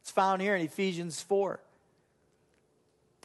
It's 0.00 0.10
found 0.10 0.42
here 0.42 0.56
in 0.56 0.62
Ephesians 0.62 1.20
4. 1.22 1.60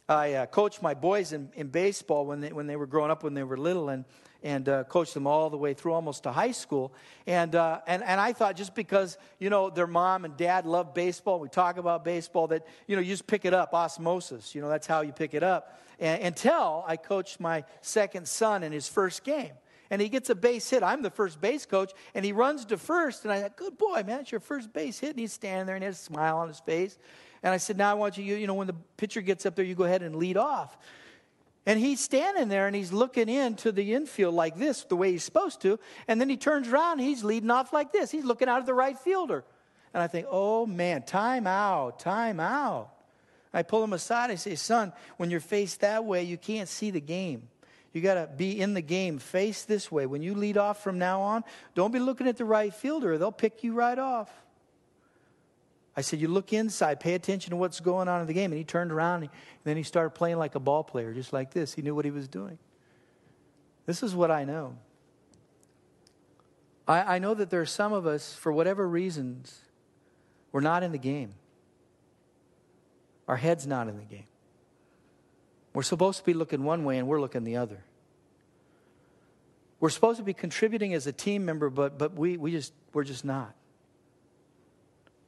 I 0.10 0.34
uh, 0.34 0.46
coached 0.48 0.82
my 0.82 0.94
boys 0.94 1.34
in, 1.34 1.50
in 1.56 1.68
baseball 1.68 2.26
when 2.26 2.42
they, 2.42 2.52
when 2.52 2.68
they 2.68 2.76
were 2.76 2.88
growing 2.88 3.12
up, 3.12 3.24
when 3.24 3.34
they 3.34 3.44
were 3.44 3.58
little, 3.58 3.90
and 3.90 4.06
and 4.44 4.68
uh, 4.68 4.84
coached 4.84 5.14
them 5.14 5.26
all 5.26 5.50
the 5.50 5.58
way 5.58 5.74
through 5.74 5.94
almost 5.94 6.24
to 6.24 6.32
high 6.32 6.52
school. 6.52 6.94
And, 7.26 7.56
uh, 7.56 7.80
and, 7.88 8.04
and 8.04 8.20
I 8.20 8.34
thought 8.34 8.56
just 8.56 8.76
because, 8.76 9.18
you 9.40 9.50
know, 9.50 9.70
their 9.70 9.88
mom 9.88 10.26
and 10.26 10.36
dad 10.36 10.66
love 10.66 10.94
baseball, 10.94 11.40
we 11.40 11.48
talk 11.48 11.78
about 11.78 12.04
baseball, 12.04 12.48
that, 12.48 12.68
you 12.86 12.96
know, 12.96 13.02
you 13.02 13.10
just 13.14 13.26
pick 13.26 13.46
it 13.46 13.54
up, 13.54 13.74
osmosis. 13.74 14.54
You 14.54 14.62
know, 14.62 14.70
that's 14.70 14.86
how 14.86 15.02
you 15.02 15.14
pick 15.14 15.34
it 15.34 15.44
up. 15.44 15.80
And, 15.98 16.22
until 16.22 16.84
I 16.86 16.98
coached 16.98 17.40
my 17.40 17.64
second 17.82 18.28
son 18.28 18.64
in 18.64 18.72
his 18.72 18.88
first 18.88 19.24
game. 19.24 19.54
And 19.90 20.02
he 20.02 20.10
gets 20.10 20.30
a 20.30 20.36
base 20.36 20.70
hit. 20.70 20.82
I'm 20.82 21.02
the 21.02 21.10
first 21.10 21.40
base 21.40 21.66
coach, 21.66 21.92
and 22.16 22.26
he 22.26 22.32
runs 22.32 22.66
to 22.66 22.78
first. 22.78 23.24
And 23.24 23.34
I 23.34 23.42
said, 23.42 23.56
Good 23.56 23.78
boy, 23.78 24.04
man, 24.06 24.22
it's 24.22 24.32
your 24.32 24.40
first 24.40 24.74
base 24.74 25.00
hit. 25.00 25.12
And 25.12 25.20
he's 25.20 25.34
standing 25.34 25.66
there 25.66 25.76
and 25.76 25.84
he 25.84 25.86
has 25.86 26.00
a 26.00 26.04
smile 26.04 26.38
on 26.38 26.48
his 26.48 26.60
face. 26.60 26.98
And 27.44 27.54
I 27.54 27.58
said, 27.58 27.78
Now 27.78 27.92
I 27.92 27.94
want 27.94 28.18
you, 28.18 28.36
you 28.36 28.48
know, 28.48 28.54
when 28.54 28.68
the 28.68 28.76
pitcher 28.98 29.22
gets 29.22 29.46
up 29.46 29.56
there, 29.56 29.66
you 29.66 29.76
go 29.76 29.84
ahead 29.84 30.02
and 30.02 30.16
lead 30.16 30.38
off. 30.38 30.78
And 31.66 31.80
he's 31.80 32.02
standing 32.02 32.50
there 32.50 32.68
and 32.68 32.76
he's 32.76 32.92
looking 32.92 33.30
into 33.30 33.72
the 33.72 33.94
infield 33.94 34.36
like 34.36 34.58
this, 34.58 34.84
the 34.84 34.98
way 34.98 35.12
he's 35.12 35.24
supposed 35.24 35.62
to. 35.62 35.80
And 36.08 36.20
then 36.20 36.30
he 36.30 36.36
turns 36.36 36.68
around, 36.68 37.00
he's 37.00 37.24
leading 37.24 37.52
off 37.52 37.72
like 37.72 37.94
this. 37.94 38.12
He's 38.12 38.26
looking 38.26 38.50
out 38.50 38.60
at 38.60 38.66
the 38.66 38.74
right 38.74 38.98
fielder. 38.98 39.46
And 39.94 40.02
I 40.04 40.08
think, 40.08 40.28
oh 40.30 40.66
man, 40.66 41.04
time 41.04 41.48
out, 41.48 42.00
time 42.00 42.40
out. 42.40 42.90
I 43.54 43.62
pull 43.62 43.84
him 43.84 43.94
aside. 43.94 44.32
I 44.32 44.36
say, 44.36 44.56
son, 44.56 44.92
when 45.18 45.30
you're 45.30 45.40
faced 45.40 45.82
that 45.82 46.04
way, 46.04 46.24
you 46.24 46.38
can't 46.38 46.68
see 46.68 46.92
the 46.92 47.00
game. 47.00 47.48
You 47.94 48.02
got 48.02 48.16
to 48.16 48.28
be 48.28 48.60
in 48.60 48.74
the 48.74 48.82
game, 48.82 49.20
face 49.20 49.64
this 49.64 49.92
way. 49.92 50.08
When 50.08 50.24
you 50.24 50.34
lead 50.34 50.58
off 50.58 50.84
from 50.84 50.98
now 50.98 51.22
on, 51.22 51.44
don't 51.76 51.92
be 51.92 52.00
looking 52.00 52.28
at 52.28 52.38
the 52.38 52.46
right 52.46 52.74
fielder. 52.74 53.20
They'll 53.20 53.32
pick 53.32 53.64
you 53.64 53.74
right 53.74 53.98
off. 53.98 54.32
I 55.96 56.02
said, 56.02 56.20
You 56.20 56.28
look 56.28 56.54
inside, 56.54 57.00
pay 57.00 57.14
attention 57.14 57.52
to 57.52 57.56
what's 57.56 57.80
going 57.80 58.08
on 58.08 58.20
in 58.20 58.28
the 58.28 58.34
game. 58.34 58.52
And 58.52 58.58
he 58.58 58.64
turned 58.64 58.92
around 58.92 59.22
and 59.22 59.32
then 59.64 59.78
he 59.78 59.84
started 59.84 60.10
playing 60.12 60.38
like 60.38 60.56
a 60.56 60.60
ball 60.60 60.84
player, 60.84 61.14
just 61.14 61.32
like 61.32 61.52
this. 61.52 61.76
He 61.76 61.84
knew 61.84 61.94
what 61.94 62.04
he 62.04 62.12
was 62.12 62.28
doing. 62.28 62.58
This 63.86 64.02
is 64.02 64.16
what 64.16 64.32
I 64.32 64.44
know. 64.44 64.76
I, 66.88 67.16
I 67.16 67.20
know 67.20 67.36
that 67.36 67.52
there 67.52 67.62
are 67.62 67.66
some 67.66 67.94
of 67.94 68.08
us, 68.08 68.34
for 68.34 68.52
whatever 68.52 68.88
reasons, 68.88 69.60
we're 70.52 70.62
not 70.62 70.82
in 70.82 70.92
the 70.92 70.98
game. 70.98 71.36
Our 73.28 73.38
head's 73.38 73.68
not 73.68 73.88
in 73.88 73.98
the 73.98 74.04
game. 74.04 74.26
We're 75.74 75.84
supposed 75.84 76.20
to 76.20 76.26
be 76.26 76.34
looking 76.34 76.64
one 76.64 76.84
way 76.84 76.98
and 76.98 77.08
we're 77.08 77.20
looking 77.20 77.44
the 77.44 77.58
other. 77.58 77.84
We're 79.80 79.90
supposed 79.90 80.18
to 80.20 80.24
be 80.24 80.34
contributing 80.34 80.94
as 80.94 81.08
a 81.08 81.12
team 81.12 81.44
member, 81.44 81.70
but, 81.70 81.98
but 81.98 82.14
we, 82.14 82.38
we 82.38 82.52
just, 82.52 82.74
we're 82.94 83.04
just 83.04 83.26
not. 83.26 83.54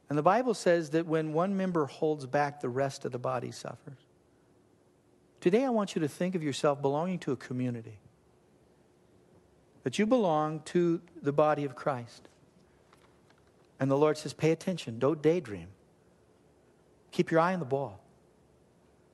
And 0.07 0.17
the 0.17 0.23
Bible 0.23 0.53
says 0.53 0.91
that 0.91 1.07
when 1.07 1.33
one 1.33 1.57
member 1.57 1.87
holds 1.87 2.25
back, 2.25 2.61
the 2.61 2.69
rest 2.69 3.05
of 3.05 3.11
the 3.11 3.17
body 3.17 3.51
suffers. 3.51 3.97
Today, 5.41 5.65
I 5.65 5.69
want 5.69 5.95
you 5.95 6.01
to 6.01 6.07
think 6.07 6.35
of 6.35 6.43
yourself 6.43 6.81
belonging 6.81 7.19
to 7.19 7.31
a 7.31 7.35
community, 7.35 7.99
that 9.83 9.99
you 9.99 10.05
belong 10.05 10.61
to 10.65 11.01
the 11.21 11.33
body 11.33 11.65
of 11.65 11.75
Christ. 11.75 12.29
And 13.79 13.91
the 13.91 13.97
Lord 13.97 14.17
says, 14.17 14.33
pay 14.33 14.51
attention, 14.51 14.99
don't 14.99 15.21
daydream. 15.21 15.67
Keep 17.11 17.31
your 17.31 17.39
eye 17.39 17.53
on 17.53 17.59
the 17.59 17.65
ball. 17.65 17.99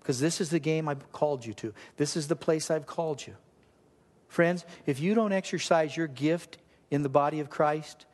Because 0.02 0.20
this 0.20 0.42
is 0.42 0.50
the 0.50 0.60
game 0.60 0.90
I've 0.90 1.12
called 1.12 1.46
you 1.46 1.54
to, 1.56 1.74
this 1.98 2.18
is 2.18 2.28
the 2.28 2.36
place 2.36 2.70
I've 2.70 2.88
called 2.88 3.26
you. 3.26 3.36
Friends, 4.28 4.66
if 4.86 5.00
you 5.00 5.14
don't 5.14 5.32
exercise 5.32 5.96
your 5.96 6.08
gift 6.08 6.58
in 6.90 7.04
the 7.04 7.10
body 7.10 7.40
of 7.40 7.50
Christ, 7.50 8.06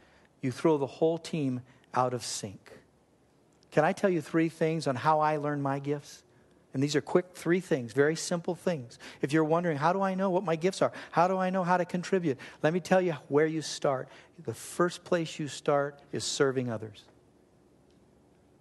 you 0.42 0.52
throw 0.52 0.78
the 0.78 0.86
whole 0.86 1.18
team 1.18 1.62
out 1.94 2.14
of 2.14 2.24
sync. 2.24 2.72
Can 3.72 3.86
I 3.86 3.94
tell 3.94 4.10
you 4.10 4.22
three 4.22 4.50
things 4.50 4.88
on 4.88 4.96
how 4.96 5.20
I 5.20 5.38
learned 5.38 5.64
my 5.64 5.80
gifts? 5.80 6.24
And 6.74 6.84
these 6.84 6.96
are 6.96 7.02
quick 7.02 7.28
three 7.34 7.60
things, 7.60 7.94
very 7.94 8.16
simple 8.16 8.54
things. 8.54 9.00
If 9.22 9.32
you're 9.32 9.44
wondering, 9.44 9.78
how 9.78 9.94
do 9.94 10.02
I 10.02 10.16
know 10.16 10.30
what 10.30 10.44
my 10.44 10.56
gifts 10.56 10.82
are? 10.82 10.92
How 11.12 11.28
do 11.28 11.38
I 11.38 11.50
know 11.50 11.64
how 11.64 11.78
to 11.78 11.86
contribute? 11.86 12.38
Let 12.62 12.74
me 12.74 12.80
tell 12.80 13.02
you 13.02 13.14
where 13.30 13.48
you 13.48 13.62
start. 13.62 14.10
The 14.44 14.54
first 14.54 15.04
place 15.04 15.40
you 15.40 15.48
start 15.48 16.00
is 16.12 16.24
serving 16.24 16.70
others. 16.70 17.04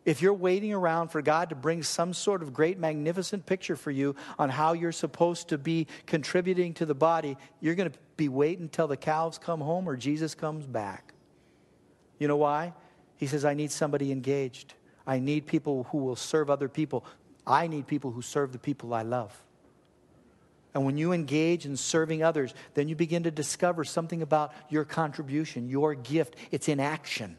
If 0.07 0.23
you're 0.23 0.33
waiting 0.33 0.73
around 0.73 1.09
for 1.09 1.21
God 1.21 1.51
to 1.51 1.57
bring 1.57 1.83
some 1.83 2.15
sort 2.15 2.41
of 2.41 2.55
great, 2.55 2.79
magnificent 2.79 3.45
picture 3.45 3.75
for 3.75 3.91
you 3.91 4.15
on 4.39 4.49
how 4.49 4.73
you're 4.73 4.93
supposed 4.93 5.49
to 5.49 5.59
be 5.59 5.89
contributing 6.07 6.75
to 6.75 6.87
the 6.87 6.95
body, 6.95 7.37
you're 7.61 7.75
going 7.75 7.91
to 7.91 7.99
be 8.17 8.29
waiting 8.29 8.63
until 8.63 8.87
the 8.87 8.97
cows 8.97 9.37
come 9.37 9.61
home 9.61 9.89
or 9.89 9.97
Jesus 9.97 10.37
comes 10.37 10.65
back. 10.65 11.13
You 12.21 12.29
know 12.29 12.37
why? 12.37 12.73
He 13.17 13.27
says, 13.27 13.45
I 13.45 13.55
need 13.55 13.73
somebody 13.73 14.13
engaged. 14.13 14.75
I 15.09 15.19
need 15.19 15.49
people 15.49 15.89
who 15.91 15.99
will 15.99 16.17
serve 16.17 16.51
other 16.51 16.69
people. 16.69 17.05
I 17.45 17.67
need 17.67 17.89
people 17.89 18.13
who 18.13 18.23
serve 18.23 18.53
the 18.53 18.61
people 18.61 18.95
I 18.95 19.03
love. 19.03 19.37
And 20.73 20.85
when 20.85 20.97
you 20.99 21.13
engage 21.13 21.67
in 21.67 21.77
serving 21.77 22.23
others, 22.23 22.55
then 22.75 22.89
you 22.89 22.95
begin 22.95 23.25
to 23.25 23.33
discover 23.33 23.83
something 23.83 24.23
about 24.23 24.53
your 24.69 24.85
contribution, 24.85 25.69
your 25.69 25.95
gift. 25.97 26.37
It's 26.53 26.69
in 26.69 26.79
action. 26.79 27.39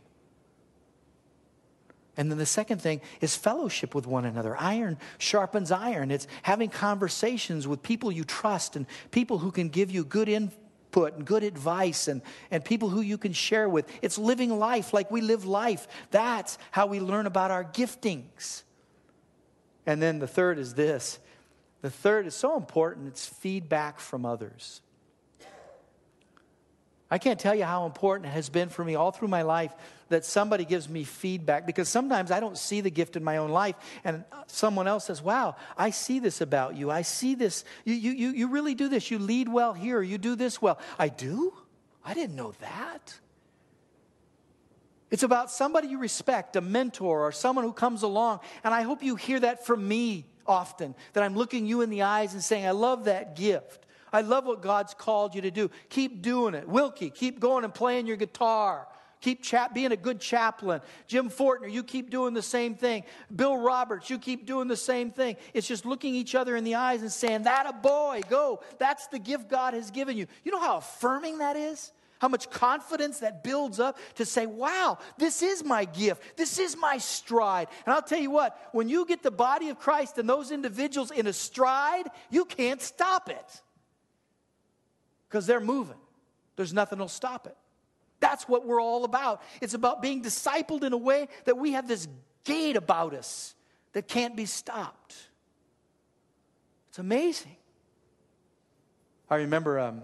And 2.18 2.32
then 2.32 2.40
the 2.40 2.48
second 2.48 2.82
thing 2.82 3.02
is 3.22 3.36
fellowship 3.36 3.94
with 3.94 4.08
one 4.08 4.26
another. 4.26 4.58
Iron 4.58 4.98
sharpens 5.20 5.72
iron. 5.72 6.10
It's 6.10 6.28
having 6.42 6.70
conversations 6.70 7.68
with 7.68 7.84
people 7.84 8.12
you 8.12 8.24
trust 8.24 8.76
and 8.76 8.88
people 9.12 9.38
who 9.38 9.52
can 9.52 9.70
give 9.70 9.92
you 9.92 10.04
good 10.04 10.28
input 10.28 11.14
and 11.14 11.24
good 11.24 11.44
advice 11.44 12.08
and, 12.08 12.24
and 12.50 12.66
people 12.66 12.90
who 12.90 13.02
you 13.02 13.20
can 13.20 13.34
share 13.34 13.70
with. 13.70 13.88
It's 14.02 14.18
living 14.18 14.58
life 14.58 14.94
like 14.94 15.12
we 15.12 15.22
live 15.22 15.46
life. 15.46 15.88
That's 16.10 16.58
how 16.72 16.88
we 16.88 17.00
learn 17.00 17.28
about 17.28 17.52
our 17.52 17.64
giftings. 17.64 18.64
And 19.86 20.02
then 20.02 20.18
the 20.18 20.28
third 20.28 20.58
is 20.58 20.74
this 20.74 21.20
the 21.82 21.92
third 21.92 22.26
is 22.26 22.34
so 22.34 22.58
important 22.58 23.08
it's 23.08 23.28
feedback 23.28 24.00
from 24.00 24.26
others. 24.26 24.82
I 27.10 27.18
can't 27.18 27.40
tell 27.40 27.56
you 27.56 27.64
how 27.64 27.86
important 27.86 28.28
it 28.28 28.34
has 28.34 28.50
been 28.50 28.70
for 28.70 28.84
me 28.84 28.96
all 28.96 29.12
through 29.12 29.30
my 29.30 29.44
life 29.44 29.74
that 30.10 30.26
somebody 30.26 30.66
gives 30.66 30.90
me 30.90 31.04
feedback 31.04 31.66
because 31.66 31.88
sometimes 31.88 32.32
I 32.32 32.40
don't 32.40 32.58
see 32.58 32.82
the 32.82 32.90
gift 32.90 33.16
in 33.16 33.24
my 33.24 33.38
own 33.38 33.50
life 33.50 33.76
and 34.04 34.24
someone 34.48 34.88
else 34.88 35.06
says, 35.06 35.22
Wow, 35.22 35.56
I 35.78 35.92
see 35.92 36.20
this 36.20 36.42
about 36.42 36.76
you. 36.76 36.92
I 36.92 37.02
see 37.04 37.36
this. 37.36 37.64
You, 37.86 37.94
you, 37.94 38.12
you 38.12 38.30
you 38.32 38.48
really 38.50 38.76
do 38.76 38.90
this. 38.90 39.10
You 39.10 39.20
lead 39.20 39.48
well 39.48 39.74
here. 39.74 40.02
You 40.02 40.18
do 40.18 40.36
this 40.36 40.62
well. 40.62 40.80
I 41.00 41.08
do? 41.10 41.54
I 42.04 42.14
didn't 42.14 42.36
know 42.36 42.54
that. 42.60 43.20
It's 45.10 45.24
about 45.24 45.50
somebody 45.50 45.88
you 45.88 46.00
respect, 46.00 46.58
a 46.58 46.62
mentor 46.62 47.26
or 47.26 47.32
someone 47.32 47.64
who 47.64 47.72
comes 47.72 48.04
along. 48.04 48.42
And 48.64 48.74
I 48.74 48.82
hope 48.82 49.02
you 49.02 49.16
hear 49.16 49.40
that 49.40 49.66
from 49.66 49.88
me 49.88 50.26
often, 50.46 50.96
that 51.14 51.24
I'm 51.24 51.36
looking 51.36 51.66
you 51.66 51.82
in 51.82 51.90
the 51.90 52.02
eyes 52.02 52.34
and 52.34 52.44
saying, 52.44 52.66
I 52.66 52.72
love 52.72 53.06
that 53.06 53.36
gift. 53.36 53.86
I 54.12 54.22
love 54.22 54.46
what 54.46 54.62
God's 54.62 54.94
called 54.94 55.36
you 55.36 55.42
to 55.42 55.52
do. 55.52 55.70
Keep 55.90 56.22
doing 56.22 56.54
it. 56.54 56.68
Wilkie, 56.68 57.10
keep 57.10 57.40
going 57.40 57.64
and 57.64 57.74
playing 57.74 58.08
your 58.08 58.18
guitar. 58.18 58.88
Keep 59.20 59.44
chap- 59.44 59.74
being 59.74 59.92
a 59.92 59.98
good 59.98 60.20
chaplain. 60.20 60.80
Jim 61.08 61.30
Fortner, 61.30 61.72
you 61.72 61.84
keep 61.84 62.12
doing 62.12 62.34
the 62.34 62.42
same 62.42 62.76
thing. 62.76 63.04
Bill 63.36 63.58
Roberts, 63.58 64.10
you 64.10 64.20
keep 64.20 64.46
doing 64.46 64.68
the 64.68 64.78
same 64.78 65.12
thing. 65.12 65.38
It's 65.54 65.68
just 65.68 65.86
looking 65.86 66.14
each 66.14 66.36
other 66.36 66.56
in 66.56 66.64
the 66.64 66.76
eyes 66.76 67.02
and 67.02 67.12
saying, 67.12 67.44
That 67.44 67.66
a 67.68 67.74
boy, 67.74 68.22
go. 68.30 68.62
That's 68.78 69.08
the 69.08 69.20
gift 69.20 69.50
God 69.50 69.74
has 69.74 69.90
given 69.90 70.18
you. 70.18 70.28
You 70.44 70.52
know 70.52 70.60
how 70.60 70.78
affirming 70.78 71.40
that 71.40 71.56
is? 71.56 71.92
How 72.20 72.28
much 72.28 72.50
confidence 72.50 73.20
that 73.20 73.44
builds 73.44 73.80
up 73.80 74.00
to 74.16 74.26
say, 74.26 74.48
wow, 74.48 74.98
this 75.20 75.44
is 75.44 75.64
my 75.64 75.86
gift. 75.86 76.36
This 76.36 76.58
is 76.58 76.76
my 76.76 76.98
stride. 76.98 77.68
And 77.86 77.94
I'll 77.94 78.02
tell 78.02 78.20
you 78.20 78.32
what, 78.32 78.58
when 78.72 78.90
you 78.90 79.06
get 79.06 79.22
the 79.22 79.30
body 79.30 79.70
of 79.70 79.78
Christ 79.78 80.18
and 80.18 80.28
those 80.28 80.50
individuals 80.50 81.12
in 81.12 81.28
a 81.28 81.34
stride, 81.34 82.08
you 82.32 82.46
can't 82.46 82.82
stop 82.82 83.30
it 83.30 83.62
because 85.28 85.46
they're 85.46 85.60
moving. 85.60 85.98
There's 86.56 86.74
nothing 86.74 87.00
will 87.00 87.08
stop 87.08 87.48
it. 87.48 87.56
That's 88.20 88.48
what 88.48 88.66
we're 88.66 88.82
all 88.82 89.04
about. 89.04 89.42
It's 89.62 89.74
about 89.74 90.02
being 90.02 90.24
discipled 90.24 90.84
in 90.84 90.94
a 90.94 90.98
way 90.98 91.28
that 91.46 91.58
we 91.58 91.74
have 91.74 91.88
this 91.88 92.08
gait 92.44 92.76
about 92.76 93.14
us 93.14 93.54
that 93.94 94.08
can't 94.08 94.36
be 94.36 94.46
stopped. 94.46 95.16
It's 96.90 97.00
amazing. 97.00 97.56
I 99.30 99.36
remember 99.36 99.80
um, 99.80 100.02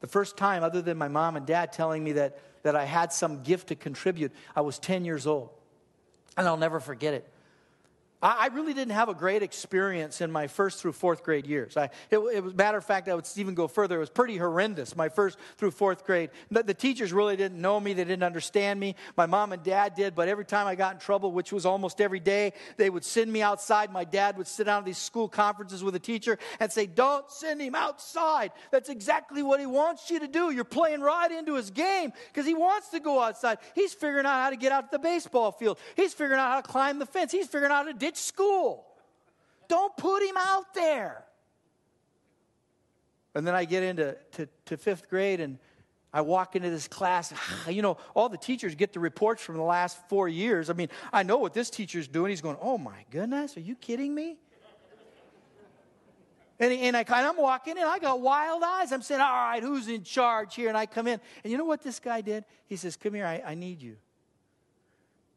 the 0.00 0.06
first 0.06 0.36
time, 0.36 0.62
other 0.62 0.80
than 0.80 0.96
my 0.96 1.08
mom 1.08 1.36
and 1.36 1.44
dad 1.44 1.72
telling 1.72 2.02
me 2.02 2.12
that, 2.12 2.38
that 2.62 2.76
I 2.76 2.84
had 2.84 3.12
some 3.12 3.42
gift 3.42 3.68
to 3.68 3.74
contribute, 3.74 4.32
I 4.54 4.60
was 4.62 4.78
10 4.78 5.04
years 5.04 5.26
old. 5.26 5.50
And 6.36 6.46
I'll 6.46 6.56
never 6.56 6.80
forget 6.80 7.14
it. 7.14 7.28
I 8.28 8.46
really 8.48 8.74
didn't 8.74 8.94
have 8.94 9.08
a 9.08 9.14
great 9.14 9.42
experience 9.42 10.20
in 10.20 10.32
my 10.32 10.48
first 10.48 10.80
through 10.80 10.92
fourth 10.92 11.22
grade 11.22 11.46
years. 11.46 11.76
I, 11.76 11.90
it, 12.10 12.18
it, 12.18 12.42
was 12.42 12.54
matter 12.54 12.76
of 12.76 12.84
fact, 12.84 13.08
I 13.08 13.14
would 13.14 13.26
even 13.36 13.54
go 13.54 13.68
further. 13.68 13.96
It 13.96 14.00
was 14.00 14.10
pretty 14.10 14.36
horrendous. 14.36 14.96
My 14.96 15.08
first 15.08 15.38
through 15.58 15.70
fourth 15.70 16.04
grade. 16.04 16.30
The, 16.50 16.64
the, 16.64 16.74
teachers 16.74 17.12
really 17.12 17.36
didn't 17.36 17.60
know 17.60 17.78
me. 17.78 17.92
They 17.92 18.04
didn't 18.04 18.24
understand 18.24 18.80
me. 18.80 18.96
My 19.16 19.26
mom 19.26 19.52
and 19.52 19.62
dad 19.62 19.94
did. 19.94 20.14
But 20.14 20.28
every 20.28 20.44
time 20.44 20.66
I 20.66 20.74
got 20.74 20.94
in 20.94 20.98
trouble, 20.98 21.30
which 21.30 21.52
was 21.52 21.64
almost 21.64 22.00
every 22.00 22.18
day, 22.18 22.52
they 22.76 22.90
would 22.90 23.04
send 23.04 23.32
me 23.32 23.42
outside. 23.42 23.92
My 23.92 24.04
dad 24.04 24.36
would 24.38 24.48
sit 24.48 24.64
down 24.64 24.80
at 24.80 24.86
these 24.86 24.98
school 24.98 25.28
conferences 25.28 25.84
with 25.84 25.94
a 25.94 26.00
teacher 26.00 26.38
and 26.58 26.72
say, 26.72 26.86
"Don't 26.86 27.30
send 27.30 27.60
him 27.60 27.74
outside. 27.74 28.50
That's 28.72 28.88
exactly 28.88 29.42
what 29.42 29.60
he 29.60 29.66
wants 29.66 30.10
you 30.10 30.20
to 30.20 30.28
do. 30.28 30.50
You're 30.50 30.64
playing 30.64 31.00
right 31.00 31.30
into 31.30 31.54
his 31.54 31.70
game 31.70 32.12
because 32.32 32.46
he 32.46 32.54
wants 32.54 32.88
to 32.88 33.00
go 33.00 33.20
outside. 33.20 33.58
He's 33.74 33.94
figuring 33.94 34.26
out 34.26 34.42
how 34.42 34.50
to 34.50 34.56
get 34.56 34.72
out 34.72 34.90
to 34.90 34.98
the 34.98 35.02
baseball 35.02 35.52
field. 35.52 35.78
He's 35.94 36.12
figuring 36.12 36.40
out 36.40 36.50
how 36.50 36.60
to 36.60 36.68
climb 36.68 36.98
the 36.98 37.06
fence. 37.06 37.30
He's 37.30 37.46
figuring 37.46 37.70
out 37.70 37.86
how 37.86 37.92
to 37.92 37.98
ditch 37.98 38.15
school. 38.16 38.86
Don't 39.68 39.96
put 39.96 40.22
him 40.22 40.36
out 40.38 40.74
there. 40.74 41.24
And 43.34 43.46
then 43.46 43.54
I 43.54 43.64
get 43.64 43.82
into 43.82 44.16
to, 44.32 44.48
to 44.66 44.76
fifth 44.76 45.10
grade 45.10 45.40
and 45.40 45.58
I 46.12 46.22
walk 46.22 46.56
into 46.56 46.70
this 46.70 46.88
class. 46.88 47.32
You 47.68 47.82
know, 47.82 47.98
all 48.14 48.28
the 48.28 48.38
teachers 48.38 48.74
get 48.74 48.92
the 48.92 49.00
reports 49.00 49.42
from 49.42 49.56
the 49.56 49.62
last 49.62 49.98
four 50.08 50.28
years. 50.28 50.70
I 50.70 50.72
mean, 50.72 50.88
I 51.12 51.22
know 51.22 51.36
what 51.36 51.52
this 51.52 51.68
teacher's 51.68 52.08
doing. 52.08 52.30
He's 52.30 52.40
going, 52.40 52.56
Oh 52.60 52.78
my 52.78 53.04
goodness, 53.10 53.56
are 53.56 53.60
you 53.60 53.74
kidding 53.74 54.14
me? 54.14 54.38
And, 56.58 56.72
and, 56.72 56.96
I, 56.96 57.00
and 57.00 57.26
I'm 57.26 57.36
walking 57.36 57.76
in, 57.76 57.82
I 57.82 57.98
got 57.98 58.20
wild 58.20 58.62
eyes. 58.62 58.90
I'm 58.90 59.02
saying, 59.02 59.20
All 59.20 59.30
right, 59.30 59.62
who's 59.62 59.88
in 59.88 60.04
charge 60.04 60.54
here? 60.54 60.68
And 60.68 60.76
I 60.76 60.86
come 60.86 61.06
in. 61.06 61.20
And 61.44 61.50
you 61.50 61.58
know 61.58 61.64
what 61.64 61.82
this 61.82 61.98
guy 62.00 62.22
did? 62.22 62.44
He 62.66 62.76
says, 62.76 62.96
Come 62.96 63.14
here, 63.14 63.26
I, 63.26 63.42
I 63.44 63.54
need 63.54 63.82
you. 63.82 63.96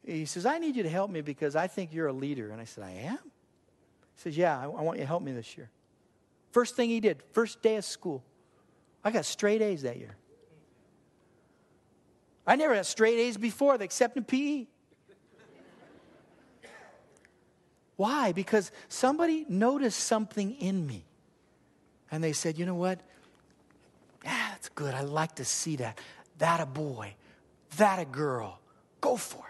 He 0.05 0.25
says, 0.25 0.45
I 0.45 0.57
need 0.57 0.75
you 0.75 0.83
to 0.83 0.89
help 0.89 1.11
me 1.11 1.21
because 1.21 1.55
I 1.55 1.67
think 1.67 1.93
you're 1.93 2.07
a 2.07 2.13
leader. 2.13 2.51
And 2.51 2.61
I 2.61 2.65
said, 2.65 2.83
I 2.83 2.91
am? 2.91 3.19
He 3.23 4.21
says, 4.21 4.37
Yeah, 4.37 4.57
I, 4.57 4.63
I 4.63 4.81
want 4.81 4.97
you 4.97 5.03
to 5.03 5.07
help 5.07 5.23
me 5.23 5.31
this 5.31 5.57
year. 5.57 5.69
First 6.51 6.75
thing 6.75 6.89
he 6.89 6.99
did, 6.99 7.21
first 7.31 7.61
day 7.61 7.75
of 7.75 7.85
school, 7.85 8.23
I 9.03 9.11
got 9.11 9.25
straight 9.25 9.61
A's 9.61 9.83
that 9.83 9.97
year. 9.97 10.15
I 12.47 12.55
never 12.55 12.73
had 12.73 12.85
straight 12.85 13.19
A's 13.19 13.37
before, 13.37 13.75
except 13.75 14.17
in 14.17 14.23
PE. 14.23 14.65
Why? 17.95 18.31
Because 18.31 18.71
somebody 18.87 19.45
noticed 19.49 19.99
something 19.99 20.55
in 20.55 20.87
me. 20.87 21.05
And 22.11 22.23
they 22.23 22.33
said, 22.33 22.57
you 22.57 22.65
know 22.65 22.75
what? 22.75 23.01
Yeah, 24.23 24.47
that's 24.51 24.69
good. 24.69 24.93
I 24.93 25.01
like 25.01 25.35
to 25.35 25.45
see 25.45 25.75
that. 25.75 25.99
That 26.39 26.61
a 26.61 26.65
boy, 26.65 27.15
that 27.77 27.99
a 27.99 28.05
girl. 28.05 28.59
Go 29.01 29.15
for 29.15 29.45
it. 29.45 29.48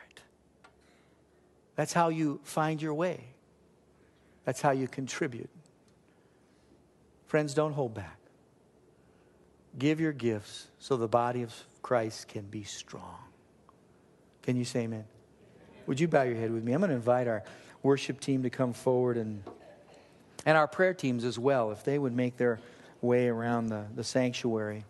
That's 1.79 1.93
how 1.93 2.09
you 2.09 2.41
find 2.43 2.81
your 2.81 2.93
way. 2.93 3.23
That's 4.43 4.59
how 4.59 4.71
you 4.71 4.85
contribute. 4.85 5.49
Friends, 7.27 7.53
don't 7.53 7.71
hold 7.71 7.93
back. 7.93 8.19
Give 9.77 10.01
your 10.01 10.11
gifts 10.11 10.67
so 10.79 10.97
the 10.97 11.07
body 11.07 11.41
of 11.41 11.55
Christ 11.81 12.27
can 12.27 12.41
be 12.41 12.63
strong. 12.63 13.19
Can 14.41 14.57
you 14.57 14.65
say 14.65 14.81
amen? 14.81 15.05
Would 15.87 16.01
you 16.01 16.09
bow 16.09 16.23
your 16.23 16.35
head 16.35 16.51
with 16.51 16.65
me? 16.65 16.73
I'm 16.73 16.81
going 16.81 16.89
to 16.89 16.97
invite 16.97 17.29
our 17.29 17.43
worship 17.81 18.19
team 18.19 18.43
to 18.43 18.49
come 18.49 18.73
forward 18.73 19.15
and, 19.15 19.41
and 20.45 20.57
our 20.57 20.67
prayer 20.67 20.93
teams 20.93 21.23
as 21.23 21.39
well, 21.39 21.71
if 21.71 21.85
they 21.85 21.97
would 21.97 22.13
make 22.13 22.35
their 22.35 22.59
way 22.99 23.29
around 23.29 23.67
the, 23.67 23.85
the 23.95 24.03
sanctuary. 24.03 24.83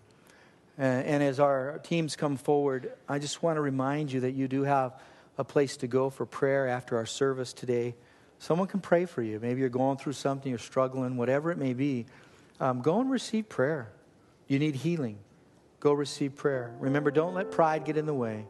Uh, 0.79 0.81
and 0.81 1.21
as 1.21 1.39
our 1.39 1.77
teams 1.83 2.15
come 2.15 2.35
forward, 2.35 2.91
I 3.07 3.19
just 3.19 3.43
want 3.43 3.57
to 3.57 3.61
remind 3.61 4.11
you 4.11 4.21
that 4.21 4.31
you 4.31 4.47
do 4.47 4.63
have 4.63 4.99
a 5.39 5.43
place 5.45 5.77
to 5.77 5.87
go 5.87 6.09
for 6.09 6.25
prayer 6.25 6.67
after 6.67 6.97
our 6.97 7.05
service 7.05 7.53
today. 7.53 7.95
Someone 8.39 8.67
can 8.67 8.81
pray 8.81 9.05
for 9.05 9.23
you. 9.23 9.39
Maybe 9.39 9.61
you're 9.61 9.69
going 9.69 9.97
through 9.97 10.13
something, 10.13 10.49
you're 10.49 10.59
struggling, 10.59 11.15
whatever 11.15 11.49
it 11.49 11.57
may 11.57 11.73
be. 11.73 12.07
Um, 12.59 12.81
go 12.81 12.99
and 12.99 13.09
receive 13.09 13.47
prayer. 13.47 13.89
You 14.47 14.59
need 14.59 14.75
healing. 14.75 15.17
Go 15.79 15.93
receive 15.93 16.35
prayer. 16.35 16.75
Remember, 16.79 17.09
don't 17.09 17.33
let 17.33 17.51
pride 17.51 17.85
get 17.85 17.95
in 17.95 18.05
the 18.05 18.13
way. 18.13 18.45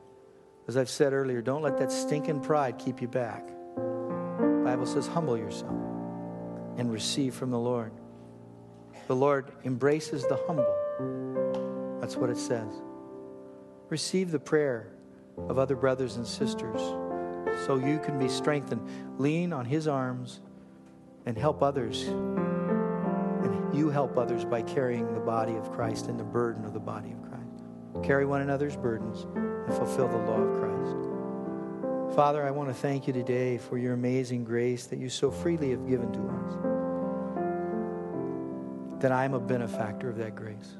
As 0.68 0.78
I've 0.78 0.90
said 0.90 1.14
earlier, 1.14 1.44
don't 1.44 1.62
let 1.62 1.78
that 1.78 1.92
stinking 1.92 2.42
pride 2.42 2.80
keep 2.80 3.02
you 3.02 3.08
back. 3.08 3.48
The 3.76 4.62
Bible 4.66 4.88
says, 4.88 5.06
humble 5.06 5.38
yourself 5.38 5.72
and 6.78 6.92
receive 6.92 7.36
from 7.36 7.52
the 7.52 7.60
Lord. 7.60 7.92
The 9.06 9.16
Lord 9.16 9.52
embraces 9.64 10.26
the 10.26 10.40
humble. 10.48 12.00
That's 12.02 12.16
what 12.16 12.32
it 12.32 12.38
says. 12.38 12.72
Receive 13.90 14.32
the 14.32 14.40
prayer 14.40 14.92
of 15.48 15.58
other 15.58 15.76
brothers 15.76 16.16
and 16.18 16.26
sisters 16.26 16.82
so 17.66 17.78
you 17.78 18.00
can 18.00 18.18
be 18.18 18.28
strengthened. 18.28 18.82
Lean 19.20 19.54
on 19.54 19.66
His 19.66 19.88
arms 19.88 20.42
and 21.26 21.38
help 21.38 21.62
others. 21.62 22.04
And 22.08 23.76
you 23.76 23.90
help 23.90 24.18
others 24.18 24.46
by 24.46 24.62
carrying 24.62 25.14
the 25.14 25.20
body 25.20 25.56
of 25.56 25.72
Christ 25.72 26.08
and 26.08 26.20
the 26.20 26.24
burden 26.24 26.66
of 26.66 26.74
the 26.74 26.80
body 26.80 27.12
of 27.12 27.22
Christ. 27.22 27.64
Carry 28.04 28.26
one 28.26 28.42
another's 28.42 28.76
burdens 28.76 29.28
and 29.36 29.74
fulfill 29.76 30.08
the 30.08 30.18
law 30.18 30.42
of 30.42 30.60
Christ. 30.60 32.16
Father, 32.16 32.44
I 32.44 32.52
want 32.52 32.70
to 32.70 32.74
thank 32.74 33.08
you 33.08 33.14
today 33.14 33.58
for 33.58 33.78
your 33.78 33.94
amazing 33.94 34.44
grace 34.44 34.88
that 34.88 35.00
you 35.00 35.10
so 35.10 35.30
freely 35.30 35.70
have 35.72 35.88
given 35.88 36.12
to 36.12 36.20
us. 36.20 36.58
That 39.02 39.12
I'm 39.12 39.34
a 39.34 39.40
benefactor 39.40 40.10
of 40.10 40.18
that 40.18 40.36
grace. 40.36 40.76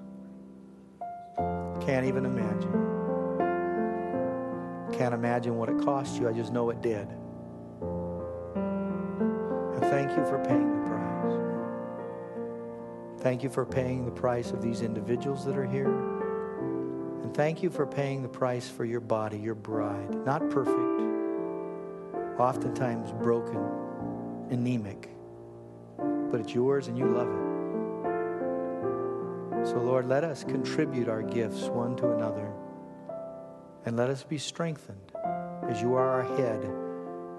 Can't 1.86 2.06
even 2.06 2.26
imagine 2.26 2.89
can't 4.90 5.14
imagine 5.14 5.58
what 5.58 5.70
it 5.70 5.80
cost 5.80 6.20
you. 6.20 6.28
I 6.28 6.34
just 6.34 6.52
know 6.52 6.70
it 6.70 6.82
did. 6.82 7.08
And 9.76 9.82
thank 9.82 10.18
you 10.18 10.26
for 10.26 10.44
paying 10.46 10.72
the 10.72 10.88
price. 10.90 11.40
Thank 13.22 13.44
you 13.44 13.50
for 13.50 13.66
paying 13.66 14.06
the 14.06 14.12
price 14.12 14.52
of 14.52 14.62
these 14.62 14.82
individuals 14.82 15.46
that 15.46 15.58
are 15.58 15.66
here. 15.66 15.90
And 17.24 17.34
thank 17.34 17.62
you 17.62 17.70
for 17.70 17.86
paying 17.86 18.22
the 18.22 18.30
price 18.30 18.70
for 18.70 18.86
your 18.86 19.02
body, 19.02 19.38
your 19.38 19.56
bride. 19.56 20.26
Not 20.26 20.50
perfect, 20.50 21.02
oftentimes 22.40 23.12
broken, 23.12 23.62
anemic, 24.50 25.10
but 26.32 26.40
it's 26.40 26.54
yours 26.54 26.88
and 26.88 26.98
you 26.98 27.06
love 27.06 27.28
it. 27.28 27.50
So, 29.68 29.78
Lord, 29.78 30.08
let 30.08 30.24
us 30.24 30.44
contribute 30.46 31.10
our 31.10 31.22
gifts 31.22 31.68
one 31.68 31.98
to 31.98 32.12
another. 32.12 32.54
And 33.90 33.98
let 33.98 34.12
us 34.12 34.22
be 34.22 34.38
strengthened 34.38 35.12
as 35.68 35.82
you 35.82 35.96
are 35.96 36.22
our 36.22 36.38
head, 36.38 36.64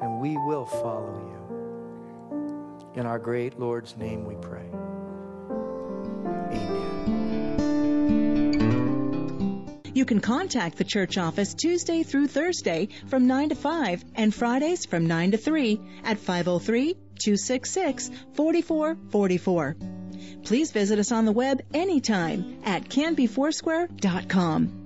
and 0.02 0.20
we 0.20 0.36
will 0.36 0.66
follow 0.66 1.14
you. 1.14 2.90
In 2.96 3.06
our 3.06 3.20
great 3.20 3.60
Lord's 3.60 3.96
name 3.96 4.24
we 4.24 4.34
pray. 4.34 4.66
Amen. 6.50 6.90
You 9.94 10.04
can 10.04 10.18
contact 10.18 10.76
the 10.76 10.82
church 10.82 11.16
office 11.18 11.54
Tuesday 11.54 12.02
through 12.02 12.26
Thursday 12.26 12.88
from 13.06 13.28
9 13.28 13.50
to 13.50 13.54
5 13.54 14.04
and 14.16 14.34
Fridays 14.34 14.86
from 14.86 15.06
9 15.06 15.30
to 15.30 15.36
3 15.36 15.80
at 16.02 16.18
503 16.18 16.94
266 16.94 18.10
4444. 18.34 19.76
Please 20.42 20.72
visit 20.72 20.98
us 20.98 21.12
on 21.12 21.26
the 21.26 21.32
web 21.32 21.62
anytime 21.72 22.58
at 22.64 22.88
canbyfoursquare.com. 22.88 24.79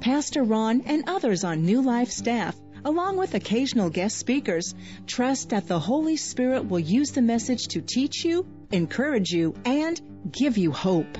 Pastor 0.00 0.42
Ron 0.42 0.82
and 0.86 1.04
others 1.06 1.44
on 1.44 1.64
New 1.64 1.82
Life 1.82 2.10
staff, 2.10 2.56
along 2.84 3.16
with 3.16 3.34
occasional 3.34 3.90
guest 3.90 4.16
speakers, 4.18 4.74
trust 5.06 5.50
that 5.50 5.66
the 5.66 5.78
Holy 5.78 6.16
Spirit 6.16 6.68
will 6.68 6.78
use 6.78 7.10
the 7.10 7.22
message 7.22 7.68
to 7.68 7.80
teach 7.80 8.24
you, 8.24 8.46
encourage 8.70 9.32
you, 9.32 9.54
and 9.64 10.00
give 10.30 10.56
you 10.56 10.72
hope. 10.72 11.18